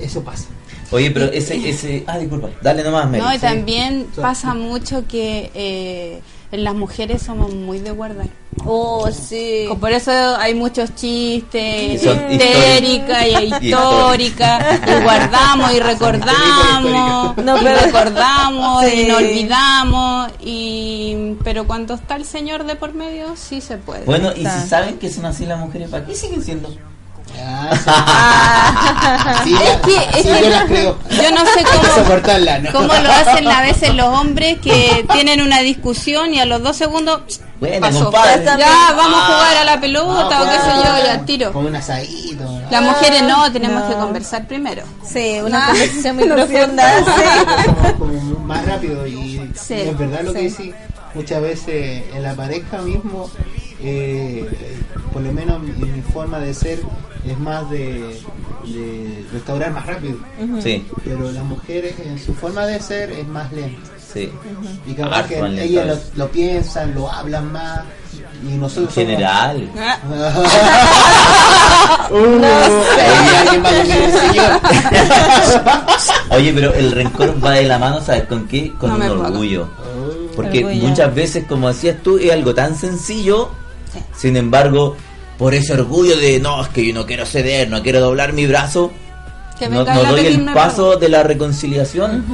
eso 0.00 0.22
pasa. 0.22 0.46
Oye, 0.92 1.10
pero 1.10 1.26
ese, 1.26 1.68
ese, 1.68 2.04
ah, 2.06 2.16
disculpa, 2.16 2.48
dale 2.62 2.84
nomás, 2.84 3.06
Mary. 3.10 3.20
No, 3.20 3.34
y 3.34 3.38
también 3.38 4.06
Sí. 4.14 4.20
pasa 4.22 4.54
mucho 4.54 5.06
que 5.08 5.50
eh, 5.54 6.20
en 6.50 6.64
las 6.64 6.74
mujeres 6.74 7.22
somos 7.22 7.52
muy 7.54 7.78
de 7.78 7.90
guardar. 7.90 8.26
Oh, 8.64 9.08
sí. 9.12 9.66
Por 9.80 9.92
eso 9.92 10.10
hay 10.36 10.54
muchos 10.54 10.94
chistes, 10.94 12.02
histérica 12.02 13.26
y 13.28 13.44
históricas. 13.44 13.62
histórica, 13.62 14.80
y 14.98 15.02
guardamos 15.02 15.72
y 15.74 15.80
recordamos, 15.80 17.36
No, 17.38 17.56
y 17.60 17.64
recordamos 17.64 18.84
Sí. 18.84 19.02
y 19.02 19.06
no 19.08 19.16
olvidamos, 19.18 20.30
y 20.40 21.34
pero 21.44 21.66
cuando 21.66 21.94
está 21.94 22.16
el 22.16 22.24
Señor 22.24 22.64
de 22.64 22.74
por 22.76 22.94
medio, 22.94 23.36
sí 23.36 23.60
se 23.60 23.76
puede. 23.76 24.04
Bueno, 24.04 24.30
y 24.34 24.38
Está. 24.40 24.60
si 24.62 24.68
saben 24.68 24.98
que 24.98 25.10
son 25.10 25.26
así 25.26 25.46
las 25.46 25.58
mujeres, 25.60 25.88
¿para 25.90 26.04
qué 26.04 26.14
siguen 26.14 26.42
siendo? 26.42 26.68
Ah, 27.46 29.40
sí. 29.44 29.50
Sí, 29.50 29.56
Es 29.62 29.76
que- 29.78 30.18
es 30.18 30.22
sí, 30.26 30.28
que 30.32 30.40
yo 30.42 30.44
no- 30.44 30.50
las 30.50 30.64
creo. 30.64 30.98
Yo 31.10 31.30
no 31.32 31.44
sé 31.46 31.64
cómo, 31.64 31.94
soportarla, 31.94 32.58
¿no? 32.60 32.72
cómo 32.72 32.86
lo 32.94 33.10
hacen 33.12 33.48
a 33.48 33.60
veces 33.62 33.94
los 33.94 34.06
hombres 34.06 34.58
que 34.60 35.06
tienen 35.12 35.40
una 35.42 35.60
discusión 35.60 36.34
y 36.34 36.40
a 36.40 36.44
los 36.44 36.62
dos 36.62 36.76
segundos 36.76 37.22
Bueno, 37.60 37.80
pasó. 37.80 38.10
Ya, 38.12 38.92
vamos 38.96 39.20
a 39.20 39.24
jugar 39.26 39.56
a 39.58 39.64
la 39.64 39.80
pelota 39.80 40.42
o 40.42 40.44
qué 40.44 40.56
sé 40.58 40.76
yo, 40.76 41.04
ya 41.06 41.18
tiro. 41.24 41.52
Con 41.52 41.66
un 41.66 41.76
asadito. 41.76 42.44
¿no? 42.44 42.70
Las 42.70 42.82
mujeres 42.82 43.22
no, 43.22 43.50
tenemos 43.52 43.82
no. 43.82 43.88
que 43.88 43.94
conversar 43.94 44.46
primero. 44.46 44.82
Sí, 45.06 45.38
una 45.44 45.64
Ah, 45.64 45.68
conversación 45.70 46.16
muy 46.16 46.28
profunda. 46.28 46.94
más 48.44 48.64
rápido 48.64 49.06
y 49.06 49.50
es 49.68 49.98
verdad 49.98 50.20
lo 50.22 50.32
que 50.32 50.48
sí 50.50 50.72
muchas 51.14 51.40
veces 51.42 52.04
en 52.14 52.22
la 52.22 52.34
pareja 52.34 52.78
mismo 52.78 53.30
eh, 53.80 54.48
por 55.12 55.22
lo 55.22 55.32
menos 55.32 55.60
mi, 55.62 55.72
mi 55.72 56.02
forma 56.02 56.38
de 56.38 56.52
ser 56.54 56.80
es 57.26 57.38
más 57.38 57.68
de, 57.70 58.20
de 58.64 59.24
restaurar 59.32 59.72
más 59.72 59.86
rápido 59.86 60.18
Sí, 60.62 60.86
pero 61.04 61.30
las 61.32 61.44
mujeres 61.44 61.94
en 62.04 62.18
su 62.18 62.34
forma 62.34 62.66
de 62.66 62.80
ser 62.80 63.10
es 63.10 63.26
más 63.28 63.52
lenta 63.52 63.80
sí. 64.12 64.30
y 64.86 64.94
capaz 64.94 65.26
que 65.26 65.38
ellas 65.62 65.86
lo, 66.14 66.24
lo 66.24 66.30
piensan 66.30 66.94
lo 66.94 67.10
hablan 67.10 67.52
más 67.52 67.80
y 68.48 68.52
nosotros 68.56 68.94
General. 68.94 69.68
Uh, 72.10 72.42
ahí 72.42 73.36
alguien 73.40 73.64
va 73.64 73.68
a 73.68 73.72
venir 73.72 73.96
el 73.96 74.12
señor. 74.12 74.60
Oye, 76.30 76.52
pero 76.54 76.72
el 76.74 76.92
rencor 76.92 77.44
va 77.44 77.52
de 77.52 77.64
la 77.64 77.78
mano, 77.78 78.00
¿sabes 78.00 78.24
con 78.24 78.46
qué? 78.48 78.72
Con 78.78 78.90
No 78.90 78.96
un 78.96 79.02
orgullo. 79.26 79.68
Porque 80.34 80.64
Orgullo. 80.64 80.88
muchas 80.88 81.14
veces, 81.14 81.44
como 81.46 81.68
decías 81.68 81.96
tú, 82.02 82.16
es 82.18 82.32
algo 82.32 82.54
tan 82.54 82.76
sencillo, 82.76 83.50
sin 84.16 84.36
embargo, 84.36 84.96
por 85.38 85.54
ese 85.54 85.72
orgullo 85.74 86.16
de 86.16 86.40
no, 86.40 86.60
es 86.62 86.68
que 86.68 86.86
yo 86.86 86.94
no 86.94 87.06
quiero 87.06 87.24
ceder, 87.26 87.68
no 87.70 87.82
quiero 87.82 88.00
doblar 88.00 88.32
mi 88.32 88.46
brazo, 88.46 88.90
Que 89.58 89.68
no, 89.68 89.84
doy 89.84 90.26
el 90.26 90.44
paso 90.52 90.96
de 90.96 91.08
la 91.08 91.22
reconciliación 91.22 92.24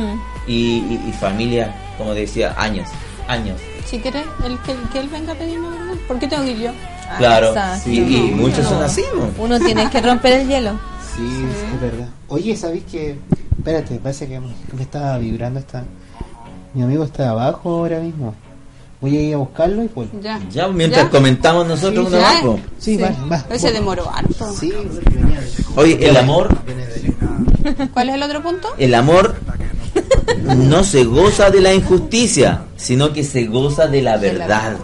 y, 0.47 0.53
y- 0.79 1.05
y 1.09 1.12
familia, 1.12 1.75
como 1.99 2.15
decía, 2.15 2.55
años, 2.59 2.89
años. 3.29 3.59
Si 3.87 3.99
quieres, 3.99 4.25
él, 4.45 4.59
que, 4.65 4.75
que 4.93 4.99
él 5.01 5.09
venga 5.09 5.33
a 5.33 5.37
pedirme 5.37 5.69
perdón. 5.69 5.99
¿Por 6.09 6.19
qué 6.19 6.27
tengo 6.27 6.45
que 6.45 6.51
ir 6.53 6.59
yo? 6.59 6.71
Ah, 7.11 7.17
claro, 7.19 7.49
exacto. 7.49 7.91
y, 7.91 7.99
y 7.99 8.31
No, 8.31 8.37
muchos 8.39 8.67
son 8.67 8.83
así. 8.83 9.03
¿no? 9.15 9.31
Uno 9.45 9.61
tiene 9.61 9.89
que 9.91 10.01
romper 10.01 10.41
el 10.41 10.49
hielo. 10.49 10.73
Sí, 11.15 11.23
es 11.75 11.81
verdad. 11.81 12.09
Oye, 12.27 12.57
¿sabéis 12.57 12.83
que? 12.91 13.17
Espérate, 13.57 14.01
parece 14.01 14.27
que 14.27 14.41
me, 14.41 14.49
que 14.69 14.77
me 14.77 14.83
estaba 14.83 15.17
vibrando 15.19 15.61
esta. 15.61 15.85
Mi 16.75 16.83
amigo 16.83 17.05
está 17.05 17.31
abajo 17.31 17.71
ahora 17.71 18.01
mismo. 18.01 18.35
Voy 19.05 19.19
a 19.19 19.21
ir 19.21 19.35
a 19.35 19.37
buscarlo 19.37 19.85
y 19.85 19.89
pues. 19.89 20.09
Ya. 20.23 20.41
Ya, 20.51 20.67
mientras 20.69 21.05
¿Ya? 21.05 21.11
comentamos 21.11 21.67
nosotros 21.67 22.09
Sí, 22.09 22.15
una 22.17 22.41
sí. 22.79 22.97
va, 22.97 23.43
va. 23.51 23.59
Se 23.59 23.71
demoró 23.71 24.11
harto. 24.11 24.51
Sí, 24.59 24.73
Oye, 25.77 26.09
el 26.09 26.17
amor, 26.17 26.49
¿Cuál 27.93 28.09
es 28.09 28.15
el 28.15 28.23
otro 28.23 28.43
punto? 28.43 28.69
el 28.79 28.95
amor 28.95 29.35
no 30.57 30.85
se 30.85 31.05
goza 31.05 31.51
de 31.51 31.61
la 31.61 31.75
injusticia, 31.75 32.63
sino 32.77 33.13
que 33.13 33.25
se 33.25 33.45
goza 33.45 33.89
De 33.89 34.01
la 34.01 34.17
verdad. 34.17 34.79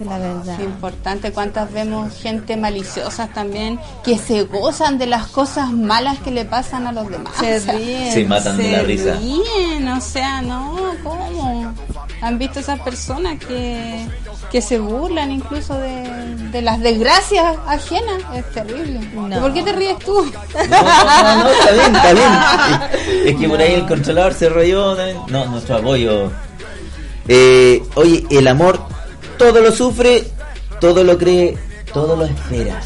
De 0.00 0.06
la 0.06 0.18
verdad. 0.18 0.56
Qué 0.56 0.64
importante, 0.64 1.30
cuántas 1.30 1.70
vemos 1.72 2.12
gente 2.14 2.56
maliciosa 2.56 3.28
también 3.28 3.78
que 4.02 4.16
se 4.16 4.44
gozan 4.44 4.96
de 4.96 5.06
las 5.06 5.26
cosas 5.26 5.70
malas 5.72 6.18
que 6.20 6.30
le 6.30 6.46
pasan 6.46 6.86
a 6.86 6.92
los 6.92 7.08
demás. 7.10 7.34
Se 7.38 7.56
O 7.58 7.60
sea, 7.60 7.74
ríen. 7.74 8.12
Se 8.12 8.24
matan 8.24 8.56
de 8.56 8.72
la 8.72 8.82
risa. 8.82 9.16
ríen, 9.20 9.86
o 9.88 10.00
sea, 10.00 10.40
no, 10.40 10.74
¿cómo? 11.04 11.74
¿Han 12.22 12.38
visto 12.38 12.60
esas 12.60 12.80
personas 12.80 13.38
que, 13.44 14.06
que 14.50 14.62
se 14.62 14.78
burlan 14.78 15.30
incluso 15.32 15.74
de, 15.74 16.34
de 16.50 16.62
las 16.62 16.80
desgracias 16.80 17.58
ajenas? 17.66 18.22
Es 18.34 18.50
terrible. 18.52 19.00
No. 19.14 19.36
¿Y 19.36 19.40
por 19.40 19.52
qué 19.52 19.62
te 19.62 19.72
ríes 19.72 19.98
tú? 19.98 20.14
No, 20.70 20.82
no, 20.82 21.44
no, 21.44 21.48
está 21.50 21.72
bien, 21.72 21.96
está 21.96 22.12
bien. 22.14 23.26
Es 23.26 23.36
que 23.36 23.48
por 23.50 23.60
ahí 23.60 23.74
el 23.74 23.86
controlador 23.86 24.32
se 24.32 24.48
rolló. 24.48 24.96
No, 25.28 25.44
nuestro 25.44 25.76
apoyo. 25.76 26.30
Eh, 27.28 27.82
oye, 27.96 28.24
el 28.30 28.48
amor 28.48 28.80
todo 29.40 29.58
lo 29.62 29.72
sufre, 29.72 30.24
todo 30.82 31.02
lo 31.02 31.16
cree, 31.16 31.56
todo 31.94 32.14
lo 32.14 32.24
espera. 32.26 32.78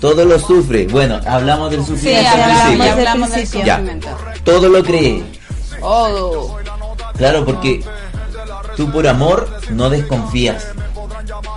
Todo 0.00 0.24
lo 0.24 0.38
sufre. 0.38 0.86
Bueno, 0.86 1.20
hablamos 1.26 1.70
del 1.72 1.80
Sí, 1.80 1.86
sufrimiento. 1.88 2.30
hablamos, 2.30 2.62
principio. 2.66 2.92
hablamos 2.92 3.30
del 3.30 3.38
principio. 3.40 3.66
Ya. 3.66 3.76
sufrimiento. 3.76 4.08
Todo 4.44 4.68
lo 4.68 4.82
cree. 4.84 5.24
Oh, 5.82 6.56
Claro, 7.16 7.44
porque 7.44 7.82
tú 8.76 8.90
por 8.92 9.08
amor 9.08 9.48
no 9.70 9.90
desconfías. 9.90 10.66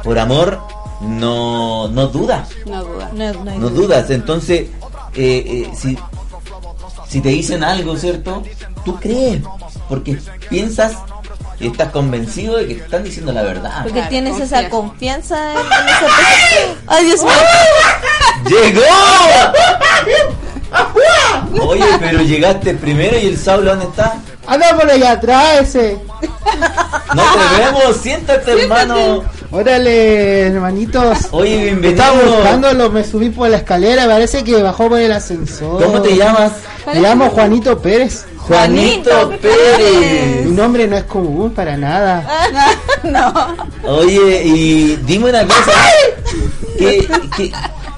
Por 0.03 0.17
amor 0.17 0.59
no, 1.01 1.89
no 1.89 2.07
dudas. 2.07 2.49
no 2.65 2.83
duda. 2.83 3.11
No, 3.13 3.33
no 3.43 3.51
hay 3.51 3.57
no 3.59 3.69
duda. 3.69 3.81
dudas. 3.99 4.09
Entonces, 4.09 4.61
eh, 5.13 5.67
eh, 5.67 5.71
si, 5.75 5.95
si 7.07 7.21
te 7.21 7.29
dicen 7.29 7.63
algo, 7.63 7.95
¿cierto? 7.97 8.41
Tú 8.83 8.95
crees, 8.99 9.41
porque 9.89 10.17
piensas 10.49 10.93
y 11.59 11.67
estás 11.67 11.89
convencido 11.89 12.57
de 12.57 12.67
que 12.67 12.75
te 12.75 12.83
están 12.83 13.03
diciendo 13.03 13.31
la 13.31 13.41
verdad. 13.43 13.79
Porque 13.83 13.93
Claro, 13.99 14.09
tienes 14.09 14.39
esa 14.39 14.69
confianza 14.69 15.51
en, 15.53 15.57
en 15.59 15.65
esa 15.89 15.99
persona. 15.99 16.75
Ay, 16.87 17.05
Dios 17.05 17.21
mío. 17.23 17.31
¡Llegó! 18.45 18.81
Oye, 21.67 21.85
pero 21.99 22.21
llegaste 22.21 22.73
primero 22.75 23.17
y 23.17 23.27
el 23.27 23.37
Saulo, 23.37 23.71
¿dónde 23.71 23.85
está? 23.85 24.15
Anda 24.47 24.75
por 24.75 24.89
allá 24.89 25.11
atrás 25.11 25.59
ese. 25.61 25.97
No 27.15 27.23
te 27.23 27.61
vemos, 27.61 27.97
siéntate, 27.97 28.63
hermano. 28.63 29.23
Órale, 29.51 30.47
hermanitos. 30.47 31.17
Oye, 31.31 31.63
bienvenido. 31.63 32.03
Estaba 32.03 32.21
buscándolo, 32.23 32.89
me 32.91 33.03
subí 33.03 33.29
por 33.29 33.49
la 33.49 33.57
escalera, 33.57 34.05
parece 34.07 34.43
que 34.43 34.61
bajó 34.61 34.89
por 34.89 34.99
el 34.99 35.11
ascensor. 35.11 35.83
¿Cómo 35.83 36.01
te 36.01 36.15
llamas? 36.15 36.53
Me 36.87 37.01
llamo 37.01 37.29
Juanito 37.29 37.79
Pérez. 37.79 38.25
Juanito 38.49 39.29
Pérez. 39.41 40.45
Mi 40.45 40.51
nombre 40.51 40.87
no 40.87 40.97
es 40.97 41.03
común 41.03 41.51
para 41.51 41.77
nada. 41.77 42.27
Oye, 43.83 44.41
y 44.43 44.95
dime 45.05 45.29
una 45.29 45.45
cosa. 45.45 45.71
¿Qué, 46.77 47.07
qué, 47.37 47.51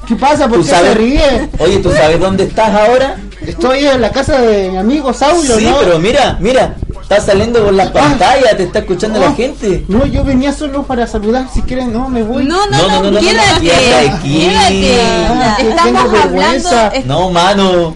¿Qué 0.07 0.15
pasa? 0.15 0.47
¿Por 0.47 0.59
¿Tú 0.59 0.65
qué 0.65 0.69
sabes? 0.71 0.89
se 0.91 0.97
ríe? 0.97 1.49
Oye, 1.59 1.77
¿tú 1.79 1.91
sabes 1.91 2.19
dónde 2.19 2.43
estás 2.43 2.69
ahora? 2.75 3.17
Estoy 3.45 3.85
en 3.85 4.01
la 4.01 4.11
casa 4.11 4.39
de 4.41 4.69
mi 4.69 4.77
amigo 4.77 5.13
Saulo, 5.13 5.55
Sí, 5.57 5.65
¿no? 5.65 5.77
pero 5.79 5.97
mira, 5.97 6.37
mira, 6.39 6.75
estás 7.01 7.25
saliendo 7.25 7.63
por 7.63 7.73
la 7.73 7.91
pantalla, 7.91 8.55
te 8.55 8.63
está 8.63 8.79
escuchando 8.79 9.19
la 9.19 9.29
Oh, 9.29 9.35
gente. 9.35 9.83
No, 9.87 10.05
yo 10.05 10.23
venía 10.23 10.51
solo 10.53 10.83
para 10.83 11.07
saludar. 11.07 11.47
Si 11.51 11.61
quieren, 11.63 11.91
no, 11.91 12.07
me 12.07 12.21
voy. 12.21 12.45
No, 12.45 12.67
no, 12.67 12.77
No, 12.77 12.87
no, 12.87 12.93
no, 13.03 13.03
no, 13.03 13.11
no, 13.11 13.19
quédate, 13.19 13.65
quédate. 14.23 15.01
Ah, 15.27 15.57
Estamos 15.59 16.19
hablando, 16.23 16.69
es- 16.93 17.05
No, 17.07 17.31
mano. 17.31 17.95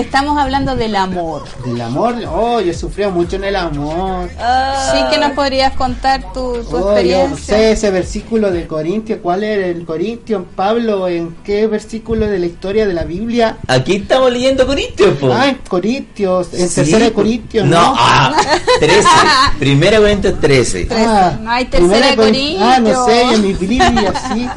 estamos 0.00 0.38
hablando 0.38 0.76
del 0.76 0.94
amor. 0.96 1.44
Del 1.64 1.80
amor, 1.80 2.14
oh, 2.30 2.60
yo 2.60 2.72
sufría 2.74 3.08
mucho 3.08 3.36
en 3.36 3.44
el 3.44 3.56
amor. 3.56 4.28
Sí 4.30 4.98
que 5.10 5.18
nos 5.18 5.32
podrías 5.32 5.72
contar 5.74 6.32
tu, 6.32 6.62
tu 6.64 6.76
Oh, 6.76 6.80
yo 6.80 6.88
experiencia. 6.90 7.56
sé 7.56 7.72
ese 7.72 7.90
versículo 7.90 8.50
de 8.50 8.66
Corintios. 8.66 9.18
¿Cuál 9.22 9.44
era 9.44 9.66
el 9.66 9.84
Corintio? 9.84 10.44
Pablo, 10.56 11.08
¿en 11.08 11.36
qué 11.44 11.66
versículo 11.66 12.26
de 12.26 12.38
la 12.38 12.46
historia 12.46 12.86
de 12.86 12.94
la 12.94 13.04
Biblia? 13.04 13.56
Aquí 13.66 13.96
estamos 13.96 14.30
leyendo 14.32 14.66
Corintios, 14.66 15.16
po. 15.18 15.32
Ah, 15.32 15.48
en 15.48 15.56
Corintios, 15.68 16.52
en 16.54 16.68
Sí, 16.68 16.74
tercera 16.76 17.04
de. 17.06 17.12
Corintios, 17.12 17.66
No, 17.66 17.80
¿no? 17.80 17.94
ah, 17.98 18.32
13. 18.80 19.08
Primera 19.58 19.98
Corintios 19.98 20.40
13. 20.40 20.88
Ah, 20.90 21.32
No 21.40 21.50
hay 21.50 21.64
tercera 21.64 21.88
primera 21.92 22.10
de 22.10 22.16
Corin- 22.16 22.58
Ah, 22.60 22.78
no 22.80 22.88
sé, 23.06 23.22
Corintios. 23.22 23.34
en 23.34 23.42
mi 23.42 23.52
Biblia, 23.54 24.12
sí. 24.32 24.48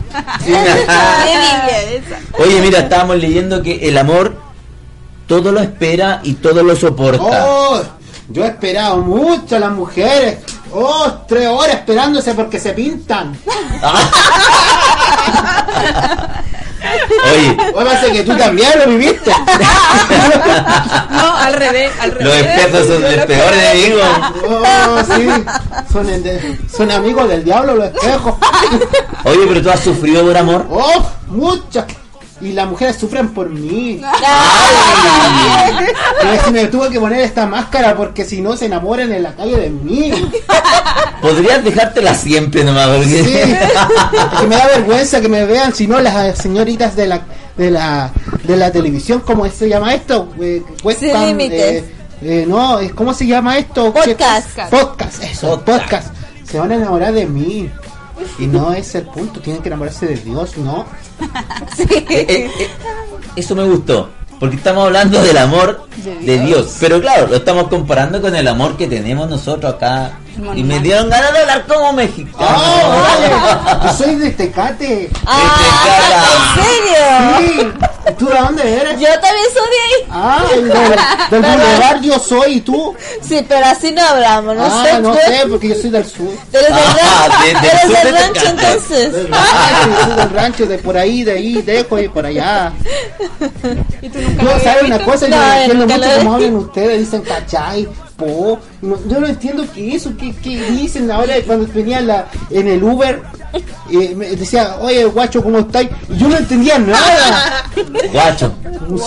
¿Qué 0.45 0.51
Biblia 0.51 1.81
es 1.81 2.03
esa? 2.05 2.43
Oye, 2.43 2.61
mira, 2.61 2.79
estábamos 2.79 3.17
leyendo 3.17 3.61
que 3.61 3.87
el 3.87 3.97
amor 3.97 4.35
todo 5.31 5.49
lo 5.53 5.61
espera 5.61 6.19
y 6.23 6.33
todo 6.33 6.61
lo 6.61 6.75
soporta. 6.75 7.23
Oh, 7.47 7.81
yo 8.27 8.43
he 8.43 8.47
esperado 8.47 8.97
mucho 8.97 9.55
a 9.55 9.59
las 9.59 9.71
mujeres. 9.71 10.39
Oh, 10.73 11.09
tres 11.25 11.47
horas 11.47 11.75
esperándose 11.75 12.33
porque 12.33 12.59
se 12.59 12.73
pintan. 12.73 13.37
Oye, 17.33 17.57
O 17.73 17.85
pasa 17.85 18.11
que 18.11 18.23
tú 18.23 18.35
también 18.35 18.69
lo 18.77 18.87
viviste. 18.87 19.31
No, 21.11 21.37
al 21.37 21.53
revés, 21.53 21.91
al 22.01 22.11
revés. 22.11 22.25
los 22.25 22.35
expertos 22.35 22.87
son 22.87 23.05
el 23.05 23.23
peor 23.25 23.53
enemigo. 23.53 23.99
Oh, 24.49 24.99
sí. 25.15 25.27
Son, 25.93 26.09
el- 26.09 26.59
son 26.75 26.91
amigos 26.91 27.29
del 27.29 27.43
diablo 27.45 27.75
los 27.75 27.85
espejos. 27.87 28.35
Oye, 29.23 29.45
pero 29.47 29.61
tú 29.61 29.69
has 29.69 29.79
sufrido 29.79 30.25
por 30.25 30.35
amor. 30.37 30.65
Oh, 30.69 31.05
muchas. 31.27 31.85
Y 32.41 32.53
las 32.53 32.67
mujeres 32.67 32.95
sufren 32.97 33.29
por 33.29 33.49
mí. 33.49 34.01
Pero 36.19 36.33
es 36.33 36.41
que 36.43 36.51
me 36.51 36.65
tuve 36.65 36.89
que 36.89 36.99
poner 36.99 37.21
esta 37.21 37.45
máscara 37.45 37.95
porque 37.95 38.25
si 38.25 38.41
no 38.41 38.55
se 38.57 38.65
enamoran 38.65 39.11
en 39.11 39.23
la 39.23 39.35
calle 39.35 39.57
de 39.57 39.69
mí. 39.69 40.11
Podrías 41.21 41.63
dejártela 41.63 42.15
siempre 42.15 42.63
nomás. 42.63 42.87
Porque... 42.87 43.05
Sí. 43.23 43.51
Es 44.33 44.39
que 44.41 44.47
me 44.47 44.55
da 44.55 44.67
vergüenza 44.67 45.21
que 45.21 45.29
me 45.29 45.45
vean, 45.45 45.73
si 45.73 45.87
no 45.87 45.99
las 45.99 46.37
señoritas 46.37 46.95
de 46.95 47.07
la 47.07 47.21
de 47.57 47.69
la 47.69 48.11
de 48.43 48.57
la 48.57 48.71
televisión, 48.71 49.21
¿cómo 49.25 49.47
se 49.49 49.69
llama 49.69 49.93
esto? 49.93 50.29
Eh, 50.39 50.63
webcam, 50.83 51.09
Sin 51.11 51.27
límites. 51.37 51.61
eh, 51.83 51.91
eh, 52.23 52.45
no, 52.47 52.79
¿cómo 52.95 53.13
se 53.13 53.27
llama 53.27 53.57
esto? 53.57 53.93
Podcast. 53.93 54.55
¿Qué- 54.55 54.61
Podcast, 54.69 55.23
eso, 55.23 55.47
Podcast. 55.59 55.81
podcast. 55.83 56.07
Se 56.49 56.59
van 56.59 56.71
a 56.71 56.75
enamorar 56.75 57.13
de 57.13 57.25
mí. 57.27 57.69
Y 58.39 58.47
no 58.47 58.73
es 58.73 58.95
el 58.95 59.05
punto, 59.07 59.39
tienen 59.39 59.61
que 59.61 59.69
enamorarse 59.69 60.07
de 60.07 60.15
Dios, 60.15 60.57
¿no? 60.57 60.85
Eh, 61.77 62.05
eh, 62.09 62.51
eh, 62.59 62.69
eso 63.35 63.55
me 63.55 63.63
gustó. 63.63 64.09
Porque 64.39 64.55
estamos 64.55 64.85
hablando 64.85 65.21
del 65.21 65.37
amor 65.37 65.87
de 66.03 66.39
Dios. 66.39 66.77
Pero 66.79 66.99
claro, 66.99 67.27
lo 67.27 67.35
estamos 67.35 67.67
comparando 67.67 68.19
con 68.21 68.35
el 68.35 68.47
amor 68.47 68.75
que 68.75 68.87
tenemos 68.87 69.29
nosotros 69.29 69.75
acá. 69.75 70.19
Y 70.55 70.63
me 70.63 70.79
dieron 70.79 71.09
ganas 71.09 71.33
de 71.33 71.39
hablar 71.39 71.65
como 71.67 71.93
mexicano. 71.93 72.37
¡Oh, 72.39 72.89
vale! 73.01 73.85
Yo 73.85 73.93
soy 73.93 74.15
de 74.15 74.31
Tecate. 74.31 75.09
Ah, 75.25 75.57
¿En 76.55 76.63
serio? 76.63 77.71
Sí. 77.73 77.87
¿Tú 78.17 78.25
de 78.27 78.39
dónde 78.39 78.73
eres? 78.77 78.99
Yo 78.99 79.07
también 79.19 79.45
soy 79.53 79.69
de 79.69 79.79
ahí. 79.85 80.09
Ah, 80.09 80.43
el 80.53 80.67
del, 80.69 80.73
del 81.29 81.41
boulevard 81.57 82.01
yo 82.01 82.19
soy, 82.19 82.53
¿y 82.55 82.61
tú? 82.61 82.95
Sí, 83.21 83.45
pero 83.47 83.65
así 83.65 83.91
no 83.91 84.01
hablamos, 84.03 84.55
no 84.55 84.65
ah, 84.65 84.83
sé. 84.85 84.99
no 84.99 85.11
tú- 85.11 85.17
sé, 85.25 85.41
porque 85.49 85.67
yo 85.69 85.75
soy 85.75 85.89
del 85.91 86.05
sur. 86.05 86.29
Tú 86.51 86.57
eres 86.57 86.67
del 86.69 86.77
Ah, 86.77 87.27
rancho, 87.27 87.43
de- 87.45 87.53
del 87.53 87.65
eres 87.65 87.81
sur 87.81 87.91
del 87.91 88.03
de 88.03 88.11
rancho 88.11 88.33
Tecate. 88.41 88.49
entonces. 88.67 89.13
Del 89.13 89.27
rancho, 89.27 89.87
yo 89.89 90.05
soy 90.05 90.15
del 90.15 90.29
rancho, 90.31 90.65
de 90.65 90.77
por 90.79 90.97
ahí, 90.97 91.23
de 91.23 91.31
ahí, 91.33 91.61
dejo 91.61 91.99
y 91.99 92.07
por 92.09 92.25
allá. 92.25 92.73
¿Y 94.01 94.09
tú 94.09 94.19
nunca 94.21 94.43
Yo, 94.43 94.59
¿sabes 94.63 94.83
una 94.83 94.99
cosa? 94.99 95.27
Yo 95.27 95.35
No, 95.35 95.53
entiendo 95.53 95.87
mucho 95.87 96.17
cómo 96.17 96.33
hablan 96.35 96.55
ustedes, 96.55 96.99
dicen 96.99 97.21
cachai, 97.21 97.87
No, 98.81 98.97
yo 99.07 99.19
no 99.19 99.27
entiendo 99.27 99.65
qué 99.73 99.89
es 99.89 99.95
eso, 100.01 100.13
qué, 100.17 100.33
qué 100.43 100.59
dicen 100.71 101.09
ahora 101.11 101.33
cuando 101.45 101.67
venía 101.73 101.99
en 101.99 102.07
la, 102.07 102.27
en 102.49 102.67
el 102.67 102.83
Uber. 102.83 103.21
eh, 103.91 104.13
me 104.15 104.27
decía, 104.35 104.77
oye, 104.79 105.03
guacho, 105.05 105.43
¿cómo 105.43 105.59
estáis? 105.59 105.89
Y 106.09 106.17
yo 106.17 106.27
no 106.27 106.37
entendía 106.37 106.79
nada. 106.79 107.63
Guacho. 108.13 108.53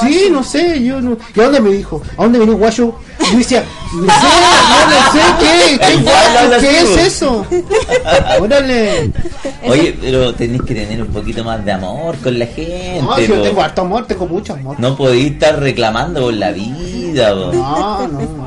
Sí, 0.00 0.28
no 0.30 0.42
sé, 0.42 0.82
yo 0.82 1.00
no. 1.00 1.16
¿Y 1.34 1.40
a 1.40 1.44
dónde 1.44 1.60
me 1.60 1.70
dijo? 1.70 2.02
¿A 2.16 2.22
dónde 2.22 2.38
venía 2.38 2.54
guacho? 2.54 2.94
Y 3.20 3.32
yo 3.32 3.38
decía, 3.38 3.64
no 3.94 4.06
sé, 4.06 4.28
no, 4.90 5.12
sé, 5.12 5.20
¿qué? 5.40 5.78
¿Qué, 5.78 5.96
guacho 6.02 6.60
¿qué 6.60 6.80
es 6.80 7.06
eso? 7.06 7.46
Órale. 8.40 9.12
Oye, 9.66 9.96
pero 10.00 10.34
tenés 10.34 10.62
que 10.62 10.74
tener 10.74 11.02
un 11.02 11.08
poquito 11.08 11.44
más 11.44 11.64
de 11.64 11.72
amor 11.72 12.16
con 12.18 12.38
la 12.38 12.46
gente. 12.46 13.00
No, 13.02 13.16
si 13.16 13.26
yo 13.26 13.36
po. 13.36 13.42
tengo 13.42 13.62
harto 13.62 13.82
amor, 13.82 14.06
tengo 14.06 14.26
mucho 14.26 14.54
amor. 14.54 14.78
No 14.78 14.96
podéis 14.96 15.32
estar 15.32 15.58
reclamando 15.60 16.22
por 16.22 16.34
la 16.34 16.52
vida. 16.52 17.34
po. 17.34 17.52
No, 17.52 18.08
no. 18.08 18.46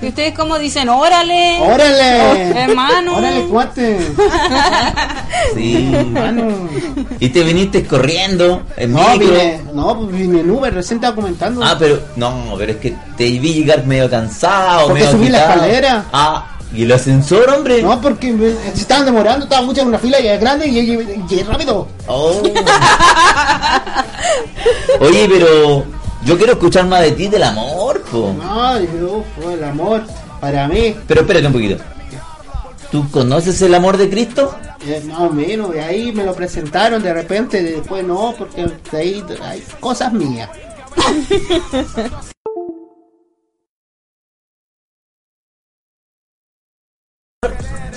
¿Y 0.00 0.08
ustedes 0.08 0.34
cómo 0.34 0.58
dicen? 0.58 0.88
¡Órale! 0.88 1.58
Órale. 1.60 2.62
Hermano. 2.64 3.16
Órale, 3.16 3.42
cuate. 3.46 3.98
Sí. 5.54 5.90
Hermano. 5.94 6.68
Y 7.18 7.28
te 7.30 7.42
viniste 7.42 7.84
corriendo 7.84 8.62
en 8.76 8.92
No, 8.92 9.00
micro. 9.10 9.28
vine, 9.28 9.60
no, 9.74 9.98
pues 9.98 10.12
vine 10.16 10.40
en 10.40 10.50
Uber, 10.50 10.72
recién 10.72 10.98
estaba 10.98 11.14
comentando. 11.16 11.62
Ah, 11.64 11.74
pero 11.78 12.00
no, 12.16 12.54
pero 12.56 12.72
es 12.72 12.78
que 12.78 12.94
te 13.16 13.24
vi 13.24 13.54
llegar 13.54 13.84
medio 13.86 14.08
cansado, 14.08 14.86
Porque 14.88 15.00
medio 15.02 15.16
subí 15.16 15.28
la 15.28 15.38
escalera. 15.40 16.04
Ah, 16.12 16.46
y 16.74 16.84
el 16.84 16.92
ascensor, 16.92 17.50
hombre. 17.50 17.82
No, 17.82 18.00
porque 18.00 18.32
me- 18.32 18.52
se 18.72 18.80
estaban 18.82 19.04
demorando, 19.04 19.44
estaba 19.44 19.62
mucha 19.62 19.82
en 19.82 19.88
una 19.88 19.98
fila 19.98 20.20
y 20.20 20.28
es 20.28 20.40
grande 20.40 20.68
y 20.68 20.72
llegué 20.72 21.04
llegué 21.28 21.44
rápido. 21.44 21.88
Oh. 22.06 22.40
Oye, 25.00 25.28
pero 25.28 25.84
yo 26.24 26.36
quiero 26.36 26.52
escuchar 26.52 26.86
más 26.86 27.02
de 27.02 27.12
ti 27.12 27.28
del 27.28 27.42
amor, 27.42 28.02
po. 28.02 28.34
No, 28.36 28.80
yo, 28.80 29.24
fue 29.36 29.54
el 29.54 29.64
amor 29.64 30.04
para 30.40 30.68
mí. 30.68 30.94
Pero 31.06 31.22
espérate 31.22 31.46
un 31.46 31.52
poquito. 31.52 31.82
¿Tú 32.90 33.10
conoces 33.10 33.60
el 33.62 33.74
amor 33.74 33.96
de 33.96 34.10
Cristo? 34.10 34.54
Eh, 34.86 35.02
más 35.06 35.20
o 35.20 35.30
menos, 35.30 35.72
de 35.72 35.80
ahí 35.80 36.12
me 36.12 36.24
lo 36.24 36.34
presentaron 36.34 37.02
de 37.02 37.14
repente, 37.14 37.62
después 37.62 38.04
no, 38.04 38.34
porque 38.36 38.66
de 38.90 38.98
ahí 38.98 39.24
hay 39.42 39.62
cosas 39.80 40.12
mías. 40.12 40.50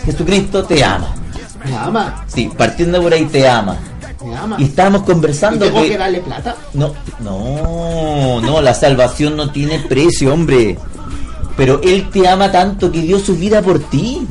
Jesucristo 0.06 0.64
te 0.64 0.84
ama. 0.84 1.14
Me 1.66 1.76
ama, 1.76 2.24
Sí, 2.28 2.50
partiendo 2.56 3.02
por 3.02 3.12
ahí 3.14 3.26
te 3.26 3.48
ama. 3.50 3.78
Y 4.58 4.64
estábamos 4.66 5.02
¿Y 5.02 5.06
conversando 5.06 5.66
tengo 5.66 5.82
que... 5.82 5.90
que 5.90 5.98
darle 5.98 6.20
plata? 6.20 6.56
No, 6.74 6.94
no, 7.20 8.42
no, 8.42 8.62
la 8.62 8.74
salvación 8.74 9.36
no 9.36 9.52
tiene 9.52 9.80
precio, 9.80 10.34
hombre. 10.34 10.78
Pero 11.58 11.80
Él 11.84 12.10
te 12.10 12.28
ama 12.28 12.52
tanto 12.52 12.92
que 12.92 13.02
dio 13.02 13.20
su 13.20 13.36
vida 13.36 13.62
por 13.62 13.80
ti. 13.80 14.28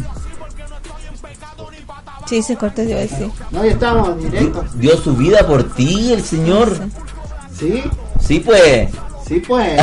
Sí, 2.26 2.42
se 2.42 2.57
cortó, 2.57 2.82
yo 2.82 2.97
decir. 2.97 3.30
No, 3.51 3.64
ya 3.64 3.72
estamos 3.72 4.22
directo. 4.22 4.64
Dio 4.74 4.97
su 4.97 5.14
vida 5.14 5.47
por 5.47 5.62
ti, 5.74 6.12
el 6.12 6.22
Señor. 6.24 6.74
Sí, 7.59 7.82
Sí, 8.20 8.40
pues. 8.40 8.88
sí, 9.26 9.40
pues. 9.47 9.80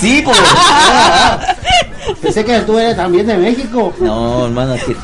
sí, 0.00 0.22
pues. 0.24 0.38
Pensé 2.22 2.44
que 2.44 2.60
tú 2.60 2.78
eres 2.78 2.96
también 2.96 3.26
de 3.26 3.36
México. 3.36 3.92
No, 4.00 4.46
hermano, 4.46 4.74
es 4.74 4.84
que 4.84 4.96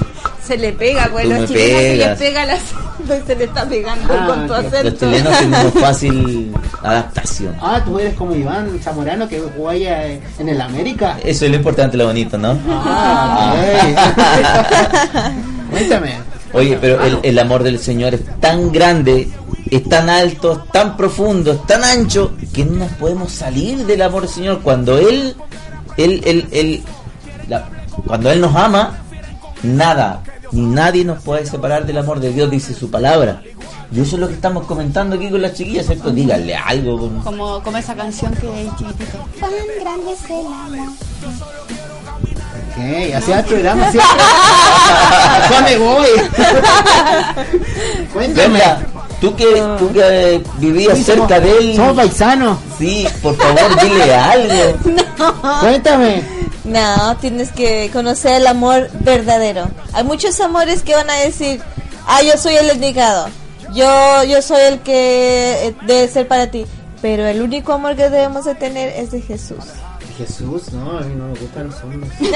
Se 0.47 0.57
le 0.57 0.73
pega, 0.73 1.09
pues 1.11 1.27
los 1.29 1.49
chilenos 1.49 1.81
se 1.81 1.97
les 1.97 2.19
pega 2.19 2.47
la 2.47 2.57
se 3.27 3.37
le 3.37 3.45
está 3.45 3.65
pegando 3.69 4.15
Ah, 4.15 4.27
con 4.27 4.47
tu 4.47 4.55
que 4.55 4.63
los 4.63 4.73
acento. 4.73 5.07
chilenos 5.07 5.39
tenemos 5.39 5.73
fácil 5.75 6.53
adaptación. 6.83 7.55
Ah, 7.61 7.81
tú 7.85 7.99
eres 7.99 8.15
como 8.15 8.35
Iván 8.35 8.79
Zamorano 8.83 9.29
que 9.29 9.41
juega 9.57 10.07
eh, 10.07 10.21
en 10.39 10.49
el 10.49 10.61
América. 10.61 11.19
Eso 11.25 11.45
es 11.47 11.51
lo 11.51 11.57
importante, 11.57 11.97
lo 11.97 12.07
bonito, 12.07 12.39
¿no? 12.39 12.57
Ah, 12.69 13.55
ok. 13.57 15.67
Cuéntame. 15.71 16.15
Oye, 16.53 16.79
pero 16.81 17.05
el, 17.05 17.19
el 17.23 17.39
amor 17.39 17.63
del 17.63 17.79
Señor 17.79 18.15
es 18.15 18.23
tan 18.41 18.73
grande, 18.73 19.29
es 19.71 19.85
tan 19.89 20.09
alto, 20.09 20.63
es 20.65 20.73
tan 20.73 20.97
profundo, 20.97 21.53
es 21.53 21.67
tan 21.67 21.85
ancho, 21.85 22.33
que 22.55 22.65
no 22.65 22.77
nos 22.85 22.93
podemos 22.93 23.33
salir 23.33 23.85
del 23.85 24.03
amor 24.03 24.23
del 24.23 24.31
Señor. 24.31 24.61
Cuando 24.63 24.99
Él, 24.99 25.35
Él, 25.97 26.23
Él, 26.25 26.49
Él, 26.53 26.83
la- 27.49 27.69
cuando 28.07 28.31
Él 28.31 28.41
nos 28.41 28.55
ama, 28.57 28.99
nada, 29.63 30.23
ni 30.53 30.63
nadie 30.67 31.05
nos 31.05 31.23
puede 31.23 31.45
separar 31.47 31.87
del 31.87 31.99
amor 31.99 32.21
de 32.21 32.33
Dios, 32.33 32.51
dice 32.51 32.75
su 32.75 32.91
palabra. 32.91 33.43
Y 33.93 34.01
eso 34.01 34.17
es 34.17 34.21
lo 34.21 34.29
que 34.29 34.35
estamos 34.35 34.67
comentando 34.67 35.17
aquí 35.17 35.31
con 35.31 35.41
las 35.43 35.55
chiquillas, 35.55 35.87
¿cierto? 35.87 36.11
Díganle 36.11 36.57
algo. 36.57 36.99
con- 36.99 37.21
Como, 37.23 37.63
como 37.63 37.77
esa 37.79 37.95
canción 37.95 38.33
que 38.35 38.49
hay 38.49 38.71
chiquitito. 38.79 39.19
Tan 39.41 39.51
grande 39.81 40.13
es 40.13 40.31
el 40.31 40.47
amor. 40.47 40.89
Ok, 42.69 43.15
hacía 43.17 43.39
el 43.41 43.45
programa. 43.47 43.91
Ya 45.51 45.61
me 45.63 45.79
voy. 45.79 46.07
Cuéntame. 48.13 48.61
Tú 49.21 49.35
que, 49.35 49.63
tú 49.79 49.93
que 49.93 50.43
vivías 50.59 50.99
Sí, 50.99 51.05
cerca 51.05 51.37
somos- 51.37 51.43
de 51.43 51.59
Él, 51.59 51.77
Somos 51.77 51.97
paisanos. 51.97 52.59
sí, 52.79 53.07
por 53.23 53.35
favor, 53.37 53.81
dile 53.81 54.15
algo. 54.15 54.79
Cuéntame. 55.61 56.23
No, 56.67 57.17
tienes 57.19 57.53
que 57.53 57.91
conocer 57.93 58.41
el 58.41 58.47
amor 58.47 58.91
verdadero. 59.01 59.69
Hay 59.93 60.03
muchos 60.03 60.41
amores 60.41 60.83
que 60.83 60.97
van 60.97 61.09
a 61.09 61.15
decir, 61.15 61.63
ah, 62.07 62.23
yo 62.23 62.37
soy 62.37 62.57
el 62.57 62.75
indicado, 62.75 63.29
yo, 63.73 64.25
yo 64.25 64.43
soy 64.43 64.63
el 64.63 64.81
que 64.81 65.69
eh, 65.69 65.75
debe 65.87 66.09
ser 66.09 66.27
para 66.27 66.51
ti. 66.51 66.67
Pero 67.01 67.25
el 67.27 67.41
único 67.41 67.73
amor 67.73 67.95
que 67.95 68.11
debemos 68.11 68.45
de 68.47 68.57
tener 68.57 68.89
es 68.89 69.13
de 69.13 69.21
Jesús. 69.21 69.65
Jesús, 70.17 70.73
no, 70.73 70.99
a 70.99 71.03
mí 71.03 71.15
no 71.17 71.27
me 71.29 71.39
gustan 71.39 71.69
los 71.69 71.83
hombres. 71.83 72.13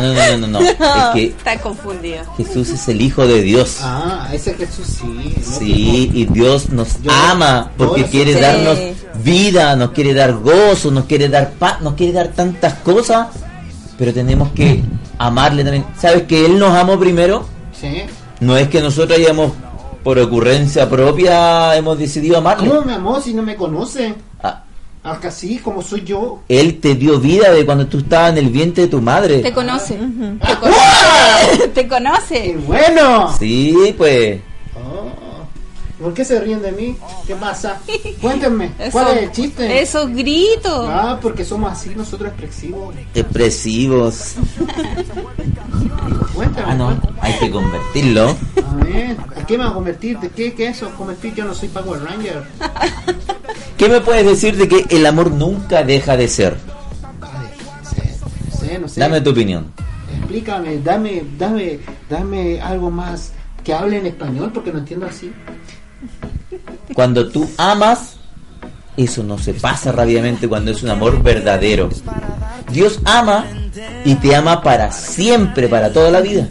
No, 0.00 0.12
no, 0.12 0.36
no, 0.38 0.46
no, 0.46 0.60
no. 0.60 0.60
Es 0.60 0.74
que 1.14 1.24
Está 1.26 1.58
confundido. 1.58 2.22
Jesús 2.36 2.68
es 2.70 2.86
el 2.88 3.00
Hijo 3.00 3.26
de 3.26 3.40
Dios. 3.42 3.78
Ah, 3.82 4.28
ese 4.32 4.54
Jesús 4.54 4.86
sí. 4.86 5.34
¿no? 5.36 5.58
Sí, 5.58 6.10
y 6.12 6.24
Dios 6.26 6.68
nos 6.70 7.00
Yo- 7.02 7.10
ama 7.10 7.70
porque 7.76 8.02
yo- 8.02 8.08
quiere 8.08 8.34
Sí. 8.34 8.40
darnos 8.40 8.78
vida, 9.24 9.74
nos 9.76 9.92
quiere 9.92 10.12
dar 10.12 10.34
gozo, 10.34 10.90
nos 10.90 11.06
quiere 11.06 11.28
dar 11.28 11.52
paz, 11.52 11.80
nos 11.80 11.94
quiere 11.94 12.12
dar 12.12 12.28
tantas 12.28 12.74
cosas, 12.74 13.28
pero 13.98 14.12
tenemos 14.12 14.50
que 14.52 14.82
amarle 15.18 15.62
también. 15.64 15.86
¿Sabes 15.98 16.24
que 16.24 16.44
Él 16.44 16.58
nos 16.58 16.76
amó 16.76 16.98
primero? 16.98 17.46
Sí. 17.78 18.02
No 18.40 18.56
es 18.56 18.68
que 18.68 18.82
nosotros 18.82 19.18
hayamos, 19.18 19.52
por 20.04 20.18
ocurrencia 20.18 20.88
propia, 20.90 21.74
hemos 21.76 21.98
decidido 21.98 22.36
amarle. 22.38 22.68
¿Cómo 22.68 22.82
me 22.82 22.92
amó 22.94 23.20
si 23.20 23.32
no 23.32 23.42
me 23.42 23.56
conoce? 23.56 24.14
Ah, 24.42 24.62
Acá 25.06 25.30
sí, 25.30 25.58
como 25.58 25.82
soy 25.82 26.02
yo. 26.02 26.40
Él 26.48 26.80
te 26.80 26.96
dio 26.96 27.20
vida 27.20 27.52
de 27.52 27.64
cuando 27.64 27.86
tú 27.86 27.98
estabas 27.98 28.32
en 28.32 28.38
el 28.38 28.48
vientre 28.50 28.82
de 28.84 28.88
tu 28.90 29.00
madre. 29.00 29.38
Te 29.38 29.52
conoce. 29.52 29.94
Te 29.94 30.56
conoce. 30.56 31.68
Te 31.74 31.82
¡Qué 31.82 31.88
conoce. 31.88 32.56
bueno! 32.66 33.32
Sí, 33.38 33.94
pues. 33.96 34.40
Oh. 35.98 36.04
¿Por 36.04 36.14
qué 36.14 36.24
se 36.24 36.38
ríen 36.40 36.60
de 36.62 36.72
mí? 36.72 36.96
¿Qué 37.26 37.34
pasa? 37.36 37.80
Cuéntenme, 38.20 38.72
¿cuál 38.92 39.06
Eso- 39.08 39.16
es 39.16 39.22
el 39.22 39.32
chiste? 39.32 39.80
Esos 39.82 40.10
gritos. 40.10 40.88
Ah, 40.90 41.18
porque 41.20 41.44
somos 41.44 41.72
así 41.72 41.94
nosotros 41.94 42.28
expresivos. 42.30 42.94
Expresivos. 43.14 44.34
Cuéntame. 46.34 46.66
Ah, 46.70 46.74
no, 46.74 47.00
hay 47.20 47.32
que 47.38 47.50
convertirlo. 47.50 48.36
A 48.70 48.84
ver, 48.84 49.16
¿a 49.36 49.46
qué 49.46 49.56
me 49.56 49.64
va 49.64 49.70
a 49.70 49.74
convertir? 49.74 50.18
¿De 50.18 50.28
qué, 50.28 50.52
qué 50.52 50.68
es 50.68 50.76
eso? 50.76 50.90
Convertir, 50.96 51.34
yo 51.34 51.44
no 51.44 51.54
soy 51.54 51.68
Power 51.68 52.02
Ranger. 52.02 52.42
¿Qué 53.78 53.88
me 53.88 54.00
puedes 54.00 54.24
decir 54.26 54.56
de 54.56 54.68
que 54.68 54.86
el 54.94 55.06
amor 55.06 55.30
nunca 55.30 55.82
deja 55.82 56.16
de 56.16 56.28
ser? 56.28 56.56
Sé, 57.82 57.98
no 58.52 58.58
sé, 58.58 58.78
no 58.78 58.88
sé. 58.88 59.00
Dame 59.00 59.20
tu 59.22 59.30
opinión. 59.30 59.72
Explícame, 60.18 60.78
dame, 60.80 61.22
dame, 61.38 61.78
dame 62.10 62.60
algo 62.60 62.90
más 62.90 63.32
que 63.64 63.72
hable 63.74 63.98
en 63.98 64.06
español 64.06 64.50
porque 64.52 64.72
no 64.72 64.78
entiendo 64.78 65.06
así. 65.06 65.32
Cuando 66.94 67.28
tú 67.28 67.48
amas, 67.56 68.16
eso 68.96 69.22
no 69.22 69.38
se 69.38 69.54
pasa 69.54 69.92
rápidamente 69.92 70.48
cuando 70.48 70.70
es 70.70 70.82
un 70.82 70.90
amor 70.90 71.22
verdadero. 71.22 71.90
Dios 72.72 73.00
ama 73.04 73.46
y 74.04 74.14
te 74.16 74.34
ama 74.34 74.62
para 74.62 74.90
siempre, 74.92 75.68
para 75.68 75.92
toda 75.92 76.10
la 76.10 76.20
vida. 76.20 76.48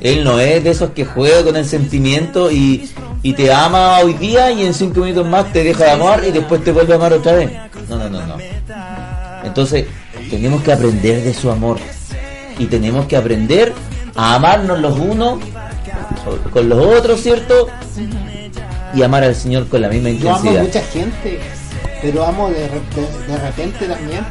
Él 0.00 0.24
no 0.24 0.40
es 0.40 0.64
de 0.64 0.70
esos 0.70 0.90
que 0.90 1.04
juega 1.04 1.44
con 1.44 1.56
el 1.56 1.66
sentimiento 1.66 2.50
y, 2.50 2.90
y 3.22 3.34
te 3.34 3.52
ama 3.52 3.98
hoy 3.98 4.14
día 4.14 4.50
y 4.50 4.64
en 4.64 4.72
cinco 4.72 5.00
minutos 5.00 5.26
más 5.26 5.52
te 5.52 5.62
deja 5.62 5.84
de 5.84 5.90
amar 5.90 6.24
y 6.26 6.32
después 6.32 6.64
te 6.64 6.72
vuelve 6.72 6.94
a 6.94 6.96
amar 6.96 7.12
otra 7.12 7.34
vez. 7.34 7.50
No, 7.88 7.96
no, 7.96 8.08
no, 8.08 8.26
no. 8.26 8.36
Entonces, 9.44 9.86
tenemos 10.30 10.62
que 10.62 10.72
aprender 10.72 11.22
de 11.22 11.34
su 11.34 11.50
amor. 11.50 11.78
Y 12.58 12.66
tenemos 12.66 13.06
que 13.06 13.16
aprender 13.16 13.72
a 14.16 14.34
amarnos 14.34 14.80
los 14.80 14.98
unos 14.98 15.38
con 16.52 16.68
los 16.68 16.98
otros, 16.98 17.20
¿cierto? 17.20 17.68
Y 18.94 19.02
amar 19.02 19.24
al 19.24 19.34
Señor 19.34 19.68
con 19.68 19.80
la 19.82 19.88
misma 19.88 20.10
Yo 20.10 20.30
amo 20.34 20.50
a 20.50 20.52
intensidad. 20.52 20.62
mucha 20.62 20.82
gente, 20.92 21.40
pero 22.02 22.24
amo 22.24 22.48
de, 22.50 22.60
de, 22.68 23.26
de 23.32 23.38
repente 23.38 23.86
también, 23.86 24.26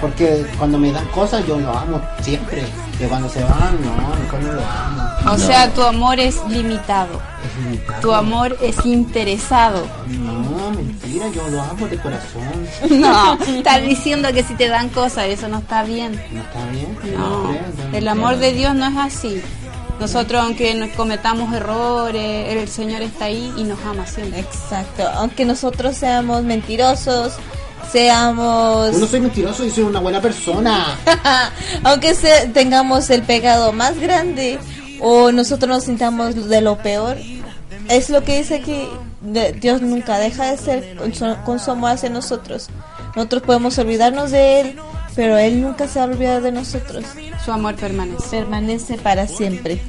porque 0.00 0.44
cuando 0.58 0.78
me 0.78 0.92
dan 0.92 1.06
cosas 1.08 1.46
yo 1.46 1.58
lo 1.58 1.70
amo 1.76 2.00
siempre, 2.20 2.62
que 2.98 3.06
cuando 3.06 3.28
se 3.28 3.42
van, 3.44 3.78
no, 3.82 4.16
mejor 4.22 4.40
no 4.42 4.52
lo 4.52 4.60
amo. 4.62 5.32
O 5.34 5.38
sea, 5.38 5.72
tu 5.72 5.82
amor 5.82 6.18
es 6.20 6.36
limitado. 6.48 7.20
Es 7.46 7.64
limitado. 7.64 8.00
Tu 8.00 8.12
amor 8.12 8.56
es 8.60 8.84
interesado. 8.84 9.86
No, 10.08 10.70
mentira, 10.72 11.26
yo 11.34 11.48
lo 11.48 11.62
amo 11.62 11.86
de 11.88 11.96
corazón. 11.98 12.42
No, 13.00 13.34
estás 13.56 13.82
diciendo 13.82 14.28
que 14.32 14.42
si 14.42 14.54
te 14.54 14.68
dan 14.68 14.88
cosas, 14.90 15.26
eso 15.26 15.48
no 15.48 15.58
está 15.58 15.84
bien. 15.84 16.20
¿No 16.32 16.40
está 16.42 16.66
bien? 16.70 16.98
No, 17.16 17.42
creo, 17.50 17.62
yo 17.92 17.98
el 17.98 18.04
no 18.04 18.10
amor 18.10 18.36
de 18.38 18.52
Dios 18.52 18.74
no 18.74 18.86
es 18.86 18.96
así. 18.96 19.40
Nosotros, 20.00 20.42
aunque 20.42 20.74
nos 20.74 20.90
cometamos 20.90 21.54
errores, 21.54 22.52
el 22.56 22.68
Señor 22.68 23.02
está 23.02 23.26
ahí 23.26 23.52
y 23.56 23.62
nos 23.64 23.78
ama 23.84 24.06
siempre. 24.06 24.40
Exacto. 24.40 25.08
Aunque 25.14 25.44
nosotros 25.44 25.96
seamos 25.96 26.42
mentirosos, 26.42 27.34
seamos... 27.92 28.92
Yo 28.92 28.98
no 28.98 29.06
soy 29.06 29.20
mentiroso, 29.20 29.64
yo 29.64 29.70
soy 29.70 29.84
una 29.84 30.00
buena 30.00 30.20
persona. 30.20 30.98
aunque 31.84 32.14
se- 32.14 32.48
tengamos 32.48 33.10
el 33.10 33.22
pecado 33.22 33.72
más 33.72 33.98
grande 34.00 34.58
o 35.00 35.30
nosotros 35.32 35.68
nos 35.68 35.84
sintamos 35.84 36.48
de 36.48 36.60
lo 36.60 36.78
peor, 36.78 37.16
es 37.88 38.10
lo 38.10 38.24
que 38.24 38.38
dice 38.38 38.60
que 38.60 38.88
de- 39.20 39.52
Dios 39.52 39.82
nunca 39.82 40.18
deja 40.18 40.50
de 40.50 40.58
ser 40.58 40.96
con 40.96 41.14
su, 41.14 41.36
con 41.44 41.58
su 41.60 41.70
amor 41.70 41.92
hacia 41.92 42.08
nosotros. 42.10 42.68
Nosotros 43.14 43.42
podemos 43.42 43.78
olvidarnos 43.78 44.30
de 44.30 44.60
Él, 44.62 44.76
pero 45.14 45.36
Él 45.36 45.60
nunca 45.60 45.86
se 45.88 45.98
va 45.98 46.06
a 46.06 46.08
olvidar 46.08 46.42
de 46.42 46.52
nosotros. 46.52 47.04
Su 47.44 47.52
amor 47.52 47.76
permanece. 47.76 48.38
Permanece 48.38 48.98
para 48.98 49.26
siempre. 49.26 49.80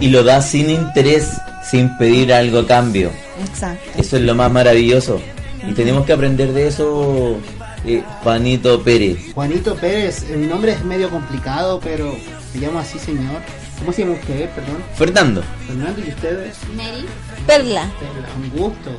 Y 0.00 0.08
lo 0.08 0.22
da 0.22 0.42
sin 0.42 0.68
interés, 0.68 1.30
sin 1.68 1.96
pedir 1.96 2.32
algo 2.32 2.60
a 2.60 2.66
cambio. 2.66 3.10
Exacto. 3.48 4.00
Eso 4.00 4.16
es 4.16 4.22
lo 4.22 4.34
más 4.34 4.50
maravilloso. 4.52 5.20
Y 5.66 5.72
tenemos 5.72 6.04
que 6.06 6.12
aprender 6.12 6.52
de 6.52 6.68
eso, 6.68 7.38
eh, 7.84 8.02
Juanito 8.22 8.82
Pérez. 8.82 9.32
Juanito 9.34 9.74
Pérez, 9.74 10.24
eh, 10.30 10.36
mi 10.36 10.46
nombre 10.46 10.72
es 10.72 10.84
medio 10.84 11.10
complicado, 11.10 11.80
pero 11.82 12.14
me 12.54 12.60
llamo 12.60 12.78
así, 12.78 12.98
señor. 12.98 13.40
¿Cómo 13.78 13.92
se 13.92 14.02
llama 14.02 14.14
usted, 14.14 14.48
perdón? 14.50 14.82
Fernando. 14.94 15.42
Fernando, 15.66 16.00
¿y 16.06 16.08
ustedes? 16.08 16.56
Perla. 17.46 17.90
Perla, 17.98 18.28
Un 18.36 18.50
gusto. 18.58 18.90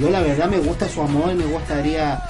Yo 0.00 0.10
la 0.10 0.20
verdad 0.20 0.48
me 0.48 0.58
gusta 0.58 0.88
su 0.88 1.00
amor 1.02 1.30
y 1.32 1.34
me 1.34 1.46
gustaría 1.46 2.20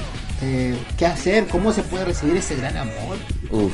eh, 0.42 0.76
qué 0.96 1.06
hacer, 1.06 1.46
cómo 1.48 1.72
se 1.72 1.82
puede 1.82 2.04
recibir 2.06 2.36
ese 2.36 2.56
gran 2.56 2.76
amor. 2.76 3.16
Uf. 3.50 3.72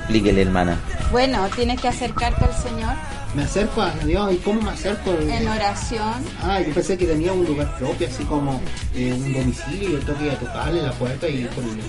Explíquele, 0.00 0.42
hermana. 0.42 0.78
Bueno, 1.12 1.48
tienes 1.54 1.80
que 1.80 1.88
acercarte 1.88 2.44
al 2.44 2.54
Señor 2.54 2.94
Me 3.34 3.42
acerco 3.44 3.80
a 3.82 3.90
Dios 4.04 4.32
y 4.32 4.36
cómo 4.38 4.60
me 4.60 4.70
acerco. 4.70 5.12
en 5.12 5.46
oración. 5.48 6.14
Ah, 6.42 6.60
yo 6.60 6.72
pensé 6.74 6.96
que 6.98 7.06
tenía 7.06 7.32
un 7.32 7.44
lugar 7.44 7.76
propio, 7.78 8.08
así 8.08 8.24
como 8.24 8.60
eh, 8.94 9.12
un 9.12 9.32
domicilio, 9.32 9.88
y 9.88 9.92
yo 9.92 9.98
tengo 10.00 10.18
que 10.18 10.26
ir 10.26 10.30
a 10.32 10.38
tocarle 10.38 10.82
la 10.82 10.92
puerta 10.92 11.28
y 11.28 11.44
con. 11.54 11.64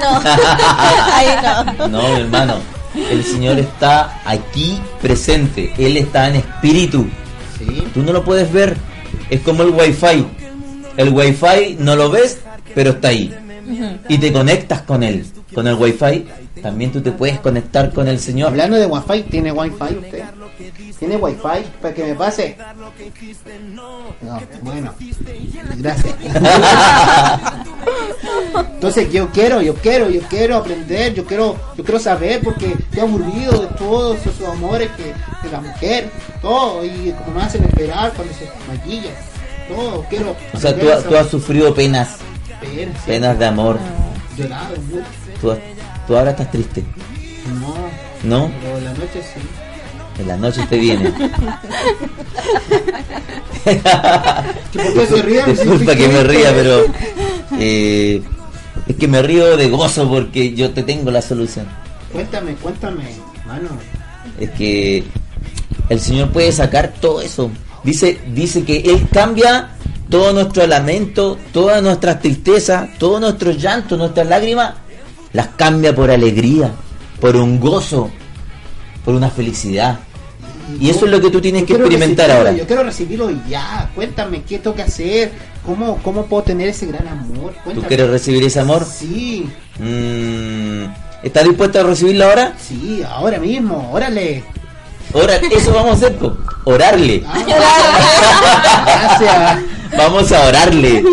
No. 0.00 0.20
Ahí 1.14 1.28
no. 1.78 1.88
No, 1.88 2.02
mi 2.14 2.20
hermano. 2.20 2.56
El 2.94 3.24
Señor 3.24 3.58
está 3.58 4.20
aquí 4.24 4.80
presente. 5.00 5.72
Él 5.78 5.96
está 5.96 6.28
en 6.28 6.36
espíritu. 6.36 7.06
Sí. 7.58 7.86
Tú 7.94 8.02
no 8.02 8.12
lo 8.12 8.24
puedes 8.24 8.52
ver. 8.52 8.76
Es 9.30 9.40
como 9.40 9.62
el 9.62 9.70
wifi. 9.70 10.26
El 10.96 11.10
wifi 11.10 11.76
no 11.78 11.96
lo 11.96 12.10
ves, 12.10 12.38
pero 12.74 12.90
está 12.90 13.08
ahí. 13.08 13.34
Y 14.08 14.18
te 14.18 14.32
conectas 14.32 14.82
con 14.82 15.02
él. 15.02 15.26
Con 15.54 15.66
el 15.66 15.74
wifi 15.74 16.26
también 16.62 16.92
tú 16.92 17.00
te 17.00 17.12
puedes 17.12 17.40
conectar 17.40 17.92
con 17.92 18.08
el 18.08 18.18
Señor. 18.18 18.48
Hablando 18.48 18.76
de 18.76 18.86
wifi, 18.86 19.22
¿tiene 19.24 19.52
wifi 19.52 19.94
usted? 19.96 20.24
¿Tiene 20.98 21.16
wifi 21.16 21.64
para 21.80 21.94
que 21.94 22.04
me 22.04 22.14
pase? 22.14 22.56
No, 23.74 24.40
bueno, 24.62 24.94
gracias. 25.76 26.14
Entonces 28.74 29.12
yo 29.12 29.28
quiero, 29.30 29.60
yo 29.62 29.74
quiero, 29.74 30.08
yo 30.10 30.20
quiero 30.22 30.56
aprender, 30.56 31.14
yo 31.14 31.24
quiero, 31.24 31.56
yo 31.76 31.84
quiero 31.84 32.00
saber 32.00 32.40
porque 32.42 32.72
estoy 32.72 33.00
aburrido 33.00 33.60
de 33.60 33.66
todos 33.78 34.18
esos 34.24 34.48
amores 34.48 34.90
que 34.96 35.04
de 35.04 35.52
la 35.52 35.60
mujer, 35.60 36.10
todo 36.40 36.84
y 36.84 37.12
como 37.18 37.38
me 37.38 37.42
hacen 37.42 37.64
esperar 37.64 38.12
cuando 38.12 38.32
se 38.34 38.48
maquilla, 38.68 39.10
todo 39.68 40.04
quiero. 40.10 40.36
O 40.52 40.58
sea, 40.58 40.74
tú, 40.78 40.86
tú 41.08 41.16
has 41.16 41.28
sufrido 41.28 41.74
penas, 41.74 42.16
sí, 42.60 42.86
penas 43.06 43.38
de 43.38 43.46
amor. 43.46 43.78
llorado 44.36 44.76
mucho. 44.90 45.04
Tú, 45.40 45.54
tú 46.06 46.16
ahora 46.16 46.30
estás 46.30 46.50
triste, 46.50 46.82
No, 47.60 47.74
¿no? 48.38 48.50
pero 48.62 48.78
en 48.78 48.84
la 48.84 48.90
noche 48.92 49.22
sí. 49.22 49.40
En 50.20 50.28
la 50.28 50.36
noche 50.36 50.64
te 50.68 50.76
viene. 50.78 51.12
¿Que 53.64 53.74
¿Por 54.78 54.94
qué 54.94 55.06
se 55.06 55.22
ríen? 55.22 55.46
Disculpa 55.56 55.94
que 55.96 56.08
me 56.08 56.22
ría, 56.24 56.52
pero 56.54 56.84
eh, 57.58 58.22
es 58.86 58.96
que 58.96 59.08
me 59.08 59.22
río 59.22 59.56
de 59.56 59.68
gozo 59.70 60.08
porque 60.08 60.54
yo 60.54 60.70
te 60.70 60.82
tengo 60.82 61.10
la 61.10 61.20
solución. 61.22 61.66
Cuéntame, 62.12 62.54
cuéntame, 62.54 63.04
mano. 63.46 63.68
Es 64.38 64.50
que 64.50 65.04
el 65.88 66.00
Señor 66.00 66.30
puede 66.30 66.52
sacar 66.52 66.92
todo 67.00 67.20
eso. 67.20 67.50
Dice, 67.84 68.18
dice 68.34 68.64
que 68.64 68.78
Él 68.78 69.06
cambia 69.12 69.70
todo 70.08 70.32
nuestro 70.32 70.66
lamento, 70.66 71.38
todas 71.52 71.82
nuestras 71.82 72.20
tristezas, 72.20 72.96
todo 72.98 73.20
nuestro 73.20 73.50
llanto, 73.52 73.96
nuestras 73.96 74.26
lágrimas, 74.26 74.74
las 75.32 75.48
cambia 75.48 75.94
por 75.94 76.10
alegría, 76.10 76.72
por 77.20 77.36
un 77.36 77.60
gozo, 77.60 78.10
por 79.04 79.14
una 79.14 79.28
felicidad. 79.30 79.98
Y 80.80 80.88
eso 80.88 81.04
es 81.04 81.10
lo 81.10 81.20
que 81.20 81.30
tú 81.30 81.40
tienes 81.42 81.64
que 81.64 81.74
experimentar 81.74 82.30
ahora. 82.30 82.52
Yo 82.52 82.66
quiero 82.66 82.84
recibirlo 82.84 83.30
ya. 83.48 83.90
Cuéntame 83.94 84.42
qué 84.42 84.58
tengo 84.58 84.74
que 84.74 84.82
hacer. 84.82 85.32
¿Cómo, 85.66 85.98
cómo 86.02 86.24
puedo 86.24 86.42
tener 86.42 86.68
ese 86.68 86.86
gran 86.86 87.06
amor? 87.06 87.54
¿Tú 87.74 87.82
quieres 87.82 88.08
recibir 88.08 88.42
ese 88.44 88.60
amor? 88.60 88.84
Sí, 88.84 89.46
Mm, 89.78 90.84
¿Estás 91.22 91.44
dispuesto 91.44 91.80
a 91.80 91.82
recibirlo 91.82 92.26
ahora? 92.26 92.54
sí, 92.58 93.02
ahora 93.06 93.38
mismo. 93.38 93.90
Órale. 93.92 94.44
Ora- 95.14 95.36
eso 95.36 95.72
vamos 95.72 95.92
a 95.92 95.94
hacer, 95.94 96.16
po, 96.18 96.36
orarle. 96.64 97.24
Ah, 97.26 97.42
gracias. 97.46 99.58
Vamos 99.96 100.32
a 100.32 100.48
orarle. 100.48 101.04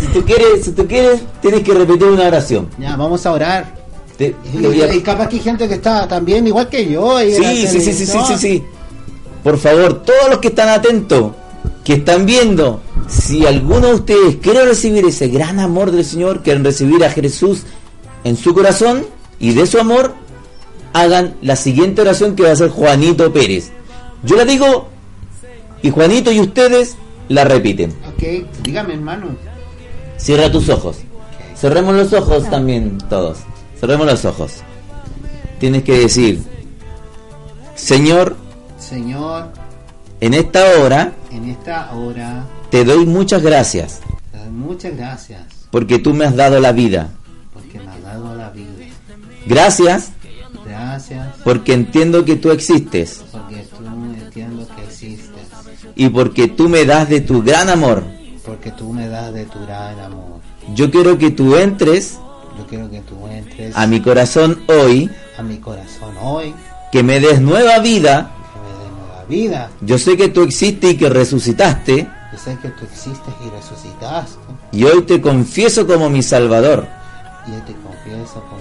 Si 0.00 0.06
tú 0.06 0.24
quieres, 0.24 0.64
si 0.64 0.72
tú 0.72 0.86
quieres, 0.86 1.20
tienes 1.42 1.62
que 1.62 1.74
repetir 1.74 2.06
una 2.06 2.28
oración. 2.28 2.70
Ya, 2.78 2.96
vamos 2.96 3.26
a 3.26 3.32
orar. 3.32 3.74
Te- 4.16 4.34
Y, 4.54 4.58
te 4.62 4.84
a- 4.84 4.94
y 4.94 5.00
capaz 5.02 5.28
que 5.28 5.36
hay 5.36 5.42
gente 5.42 5.68
que 5.68 5.74
está 5.74 6.08
también 6.08 6.46
igual 6.46 6.70
que 6.70 6.88
yo. 6.90 7.18
Sí, 7.18 7.66
sí, 7.66 7.80
sí, 7.80 7.92
sí, 7.92 8.06
sí, 8.06 8.18
sí, 8.26 8.38
sí. 8.38 8.64
Por 9.44 9.58
favor, 9.58 10.02
todos 10.02 10.30
los 10.30 10.38
que 10.38 10.48
están 10.48 10.70
atentos, 10.70 11.32
que 11.84 11.92
están 11.94 12.24
viendo, 12.24 12.80
si 13.06 13.44
alguno 13.46 13.88
de 13.88 13.94
ustedes 13.96 14.36
quiere 14.36 14.64
recibir 14.64 15.04
ese 15.04 15.28
gran 15.28 15.58
amor 15.60 15.90
del 15.90 16.06
Señor, 16.06 16.42
quieren 16.42 16.64
recibir 16.64 17.04
a 17.04 17.10
Jesús 17.10 17.64
en 18.24 18.38
su 18.38 18.54
corazón 18.54 19.04
y 19.38 19.52
de 19.52 19.66
su 19.66 19.78
amor, 19.78 20.14
hagan 20.92 21.36
la 21.42 21.56
siguiente 21.56 22.02
oración 22.02 22.36
que 22.36 22.42
va 22.42 22.50
a 22.50 22.52
hacer 22.52 22.70
Juanito 22.70 23.32
Pérez. 23.32 23.70
Yo 24.22 24.36
la 24.36 24.44
digo 24.44 24.88
y 25.82 25.90
Juanito 25.90 26.30
y 26.30 26.40
ustedes 26.40 26.96
la 27.28 27.44
repiten. 27.44 27.94
Ok, 28.08 28.48
dígame, 28.62 28.94
hermano. 28.94 29.28
Cierra 30.16 30.50
tus 30.50 30.68
ojos. 30.68 30.98
Cerremos 31.56 31.94
los 31.94 32.12
ojos 32.12 32.48
también 32.50 32.98
todos. 33.08 33.38
Cerremos 33.78 34.06
los 34.06 34.24
ojos. 34.24 34.52
Tienes 35.58 35.82
que 35.82 35.98
decir, 35.98 36.42
Señor, 37.74 38.36
Señor, 38.78 39.48
en 40.20 40.34
esta 40.34 40.64
hora 40.80 41.12
en 41.30 41.48
esta 41.48 41.92
hora, 41.92 42.44
te 42.70 42.84
doy 42.84 43.06
muchas 43.06 43.42
gracias 43.42 44.00
te 44.32 44.38
doy 44.38 44.50
muchas 44.50 44.96
gracias 44.96 45.42
porque 45.70 45.98
tú 45.98 46.12
me 46.12 46.24
has 46.24 46.34
dado 46.34 46.58
la 46.58 46.72
vida. 46.72 47.10
porque 47.54 47.78
me 47.78 47.88
has 47.90 48.02
dado 48.02 48.34
la 48.34 48.50
vida. 48.50 48.66
Gracias 49.46 50.10
Gracias 50.70 51.26
porque 51.42 51.72
entiendo 51.72 52.24
que 52.24 52.36
tú 52.36 52.52
existes 52.52 53.24
porque 53.32 53.66
tú 53.76 53.84
entiendo 54.22 54.66
que 54.76 54.84
existes, 54.84 55.48
y 55.96 56.08
porque 56.10 56.46
tú 56.46 56.68
me 56.68 56.84
das 56.84 57.08
de 57.08 57.20
tu 57.20 57.42
gran 57.42 57.68
amor. 57.68 58.04
porque 58.46 58.70
tú 58.70 58.92
me 58.92 59.08
das 59.08 59.34
de 59.34 59.44
tu 59.46 59.58
gran 59.66 59.98
amor. 59.98 60.40
Yo 60.74 60.90
quiero 60.90 61.18
que 61.18 61.30
tú 61.32 61.56
entres 61.56 62.18
Yo 62.56 62.66
quiero 62.68 62.88
que 62.88 63.00
tú 63.00 63.26
entres 63.26 63.76
a 63.76 63.86
mi 63.88 64.00
corazón 64.00 64.62
hoy, 64.68 65.10
a 65.36 65.42
mi 65.42 65.58
corazón 65.58 66.14
hoy, 66.22 66.54
que 66.92 67.02
me 67.02 67.18
des 67.18 67.40
nueva 67.40 67.80
vida. 67.80 68.30
que 68.52 68.60
me 68.60 68.84
des 68.84 68.92
nueva 68.92 69.24
vida. 69.24 69.70
Yo 69.80 69.98
sé 69.98 70.16
que 70.16 70.28
tú 70.28 70.42
existes 70.42 70.92
y 70.92 70.96
que 70.96 71.08
resucitaste 71.08 72.08
Yo 72.32 72.38
sé 72.38 72.56
que 72.62 72.68
tú 72.68 72.84
existes 72.84 73.34
y 73.44 73.50
resucitaste, 73.50 74.38
y 74.70 74.84
hoy 74.84 75.02
te 75.02 75.20
confieso 75.20 75.84
como 75.84 76.08
mi 76.08 76.22
Salvador, 76.22 76.86
y 77.48 77.50
yo 77.50 77.62
te 77.62 77.72
confieso 77.72 77.94
como 78.04 78.12
mi 78.14 78.26
Salvador, 78.26 78.59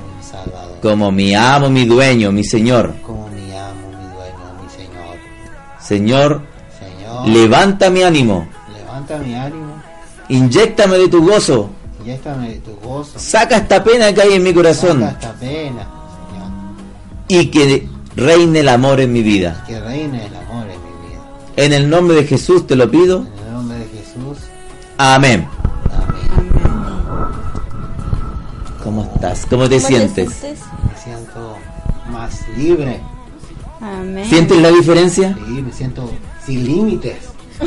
como 0.82 1.12
mi 1.12 1.36
amo, 1.36 1.70
mi 1.70 1.86
dueño, 1.86 2.32
mi 2.32 2.44
Señor. 2.44 2.94
como 3.06 3.28
mi 3.30 3.52
amo, 3.52 3.88
mi 3.90 4.14
dueño, 4.16 4.64
mi 4.64 4.70
Señor. 4.70 5.18
Señor, 5.80 6.42
Señor, 6.80 7.28
levanta 7.28 7.90
mi 7.90 8.04
ánimo, 8.04 8.48
levanta 8.78 9.18
mi 9.18 9.36
ánimo, 9.36 9.74
inyéctame 10.30 10.98
de 10.98 11.08
tu 11.10 11.24
gozo, 11.26 11.70
inyéctame 12.02 12.50
de 12.50 12.58
tu 12.60 12.76
gozo, 12.84 13.18
saca 13.20 13.58
esta 13.58 13.84
pena 13.84 14.14
que 14.14 14.22
hay 14.22 14.34
en 14.34 14.44
mi 14.44 14.54
corazón 14.54 15.02
saca 15.02 15.12
esta 15.12 15.34
pena, 15.34 15.88
Señor, 16.32 16.52
y 17.28 17.46
que 17.48 17.88
reine 18.16 18.60
el 18.62 18.70
amor 18.70 19.00
en 19.00 19.12
mi 19.14 19.22
vida. 19.24 19.64
que 19.68 19.80
reine 19.80 20.26
el 20.26 20.36
amor 20.36 20.64
en 20.64 20.80
mi 20.84 21.08
vida. 21.10 21.22
En 21.56 21.74
el 21.74 21.90
nombre 21.90 22.16
de 22.18 22.24
Jesús 22.26 22.66
te 22.68 22.76
lo 22.76 22.90
pido. 22.90 23.18
En 23.20 23.48
el 23.48 23.54
nombre 23.54 23.78
de 23.80 23.86
Jesús, 23.86 24.38
Amén. 24.98 25.48
amén. 25.48 25.59
¿Cómo 28.90 29.04
estás? 29.04 29.46
¿Cómo 29.48 29.70
te 29.70 29.76
¿Cómo 29.76 29.88
sientes? 29.88 30.30
Me 30.42 31.04
siento 31.04 31.56
más 32.12 32.40
libre, 32.58 33.00
Amén. 33.80 34.26
¿Sientes 34.28 34.58
la 34.60 34.70
diferencia? 34.72 35.38
sí, 35.46 35.62
me 35.62 35.72
siento 35.72 36.10
sin 36.44 36.66
límites. 36.66 37.18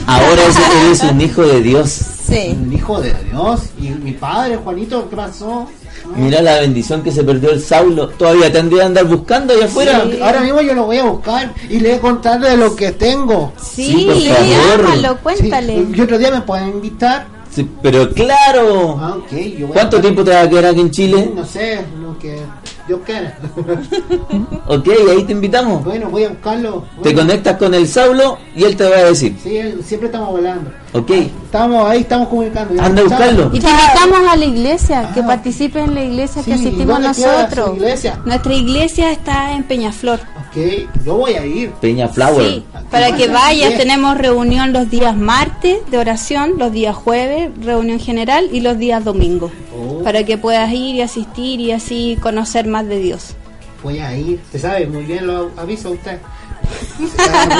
Ahora 0.08 0.42
eres- 0.42 0.56
eres 0.84 1.02
un 1.04 1.20
hijo 1.20 1.42
de 1.42 1.62
Dios. 1.62 1.90
Sí. 1.90 2.58
Un 2.60 2.72
hijo 2.72 3.00
de 3.00 3.14
Dios. 3.30 3.60
Y 3.80 3.90
mi 3.90 4.10
padre, 4.14 4.56
Juanito, 4.56 5.08
¿qué 5.08 5.14
pasó? 5.14 5.68
Mira 6.16 6.42
la 6.42 6.58
bendición 6.58 7.04
que 7.04 7.12
se 7.12 7.22
perdió 7.22 7.50
el 7.52 7.62
Saulo. 7.62 8.08
Todavía 8.08 8.50
tendría 8.50 8.80
que 8.80 8.86
andar 8.86 9.04
buscando 9.04 9.52
allá 9.54 9.66
afuera. 9.66 10.04
Sí, 10.10 10.18
ahora 10.20 10.40
mismo 10.40 10.60
yo 10.60 10.74
lo 10.74 10.86
voy 10.86 10.98
a 10.98 11.04
buscar 11.04 11.54
y 11.70 11.78
le 11.78 11.90
voy 11.90 11.98
a 11.98 12.00
contar 12.00 12.40
de 12.40 12.56
lo 12.56 12.74
que 12.74 12.90
tengo. 12.90 13.52
Sí, 13.62 13.86
Sí, 13.86 14.04
por 14.06 14.16
favor. 14.16 14.82
llámalo, 14.88 15.18
cuéntale. 15.22 15.76
Sí, 15.76 15.92
y 15.94 16.00
otro 16.00 16.18
día 16.18 16.32
me 16.32 16.40
pueden 16.40 16.70
invitar. 16.70 17.26
Sí, 17.54 17.68
pero 17.82 18.10
claro. 18.12 18.96
Ah, 18.98 19.16
ok, 19.18 19.30
yo 19.58 19.66
voy 19.66 19.74
¿Cuánto 19.76 19.98
a... 19.98 20.00
tiempo 20.00 20.24
te 20.24 20.30
va 20.30 20.40
a 20.40 20.48
quedar 20.48 20.66
aquí 20.66 20.80
en 20.80 20.90
Chile? 20.90 21.32
No 21.34 21.44
sé, 21.44 21.84
lo 22.02 22.18
que 22.18 22.40
yo 22.88 23.00
quiera. 23.02 23.36
Ok, 24.66 24.88
ahí 25.10 25.22
te 25.24 25.32
invitamos. 25.32 25.84
bueno, 25.84 26.08
voy 26.08 26.24
a 26.24 26.28
buscarlo. 26.30 26.84
Te 27.02 27.14
conectas 27.14 27.56
con 27.58 27.74
el 27.74 27.86
Saulo 27.86 28.38
y 28.56 28.64
él 28.64 28.76
te 28.76 28.88
va 28.88 28.96
a 28.96 29.04
decir. 29.04 29.36
Sí, 29.42 29.60
siempre 29.84 30.06
estamos 30.06 30.30
volando. 30.30 30.70
Ok, 30.94 31.10
Estamos 31.10 31.90
ahí, 31.90 32.00
estamos 32.00 32.28
comunicando. 32.28 32.82
Anda 32.82 33.00
a 33.02 33.04
buscarlo. 33.04 33.50
Y 33.52 33.60
te 33.60 33.68
invitamos 33.68 34.28
a 34.30 34.36
la 34.36 34.44
iglesia, 34.44 35.10
que 35.12 35.20
Ah. 35.20 35.26
participes 35.26 35.84
en 35.84 35.94
la 35.94 36.04
iglesia 36.04 36.42
que 36.42 36.54
asistimos 36.54 36.86
¿dónde 37.00 37.12
queda 37.14 37.42
nosotros. 37.42 37.78
Nuestra 38.24 38.54
iglesia 38.54 39.12
está 39.12 39.52
en 39.52 39.64
Peñaflor. 39.64 40.20
Ok, 40.54 40.88
yo 41.04 41.14
voy 41.16 41.32
a 41.34 41.46
ir. 41.46 41.70
Peña 41.80 42.08
Flower. 42.08 42.46
Sí, 42.46 42.64
para 42.90 43.08
que 43.12 43.16
Bien. 43.28 43.32
vayas, 43.32 43.76
tenemos 43.78 44.18
reunión 44.18 44.72
los 44.74 44.90
días 44.90 45.16
martes 45.16 45.78
de 45.90 45.96
oración, 45.98 46.54
los 46.58 46.72
días 46.72 46.94
jueves, 46.94 47.50
reunión 47.64 47.98
general 47.98 48.48
y 48.52 48.60
los 48.60 48.76
días 48.78 49.02
domingos. 49.02 49.50
Oh. 49.74 50.02
Para 50.04 50.24
que 50.24 50.36
puedas 50.36 50.70
ir 50.72 50.96
y 50.96 51.00
asistir 51.00 51.58
y 51.60 51.72
así 51.72 52.18
conocer 52.20 52.66
más 52.66 52.86
de 52.86 52.98
Dios. 52.98 53.34
Voy 53.82 53.98
a 53.98 54.14
ir. 54.14 54.40
Te 54.52 54.58
sabe, 54.58 54.86
muy 54.86 55.04
bien 55.04 55.26
lo 55.26 55.50
aviso 55.56 55.88
a 55.88 55.92
usted. 55.92 56.18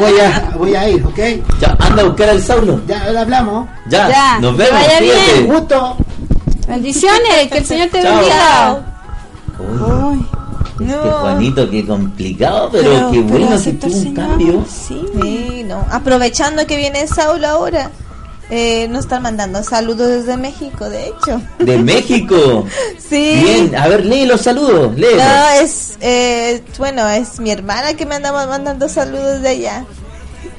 Voy, 0.01 0.21
a, 0.21 0.53
voy 0.57 0.75
a 0.75 0.89
ir, 0.89 1.05
¿ok? 1.05 1.19
Ya, 1.61 1.77
anda 1.81 2.03
a 2.03 2.05
buscar 2.07 2.29
al 2.29 2.43
Saulo. 2.43 2.81
Ya 2.87 3.05
ahora 3.07 3.21
hablamos. 3.23 3.69
Ya, 3.89 4.09
Ya, 4.11 4.39
nos 4.39 4.53
que 4.57 4.63
vemos. 4.65 4.81
vaya 4.81 5.01
bien. 5.01 5.47
Gusto. 5.47 5.97
Bendiciones, 6.69 7.49
que 7.51 7.59
el 7.59 7.65
Señor 7.65 7.89
te 7.89 8.03
bendiga. 8.03 8.85
Este 10.87 10.97
No. 10.97 11.13
Juanito, 11.21 11.71
qué 11.71 11.87
complicado, 11.87 12.69
pero, 12.73 13.11
qué 13.11 13.21
pero 13.21 13.23
bueno 13.25 13.49
que 13.49 13.55
acepta 13.55 13.87
tuvo 13.89 13.99
un 13.99 14.15
cambio. 14.15 14.65
Sí. 14.69 15.03
Sí, 15.21 15.65
no. 15.67 15.87
Aprovechando 15.91 16.67
que 16.67 16.77
viene 16.77 17.07
Saulo 17.07 17.47
ahora, 17.49 17.91
eh, 18.51 18.87
nos 18.89 19.05
están 19.05 19.23
mandando 19.23 19.63
saludos 19.63 20.09
desde 20.09 20.37
México, 20.37 20.89
de 20.91 21.07
hecho. 21.07 21.41
De 21.59 21.79
México. 21.83 22.67
Sí. 22.99 23.41
Bien, 23.43 23.75
a 23.77 23.89
ver, 23.89 24.05
lee 24.05 24.27
los 24.27 24.43
saludos, 24.43 24.95
lee. 24.97 25.07
No, 25.17 25.49
es, 25.63 25.97
eh, 26.01 26.63
bueno, 26.79 27.09
es 27.09 27.41
mi 27.41 27.51
hermana 27.51 27.95
que 27.95 28.05
me 28.05 28.17
anda 28.17 28.33
mandando 28.33 28.89
saludos 28.89 29.41
de 29.41 29.49
allá. 29.49 29.85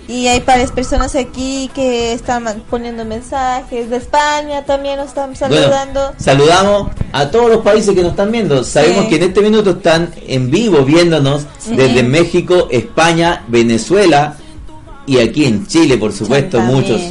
Y 0.08 0.28
hay 0.28 0.41
varias 0.41 0.72
personas 0.72 1.16
aquí 1.16 1.72
que 1.74 2.12
están 2.14 2.43
poniendo 2.70 3.06
mensajes. 3.06 3.89
De 3.89 3.97
España 3.97 4.66
también 4.66 4.97
nos 4.97 5.08
están 5.08 5.34
saludando. 5.36 6.01
Bueno, 6.01 6.16
saludamos 6.20 6.91
a 7.14 7.30
todos 7.32 7.49
los 7.49 7.62
países 7.62 7.95
que 7.95 8.01
nos 8.01 8.12
están 8.12 8.32
viendo. 8.32 8.64
Sabemos 8.64 9.04
Sí. 9.06 9.10
que 9.10 9.16
en 9.16 9.24
este 9.24 9.41
minuto 9.41 9.70
están 9.72 10.14
en 10.28 10.51
vivo 10.51 10.84
viéndonos 10.84 11.43
desde 11.70 12.04
México, 12.04 12.68
España, 12.70 13.43
Venezuela 13.47 14.36
y 15.06 15.20
aquí 15.20 15.45
en 15.45 15.66
Chile, 15.68 15.97
por 15.97 16.12
supuesto, 16.12 16.60
muchos. 16.60 17.01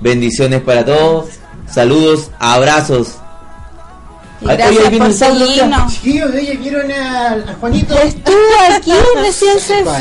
Bendiciones 0.00 0.60
para 0.60 0.84
todos. 0.84 1.26
Saludos, 1.68 2.30
abrazos. 2.38 3.14
Y 4.40 4.44
gracias 4.44 4.86
oye, 4.86 4.98
por 4.98 5.12
seguirnos. 5.12 5.92
Chiquillos, 5.94 6.30
¿vieron 6.32 6.92
al, 6.92 7.48
al 7.48 7.56
Juanito? 7.56 7.98
Estuvo 7.98 8.36
aquí, 8.72 8.92
recién 9.16 9.58
se 9.58 9.82
Juanito, 9.82 9.98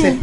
fue. 0.00 0.18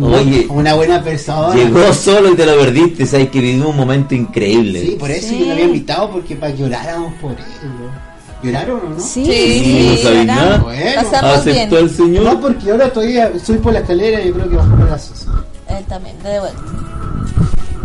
Oye. 0.00 0.46
una 0.48 0.74
buena 0.74 1.02
persona. 1.02 1.54
Llegó 1.54 1.92
solo 1.92 2.32
y 2.32 2.36
te 2.36 2.46
lo 2.46 2.56
perdiste. 2.58 3.04
Sabes 3.06 3.28
que 3.30 3.40
vivimos 3.40 3.68
un 3.68 3.76
momento 3.76 4.14
increíble. 4.14 4.80
Sí, 4.80 4.96
por 4.98 5.10
eso 5.10 5.28
Sí. 5.28 5.38
yo 5.40 5.46
lo 5.46 5.52
había 5.52 5.64
invitado, 5.66 6.10
porque 6.10 6.34
para 6.36 6.52
que 6.52 6.58
lloráramos 6.58 7.12
por 7.20 7.32
él. 7.32 7.38
¿no? 7.38 8.12
¿Lloraron 8.42 8.80
o 8.86 8.88
no? 8.94 9.00
Sí, 9.00 9.24
Sí, 9.24 9.88
no 10.02 10.02
sabía 10.08 10.24
nada. 10.24 10.58
Bueno. 10.58 10.90
Pasamos 10.96 11.44
bien. 11.44 11.56
Aceptó 11.58 11.78
el 11.78 11.90
Señor. 11.90 12.24
No, 12.24 12.40
porque 12.40 12.70
ahora 12.70 12.92
todavía 12.92 13.30
subí 13.44 13.58
por 13.58 13.72
la 13.72 13.80
escalera 13.80 14.20
y 14.22 14.28
yo 14.28 14.34
creo 14.34 14.50
que 14.50 14.56
bajó 14.56 14.76
pedazos. 14.76 15.26
Él 15.68 15.84
también, 15.88 16.16
de 16.22 16.40
vuelta. 16.40 16.60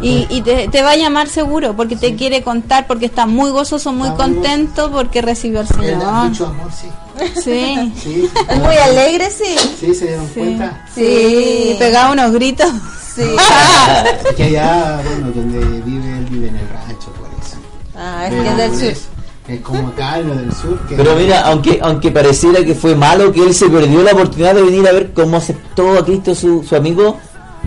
Y, 0.02 0.28
y 0.30 0.42
te, 0.42 0.68
te 0.68 0.82
va 0.84 0.92
a 0.92 0.96
llamar 0.96 1.28
seguro 1.28 1.76
porque 1.76 1.96
te 1.96 2.16
quiere 2.16 2.44
contar, 2.44 2.86
porque 2.86 3.08
está 3.08 3.26
muy 3.26 3.50
gozoso, 3.50 3.92
muy 3.92 4.10
Está 4.10 4.28
muy 4.28 4.36
contento 4.36 4.92
porque 4.92 5.22
recibió 5.22 5.62
al 5.62 5.68
Señor. 5.68 6.06
mucho 6.26 6.46
amor, 6.48 6.70
sí. 6.72 6.88
Sí, 7.44 8.30
muy 8.62 8.76
alegre, 8.76 9.32
sí. 9.32 9.56
sí, 9.80 9.94
se 9.96 10.06
dieron 10.06 10.28
sí, 10.28 10.40
cuenta. 10.40 10.86
sí, 10.94 11.76
pegaba 11.80 12.12
unos 12.12 12.32
gritos. 12.32 12.70
Sí. 13.16 13.24
Que 14.38 14.44
allá, 14.44 15.02
bueno, 15.04 15.32
donde 15.32 15.60
vive, 15.82 16.18
él 16.20 16.26
vive 16.30 16.48
en 16.50 16.58
el 16.58 16.70
rancho, 16.70 17.12
por 17.14 17.28
eso. 17.44 17.58
Ah, 17.96 18.28
es 18.28 18.30
Pero 18.30 18.44
que 18.44 18.50
es 18.50 18.58
del 18.58 18.72
sur. 18.76 18.84
eso, 18.92 19.08
Es 19.48 19.62
como 19.62 19.88
acá, 19.88 20.20
lo 20.20 20.36
del 20.36 20.54
sur. 20.54 20.80
Que 20.88 20.96
Pero 20.96 21.16
mira, 21.16 21.42
aunque 21.48 21.80
aunque 21.82 22.12
pareciera 22.12 22.64
que 22.64 22.76
fue 22.76 22.96
malo 22.96 23.32
que 23.32 23.42
él 23.42 23.56
se 23.56 23.68
perdió 23.68 24.04
la 24.04 24.12
oportunidad 24.12 24.54
de 24.54 24.62
venir 24.62 24.88
a 24.88 24.92
ver 24.92 25.12
cómo 25.14 25.38
aceptó 25.38 25.98
a 25.98 26.06
Cristo 26.06 26.36
su, 26.36 26.64
su 26.64 26.76
amigo, 26.76 27.18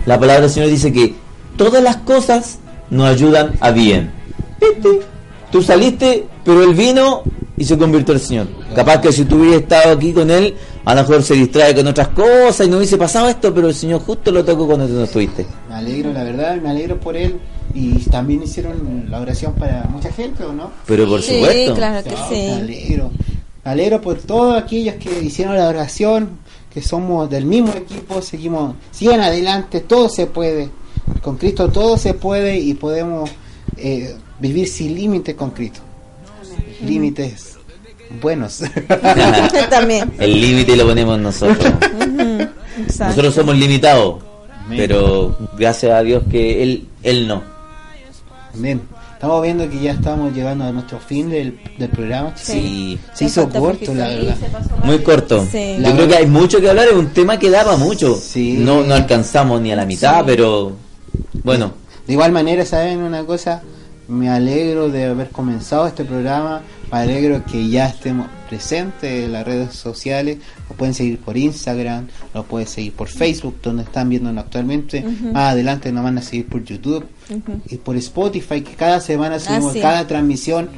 la 0.05 0.17
palabra 0.17 0.43
del 0.43 0.49
Señor 0.49 0.69
dice 0.69 0.93
que 0.93 1.15
todas 1.57 1.83
las 1.83 1.97
cosas 1.97 2.59
nos 2.89 3.07
ayudan 3.09 3.53
a 3.59 3.71
bien. 3.71 4.11
¿Viste? 4.59 5.01
Tú 5.51 5.61
saliste, 5.61 6.25
pero 6.45 6.63
él 6.63 6.73
vino 6.75 7.23
y 7.57 7.63
se 7.65 7.77
convirtió 7.77 8.13
al 8.13 8.19
Señor. 8.19 8.47
Capaz 8.75 9.01
que 9.01 9.11
si 9.11 9.25
tú 9.25 9.37
hubieras 9.37 9.61
estado 9.61 9.93
aquí 9.95 10.13
con 10.13 10.29
él, 10.31 10.55
a 10.85 10.95
lo 10.95 11.01
mejor 11.01 11.23
se 11.23 11.33
distrae 11.35 11.75
con 11.75 11.85
otras 11.87 12.07
cosas 12.09 12.65
y 12.65 12.69
no 12.69 12.77
hubiese 12.77 12.97
pasado 12.97 13.27
esto, 13.27 13.53
pero 13.53 13.67
el 13.67 13.75
Señor 13.75 14.01
justo 14.01 14.31
lo 14.31 14.43
tocó 14.45 14.65
cuando 14.67 14.87
tú 14.87 14.93
no 14.93 15.03
estuviste. 15.03 15.45
Me 15.69 15.75
alegro, 15.75 16.13
la 16.13 16.23
verdad, 16.23 16.55
me 16.61 16.69
alegro 16.69 16.99
por 16.99 17.15
él. 17.17 17.37
Y 17.73 17.93
también 18.09 18.43
hicieron 18.43 19.05
la 19.09 19.21
oración 19.21 19.53
para 19.53 19.83
mucha 19.89 20.11
gente, 20.11 20.43
¿o 20.43 20.51
no? 20.51 20.71
Pero 20.85 21.07
por 21.07 21.21
Sí, 21.21 21.35
supuesto. 21.39 21.73
claro 21.75 22.03
que 22.03 22.09
No, 22.11 22.29
sí. 22.29 22.35
Me 22.35 22.51
alegro. 22.53 23.11
Me 23.63 23.71
alegro 23.71 24.01
por 24.01 24.17
todos 24.17 24.61
aquellos 24.61 24.95
que 24.95 25.23
hicieron 25.23 25.55
la 25.55 25.69
oración, 25.69 26.31
que 26.73 26.81
somos 26.81 27.29
del 27.29 27.45
mismo 27.45 27.71
equipo, 27.73 28.21
seguimos, 28.21 28.75
sigan 28.91 29.21
adelante, 29.21 29.79
todo 29.81 30.09
se 30.09 30.25
puede. 30.25 30.69
Con 31.21 31.37
Cristo 31.37 31.69
todo 31.69 31.97
se 31.97 32.13
puede 32.13 32.57
y 32.59 32.73
podemos 32.73 33.29
eh, 33.77 34.15
vivir 34.39 34.67
sin 34.67 34.95
límites 34.95 35.35
con 35.35 35.51
Cristo. 35.51 35.81
Límites 36.85 37.51
buenos. 38.19 38.61
también. 39.69 40.11
El 40.19 40.41
límite 40.41 40.75
lo 40.75 40.85
ponemos 40.87 41.19
nosotros. 41.19 41.73
Nosotros 42.99 43.33
somos 43.33 43.55
limitados, 43.57 44.21
pero 44.69 45.37
gracias 45.57 45.93
a 45.93 46.01
Dios 46.01 46.23
que 46.29 46.63
él 46.63 46.87
él 47.03 47.27
no. 47.27 47.43
Amén. 48.53 48.81
estamos 49.13 49.41
viendo 49.43 49.69
que 49.69 49.79
ya 49.79 49.93
estamos 49.93 50.33
llegando 50.33 50.65
a 50.65 50.71
nuestro 50.71 50.99
fin 50.99 51.29
del, 51.29 51.57
del 51.77 51.89
programa. 51.89 52.33
Sí. 52.35 52.99
Se 53.13 53.25
hizo 53.25 53.47
corto, 53.47 53.93
la 53.93 54.09
verdad. 54.09 54.35
Muy 54.83 54.99
corto. 54.99 55.47
Sí. 55.49 55.77
Yo 55.79 55.93
creo 55.93 56.07
que 56.07 56.15
hay 56.17 56.27
mucho 56.27 56.59
que 56.59 56.69
hablar, 56.69 56.87
es 56.87 56.95
un 56.95 57.09
tema 57.09 57.39
que 57.39 57.49
daba 57.49 57.77
mucho. 57.77 58.15
Sí. 58.15 58.57
No, 58.57 58.83
no 58.83 58.93
alcanzamos 58.93 59.61
ni 59.61 59.71
a 59.71 59.75
la 59.75 59.85
mitad, 59.85 60.23
pero 60.25 60.73
bueno, 61.43 61.73
De 62.07 62.13
igual 62.13 62.31
manera, 62.31 62.65
¿saben 62.65 62.99
una 62.99 63.23
cosa? 63.25 63.61
Me 64.07 64.29
alegro 64.29 64.89
de 64.89 65.05
haber 65.05 65.29
comenzado 65.29 65.87
este 65.87 66.03
programa, 66.03 66.61
me 66.91 66.97
alegro 66.97 67.45
que 67.45 67.69
ya 67.69 67.87
estemos 67.87 68.27
presentes 68.49 69.25
en 69.25 69.31
las 69.31 69.45
redes 69.45 69.73
sociales, 69.73 70.39
nos 70.67 70.77
pueden 70.77 70.93
seguir 70.93 71.19
por 71.19 71.37
Instagram, 71.37 72.07
nos 72.33 72.45
pueden 72.45 72.67
seguir 72.67 72.91
por 72.93 73.07
Facebook, 73.07 73.55
donde 73.63 73.83
están 73.83 74.09
viéndonos 74.09 74.43
actualmente, 74.43 75.01
más 75.31 75.53
adelante 75.53 75.91
nos 75.93 76.03
van 76.03 76.17
a 76.17 76.21
seguir 76.21 76.47
por 76.47 76.63
YouTube 76.63 77.05
y 77.69 77.77
por 77.77 77.95
Spotify, 77.95 78.61
que 78.61 78.75
cada 78.75 78.99
semana 78.99 79.39
subimos 79.39 79.73
sí. 79.73 79.79
cada 79.79 80.05
transmisión 80.07 80.69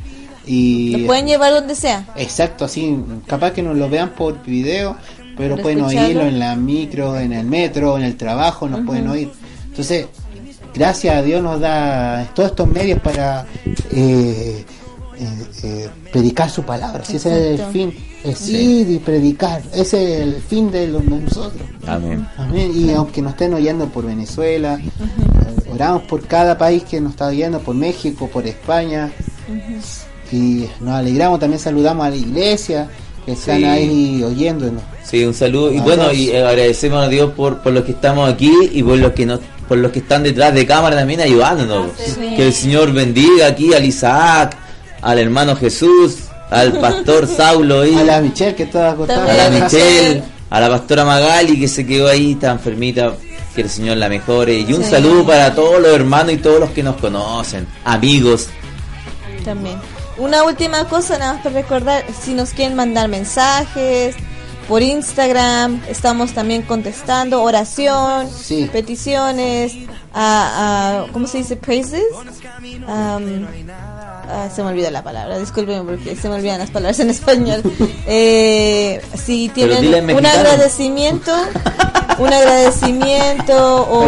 y... 0.45 0.97
Lo 0.97 1.07
pueden 1.07 1.26
llevar 1.26 1.53
donde 1.53 1.74
sea. 1.74 2.05
Exacto, 2.16 2.66
así, 2.66 2.95
capaz 3.26 3.51
que 3.51 3.64
nos 3.64 3.76
lo 3.76 3.89
vean 3.89 4.11
por 4.11 4.43
video, 4.43 4.95
pero 5.36 5.55
Pero 5.55 5.57
pueden 5.64 5.80
escucharlo. 5.80 6.07
oírlo 6.07 6.24
en 6.28 6.38
la 6.38 6.55
micro, 6.55 7.18
en 7.18 7.34
el 7.34 7.47
metro, 7.47 7.97
en 7.97 8.03
el 8.03 8.18
trabajo, 8.18 8.70
nos 8.70 8.86
pueden 8.86 9.07
oír. 9.07 9.32
Entonces, 9.70 10.05
gracias 10.74 11.15
a 11.15 11.21
Dios 11.21 11.41
nos 11.43 11.59
da 11.59 12.28
todos 12.36 12.49
estos 12.51 12.67
medios 12.67 12.99
para 12.99 13.45
eh, 13.91 14.63
eh, 15.19 15.28
eh, 15.63 15.89
predicar 16.11 16.49
su 16.49 16.63
palabra. 16.63 17.03
Si 17.05 17.17
ese 17.17 17.53
es 17.53 17.59
el 17.59 17.65
fin, 17.67 17.93
es 18.24 18.49
ir 18.49 18.89
y 18.89 18.97
predicar. 18.99 19.61
Ese 19.74 20.15
es 20.15 20.21
el 20.21 20.36
fin 20.41 20.71
de, 20.71 20.88
los- 20.88 21.03
de 21.05 21.19
nosotros. 21.19 21.61
amén. 21.88 22.28
Amén. 22.38 22.71
Y 22.76 22.91
aunque 22.91 23.21
nos 23.21 23.34
estén 23.34 23.53
oyendo 23.53 23.88
por 23.88 24.05
Venezuela, 24.05 24.80
eh, 24.82 25.69
oramos 25.71 26.03
por 26.03 26.26
cada 26.28 26.57
país 26.57 26.84
que 26.84 26.99
nos 27.01 27.11
está 27.11 27.28
oyendo, 27.28 27.59
por 27.59 27.76
México, 27.76 28.28
por 28.32 28.45
España. 28.47 29.11
Y 30.32 30.65
nos 30.80 30.95
alegramos, 30.95 31.39
también 31.39 31.59
saludamos 31.59 32.05
a 32.05 32.09
la 32.09 32.15
iglesia 32.15 32.89
que 33.26 33.34
están 33.34 33.57
Sí. 33.59 33.63
ahí 33.65 34.24
oyéndonos. 34.24 34.82
Sí, 35.03 35.24
un 35.26 35.34
saludo 35.34 35.71
y 35.71 35.80
bueno, 35.80 36.11
y 36.11 36.32
agradecemos 36.36 37.05
a 37.05 37.07
Dios 37.07 37.32
por, 37.34 37.59
por 37.61 37.71
los 37.71 37.84
que 37.84 37.91
estamos 37.91 38.30
aquí 38.32 38.51
y 38.71 38.82
por 38.84 38.97
los 38.97 39.11
que 39.11 39.26
nos, 39.26 39.39
por 39.74 39.80
los 39.80 39.91
que 39.91 39.99
están 39.99 40.21
detrás 40.21 40.53
de 40.53 40.67
cámara 40.67 40.95
también 40.95 41.19
ayudándonos. 41.21 41.93
Que 42.36 42.45
el 42.45 42.53
Señor 42.53 42.93
bendiga 42.93 43.47
aquí 43.47 43.74
al 43.74 43.84
Isaac, 43.84 44.55
al 45.01 45.17
hermano 45.17 45.55
Jesús, 45.55 46.17
al 46.51 46.74
pastor 46.80 47.26
Saulo 47.28 47.84
y 47.84 47.95
A 47.95 48.03
la 48.03 48.21
Michelle 48.21 48.53
que 48.53 48.63
está 48.63 48.91
acostada. 48.91 49.24
a 49.32 49.49
la. 49.49 49.49
Michelle, 49.49 50.21
a 50.51 50.59
la 50.59 50.69
pastora 50.69 51.05
Magali 51.05 51.59
que 51.59 51.67
se 51.67 51.88
quedó 51.88 52.07
ahí 52.07 52.36
tan 52.36 52.51
enfermita, 52.57 53.15
que 53.55 53.61
el 53.61 53.69
Señor 53.71 53.97
la 53.97 54.09
mejore. 54.09 54.59
Y 54.59 54.71
un 54.74 54.84
Sí. 54.84 54.91
saludo 54.91 55.26
para 55.26 55.55
todos 55.55 55.82
los 55.82 55.91
hermanos 55.91 56.34
y 56.34 56.38
todos 56.38 56.59
los 56.59 56.69
que 56.69 56.84
nos 56.84 56.97
conocen, 56.97 57.65
amigos. 57.84 58.49
También. 59.43 59.78
Una 60.19 60.43
última 60.43 60.84
cosa, 60.88 61.17
nada 61.17 61.34
más 61.34 61.41
para 61.41 61.55
recordar, 61.55 62.05
si 62.24 62.36
nos 62.36 62.51
quieren 62.51 62.76
mandar 62.76 63.07
mensajes 63.07 64.15
por 64.68 64.82
Instagram, 64.82 65.82
estamos 65.89 66.34
también 66.34 66.61
contestando 66.64 67.41
oración, 67.43 68.30
Sí. 68.30 68.70
peticiones, 68.72 69.74
a, 70.14 71.03
a- 71.05 71.11
¿cómo 71.11 71.28
se 71.28 71.39
dice? 71.39 71.55
Praises. 71.55 72.03
Am, 72.88 73.47
ah, 74.30 74.49
se 74.53 74.64
me 74.64 74.70
olvida 74.70 74.89
la 74.91 75.03
palabra, 75.03 75.38
discúlpenme 75.39 75.84
porque 75.84 76.16
se 76.16 76.30
me 76.30 76.36
olvidan 76.36 76.59
las 76.59 76.72
palabras 76.72 76.99
en 76.99 77.09
español. 77.09 77.61
Eh, 78.05 79.01
si 79.16 79.47
tienen 79.49 79.88
un 80.14 80.26
agradecimiento, 80.26 81.32
un 82.20 82.34
agradecimiento 82.34 83.53
o 83.89 84.03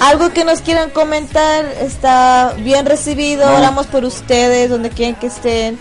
algo 0.00 0.28
que 0.30 0.44
nos 0.44 0.60
quieran 0.60 0.90
comentar 0.90 1.64
está 1.80 2.54
bien 2.62 2.84
recibido. 2.84 3.50
Oramos 3.50 3.86
por 3.86 4.04
ustedes, 4.04 4.68
donde 4.68 4.90
quieran 4.90 5.14
que 5.14 5.28
estén. 5.28 5.78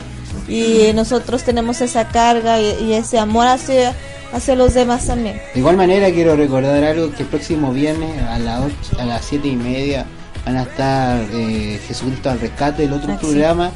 Y 0.48 0.91
nosotros 0.93 1.43
tenemos 1.43 1.82
esa 1.82 2.08
carga 2.10 2.60
y, 2.62 2.84
y 2.86 2.93
ese 2.93 3.18
amor 3.20 3.48
hacia, 3.48 3.93
hacia 4.34 4.56
los 4.56 4.74
demás 4.74 5.08
también. 5.08 5.41
De 5.54 5.60
igual 5.60 5.78
manera 5.78 6.12
quiero 6.12 6.36
recordar 6.36 6.84
algo 6.84 7.12
que 7.12 7.24
el 7.24 7.30
próximo 7.30 7.72
viernes 7.74 8.22
a 8.24 8.38
las 8.39 8.62
ocho- 8.62 9.00
a 9.00 9.06
las 9.06 9.26
siete 9.26 9.48
y 9.48 9.56
media 9.56 10.06
van 10.46 10.58
a 10.58 10.64
estar 10.64 11.26
eh, 11.34 11.80
Jesucristo 11.88 12.30
al 12.30 12.39
rescate, 12.39 12.84
el 12.84 12.93
otro 12.93 13.12
Ah, 13.14 13.18
sí. 13.20 13.26
programa 13.26 13.72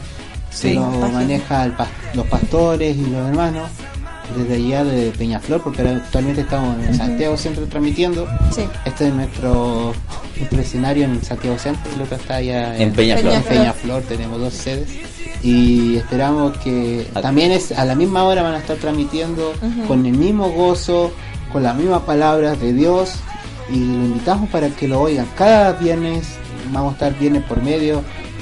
Sí. 0.51 0.67
que 0.69 0.73
lo 0.75 0.85
Página. 0.91 1.07
maneja 1.09 1.63
el 1.65 1.73
los 2.15 2.25
pastores 2.27 2.95
y 2.97 3.01
los 3.05 3.27
hermanos 3.29 3.69
desde 4.37 4.55
allá 4.57 4.83
de 4.83 5.09
Peñaflor, 5.11 5.61
porque 5.63 5.81
actualmente 5.81 6.41
estamos 6.41 6.75
en 6.87 6.93
Santiago 6.95 7.35
Centro 7.35 7.65
transmitiendo. 7.65 8.27
Sí. 8.55 8.61
Este 8.85 9.07
es 9.07 9.13
nuestro, 9.15 9.93
nuestro 10.37 10.61
escenario 10.61 11.05
en 11.05 11.23
Santiago 11.23 11.57
Centro, 11.57 11.91
el 11.95 12.01
otro 12.03 12.15
está 12.15 12.35
allá 12.35 12.77
En 12.77 12.93
Peñaflor. 12.93 13.33
en 13.33 13.43
Peñaflor, 13.43 14.03
tenemos 14.03 14.39
dos 14.39 14.53
sedes 14.53 14.87
y 15.41 15.95
esperamos 15.97 16.57
que 16.57 17.07
también 17.21 17.51
es 17.51 17.71
a 17.71 17.85
la 17.85 17.95
misma 17.95 18.23
hora 18.23 18.43
van 18.43 18.55
a 18.55 18.59
estar 18.59 18.77
transmitiendo 18.77 19.53
con 19.87 20.05
el 20.05 20.17
mismo 20.17 20.49
gozo, 20.49 21.11
con 21.51 21.63
las 21.63 21.75
mismas 21.75 22.01
palabras 22.01 22.59
de 22.59 22.73
Dios 22.73 23.15
y 23.69 23.77
lo 23.77 24.05
invitamos 24.05 24.49
para 24.49 24.69
que 24.69 24.87
lo 24.87 25.01
oigan. 25.01 25.27
Cada 25.37 25.73
viernes 25.73 26.37
vamos 26.71 26.91
a 26.91 26.93
estar 26.93 27.19
viernes 27.19 27.43
por 27.43 27.61
medio, 27.61 28.01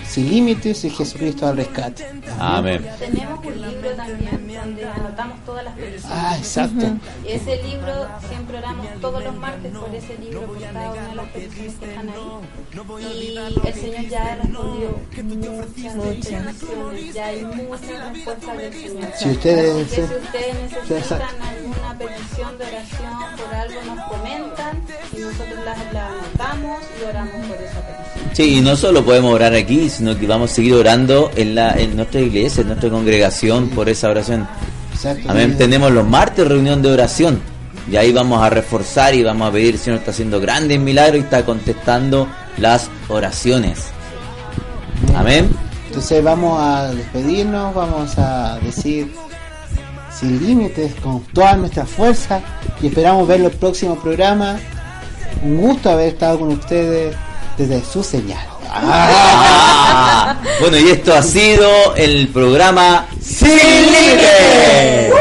sin 0.09 0.29
límites 0.29 0.83
y 0.85 0.89
Jesucristo 0.89 1.47
al 1.47 1.57
rescate. 1.57 2.05
Amén. 2.39 2.85
Tenemos 2.99 3.45
un 3.45 3.61
libro 3.61 3.89
también 3.95 4.47
donde 4.61 4.85
anotamos 4.87 5.45
todas 5.45 5.63
las 5.65 5.73
peticiones. 5.75 6.05
Ah, 6.09 6.35
exacto. 6.37 6.85
Ese 7.27 7.63
libro 7.63 8.07
siempre 8.27 8.57
oramos 8.57 8.87
todos 9.01 9.23
los 9.23 9.35
martes 9.35 9.71
por 9.73 9.93
ese 9.93 10.17
libro, 10.17 10.41
por 10.43 10.59
cada 10.61 10.91
una 10.93 11.07
de 11.09 11.15
las 11.15 11.25
peticiones 11.27 11.73
que 11.75 11.85
están 11.85 12.09
ahí. 12.09 12.15
Y 13.03 13.37
el 13.67 13.73
Señor 13.73 14.07
ya 14.09 14.23
ha 14.23 14.35
respondido 14.35 14.99
muchas, 15.23 15.95
muchas 15.95 16.43
peticiones, 16.55 17.13
ya 17.13 17.25
hay 17.27 17.45
muchas 17.45 18.13
respuestas 18.13 18.57
del 18.57 18.73
Señor. 18.73 19.09
Si 19.17 19.29
ustedes- 19.29 19.87
Así 19.87 19.95
que 19.95 20.07
si 20.07 20.13
ustedes 20.13 20.55
necesitan 20.61 21.21
petición 21.97 22.57
de 22.57 22.65
oración 22.65 23.13
por 23.37 23.55
algo, 23.55 23.95
nos 23.95 24.05
comentan 24.05 24.81
y 25.15 25.19
nosotros 25.19 25.59
la, 25.65 25.93
la 25.93 26.07
anotamos 26.07 26.77
y 26.99 27.03
oramos 27.03 27.45
por 27.47 27.57
esa 27.57 27.81
petición. 27.81 28.31
Sí, 28.33 28.57
y 28.57 28.61
no 28.61 28.75
solo 28.75 29.03
podemos 29.03 29.33
orar 29.33 29.53
aquí, 29.53 29.89
sino 29.89 30.17
que 30.17 30.27
vamos 30.27 30.51
a 30.51 30.55
seguir 30.55 30.73
orando 30.73 31.31
en, 31.35 31.55
la, 31.55 31.71
en 31.71 31.95
nuestra 31.95 32.21
iglesia, 32.21 32.61
en 32.61 32.67
nuestra 32.67 32.89
congregación 32.89 33.69
por 33.69 33.89
esa 33.89 34.09
oración. 34.09 34.47
Amén. 35.27 35.57
Tenemos 35.57 35.91
los 35.91 36.05
martes 36.05 36.47
reunión 36.47 36.81
de 36.81 36.91
oración. 36.91 37.39
Y 37.89 37.95
ahí 37.95 38.11
vamos 38.11 38.41
a 38.41 38.49
reforzar 38.49 39.15
y 39.15 39.23
vamos 39.23 39.49
a 39.49 39.51
pedir, 39.51 39.75
el 39.75 39.79
Señor 39.79 39.99
está 39.99 40.11
haciendo 40.11 40.41
grandes 40.41 40.79
milagros 40.79 41.17
y 41.17 41.19
está 41.21 41.45
contestando 41.45 42.27
las 42.57 42.89
oraciones. 43.07 43.79
Amén. 45.15 45.49
Entonces 45.87 46.21
vamos 46.21 46.59
a 46.59 46.93
despedirnos, 46.93 47.73
vamos 47.73 48.17
a 48.17 48.59
decir 48.59 49.13
sin 50.19 50.45
límites, 50.45 50.93
con 50.95 51.21
toda 51.33 51.55
nuestra 51.55 51.85
fuerza 51.85 52.41
y 52.81 52.87
esperamos 52.87 53.27
ver 53.27 53.39
los 53.39 53.53
próximos 53.53 53.99
programas. 53.99 54.61
Un 55.43 55.57
gusto 55.57 55.89
haber 55.89 56.09
estado 56.09 56.39
con 56.39 56.49
ustedes 56.49 57.15
desde 57.57 57.83
su 57.83 58.03
señal. 58.03 58.45
Ah, 58.69 60.35
bueno, 60.59 60.77
y 60.77 60.89
esto 60.89 61.13
ha 61.13 61.21
sido 61.21 61.95
el 61.95 62.27
programa 62.29 63.05
Sin 63.21 63.49
Límites. 63.49 65.13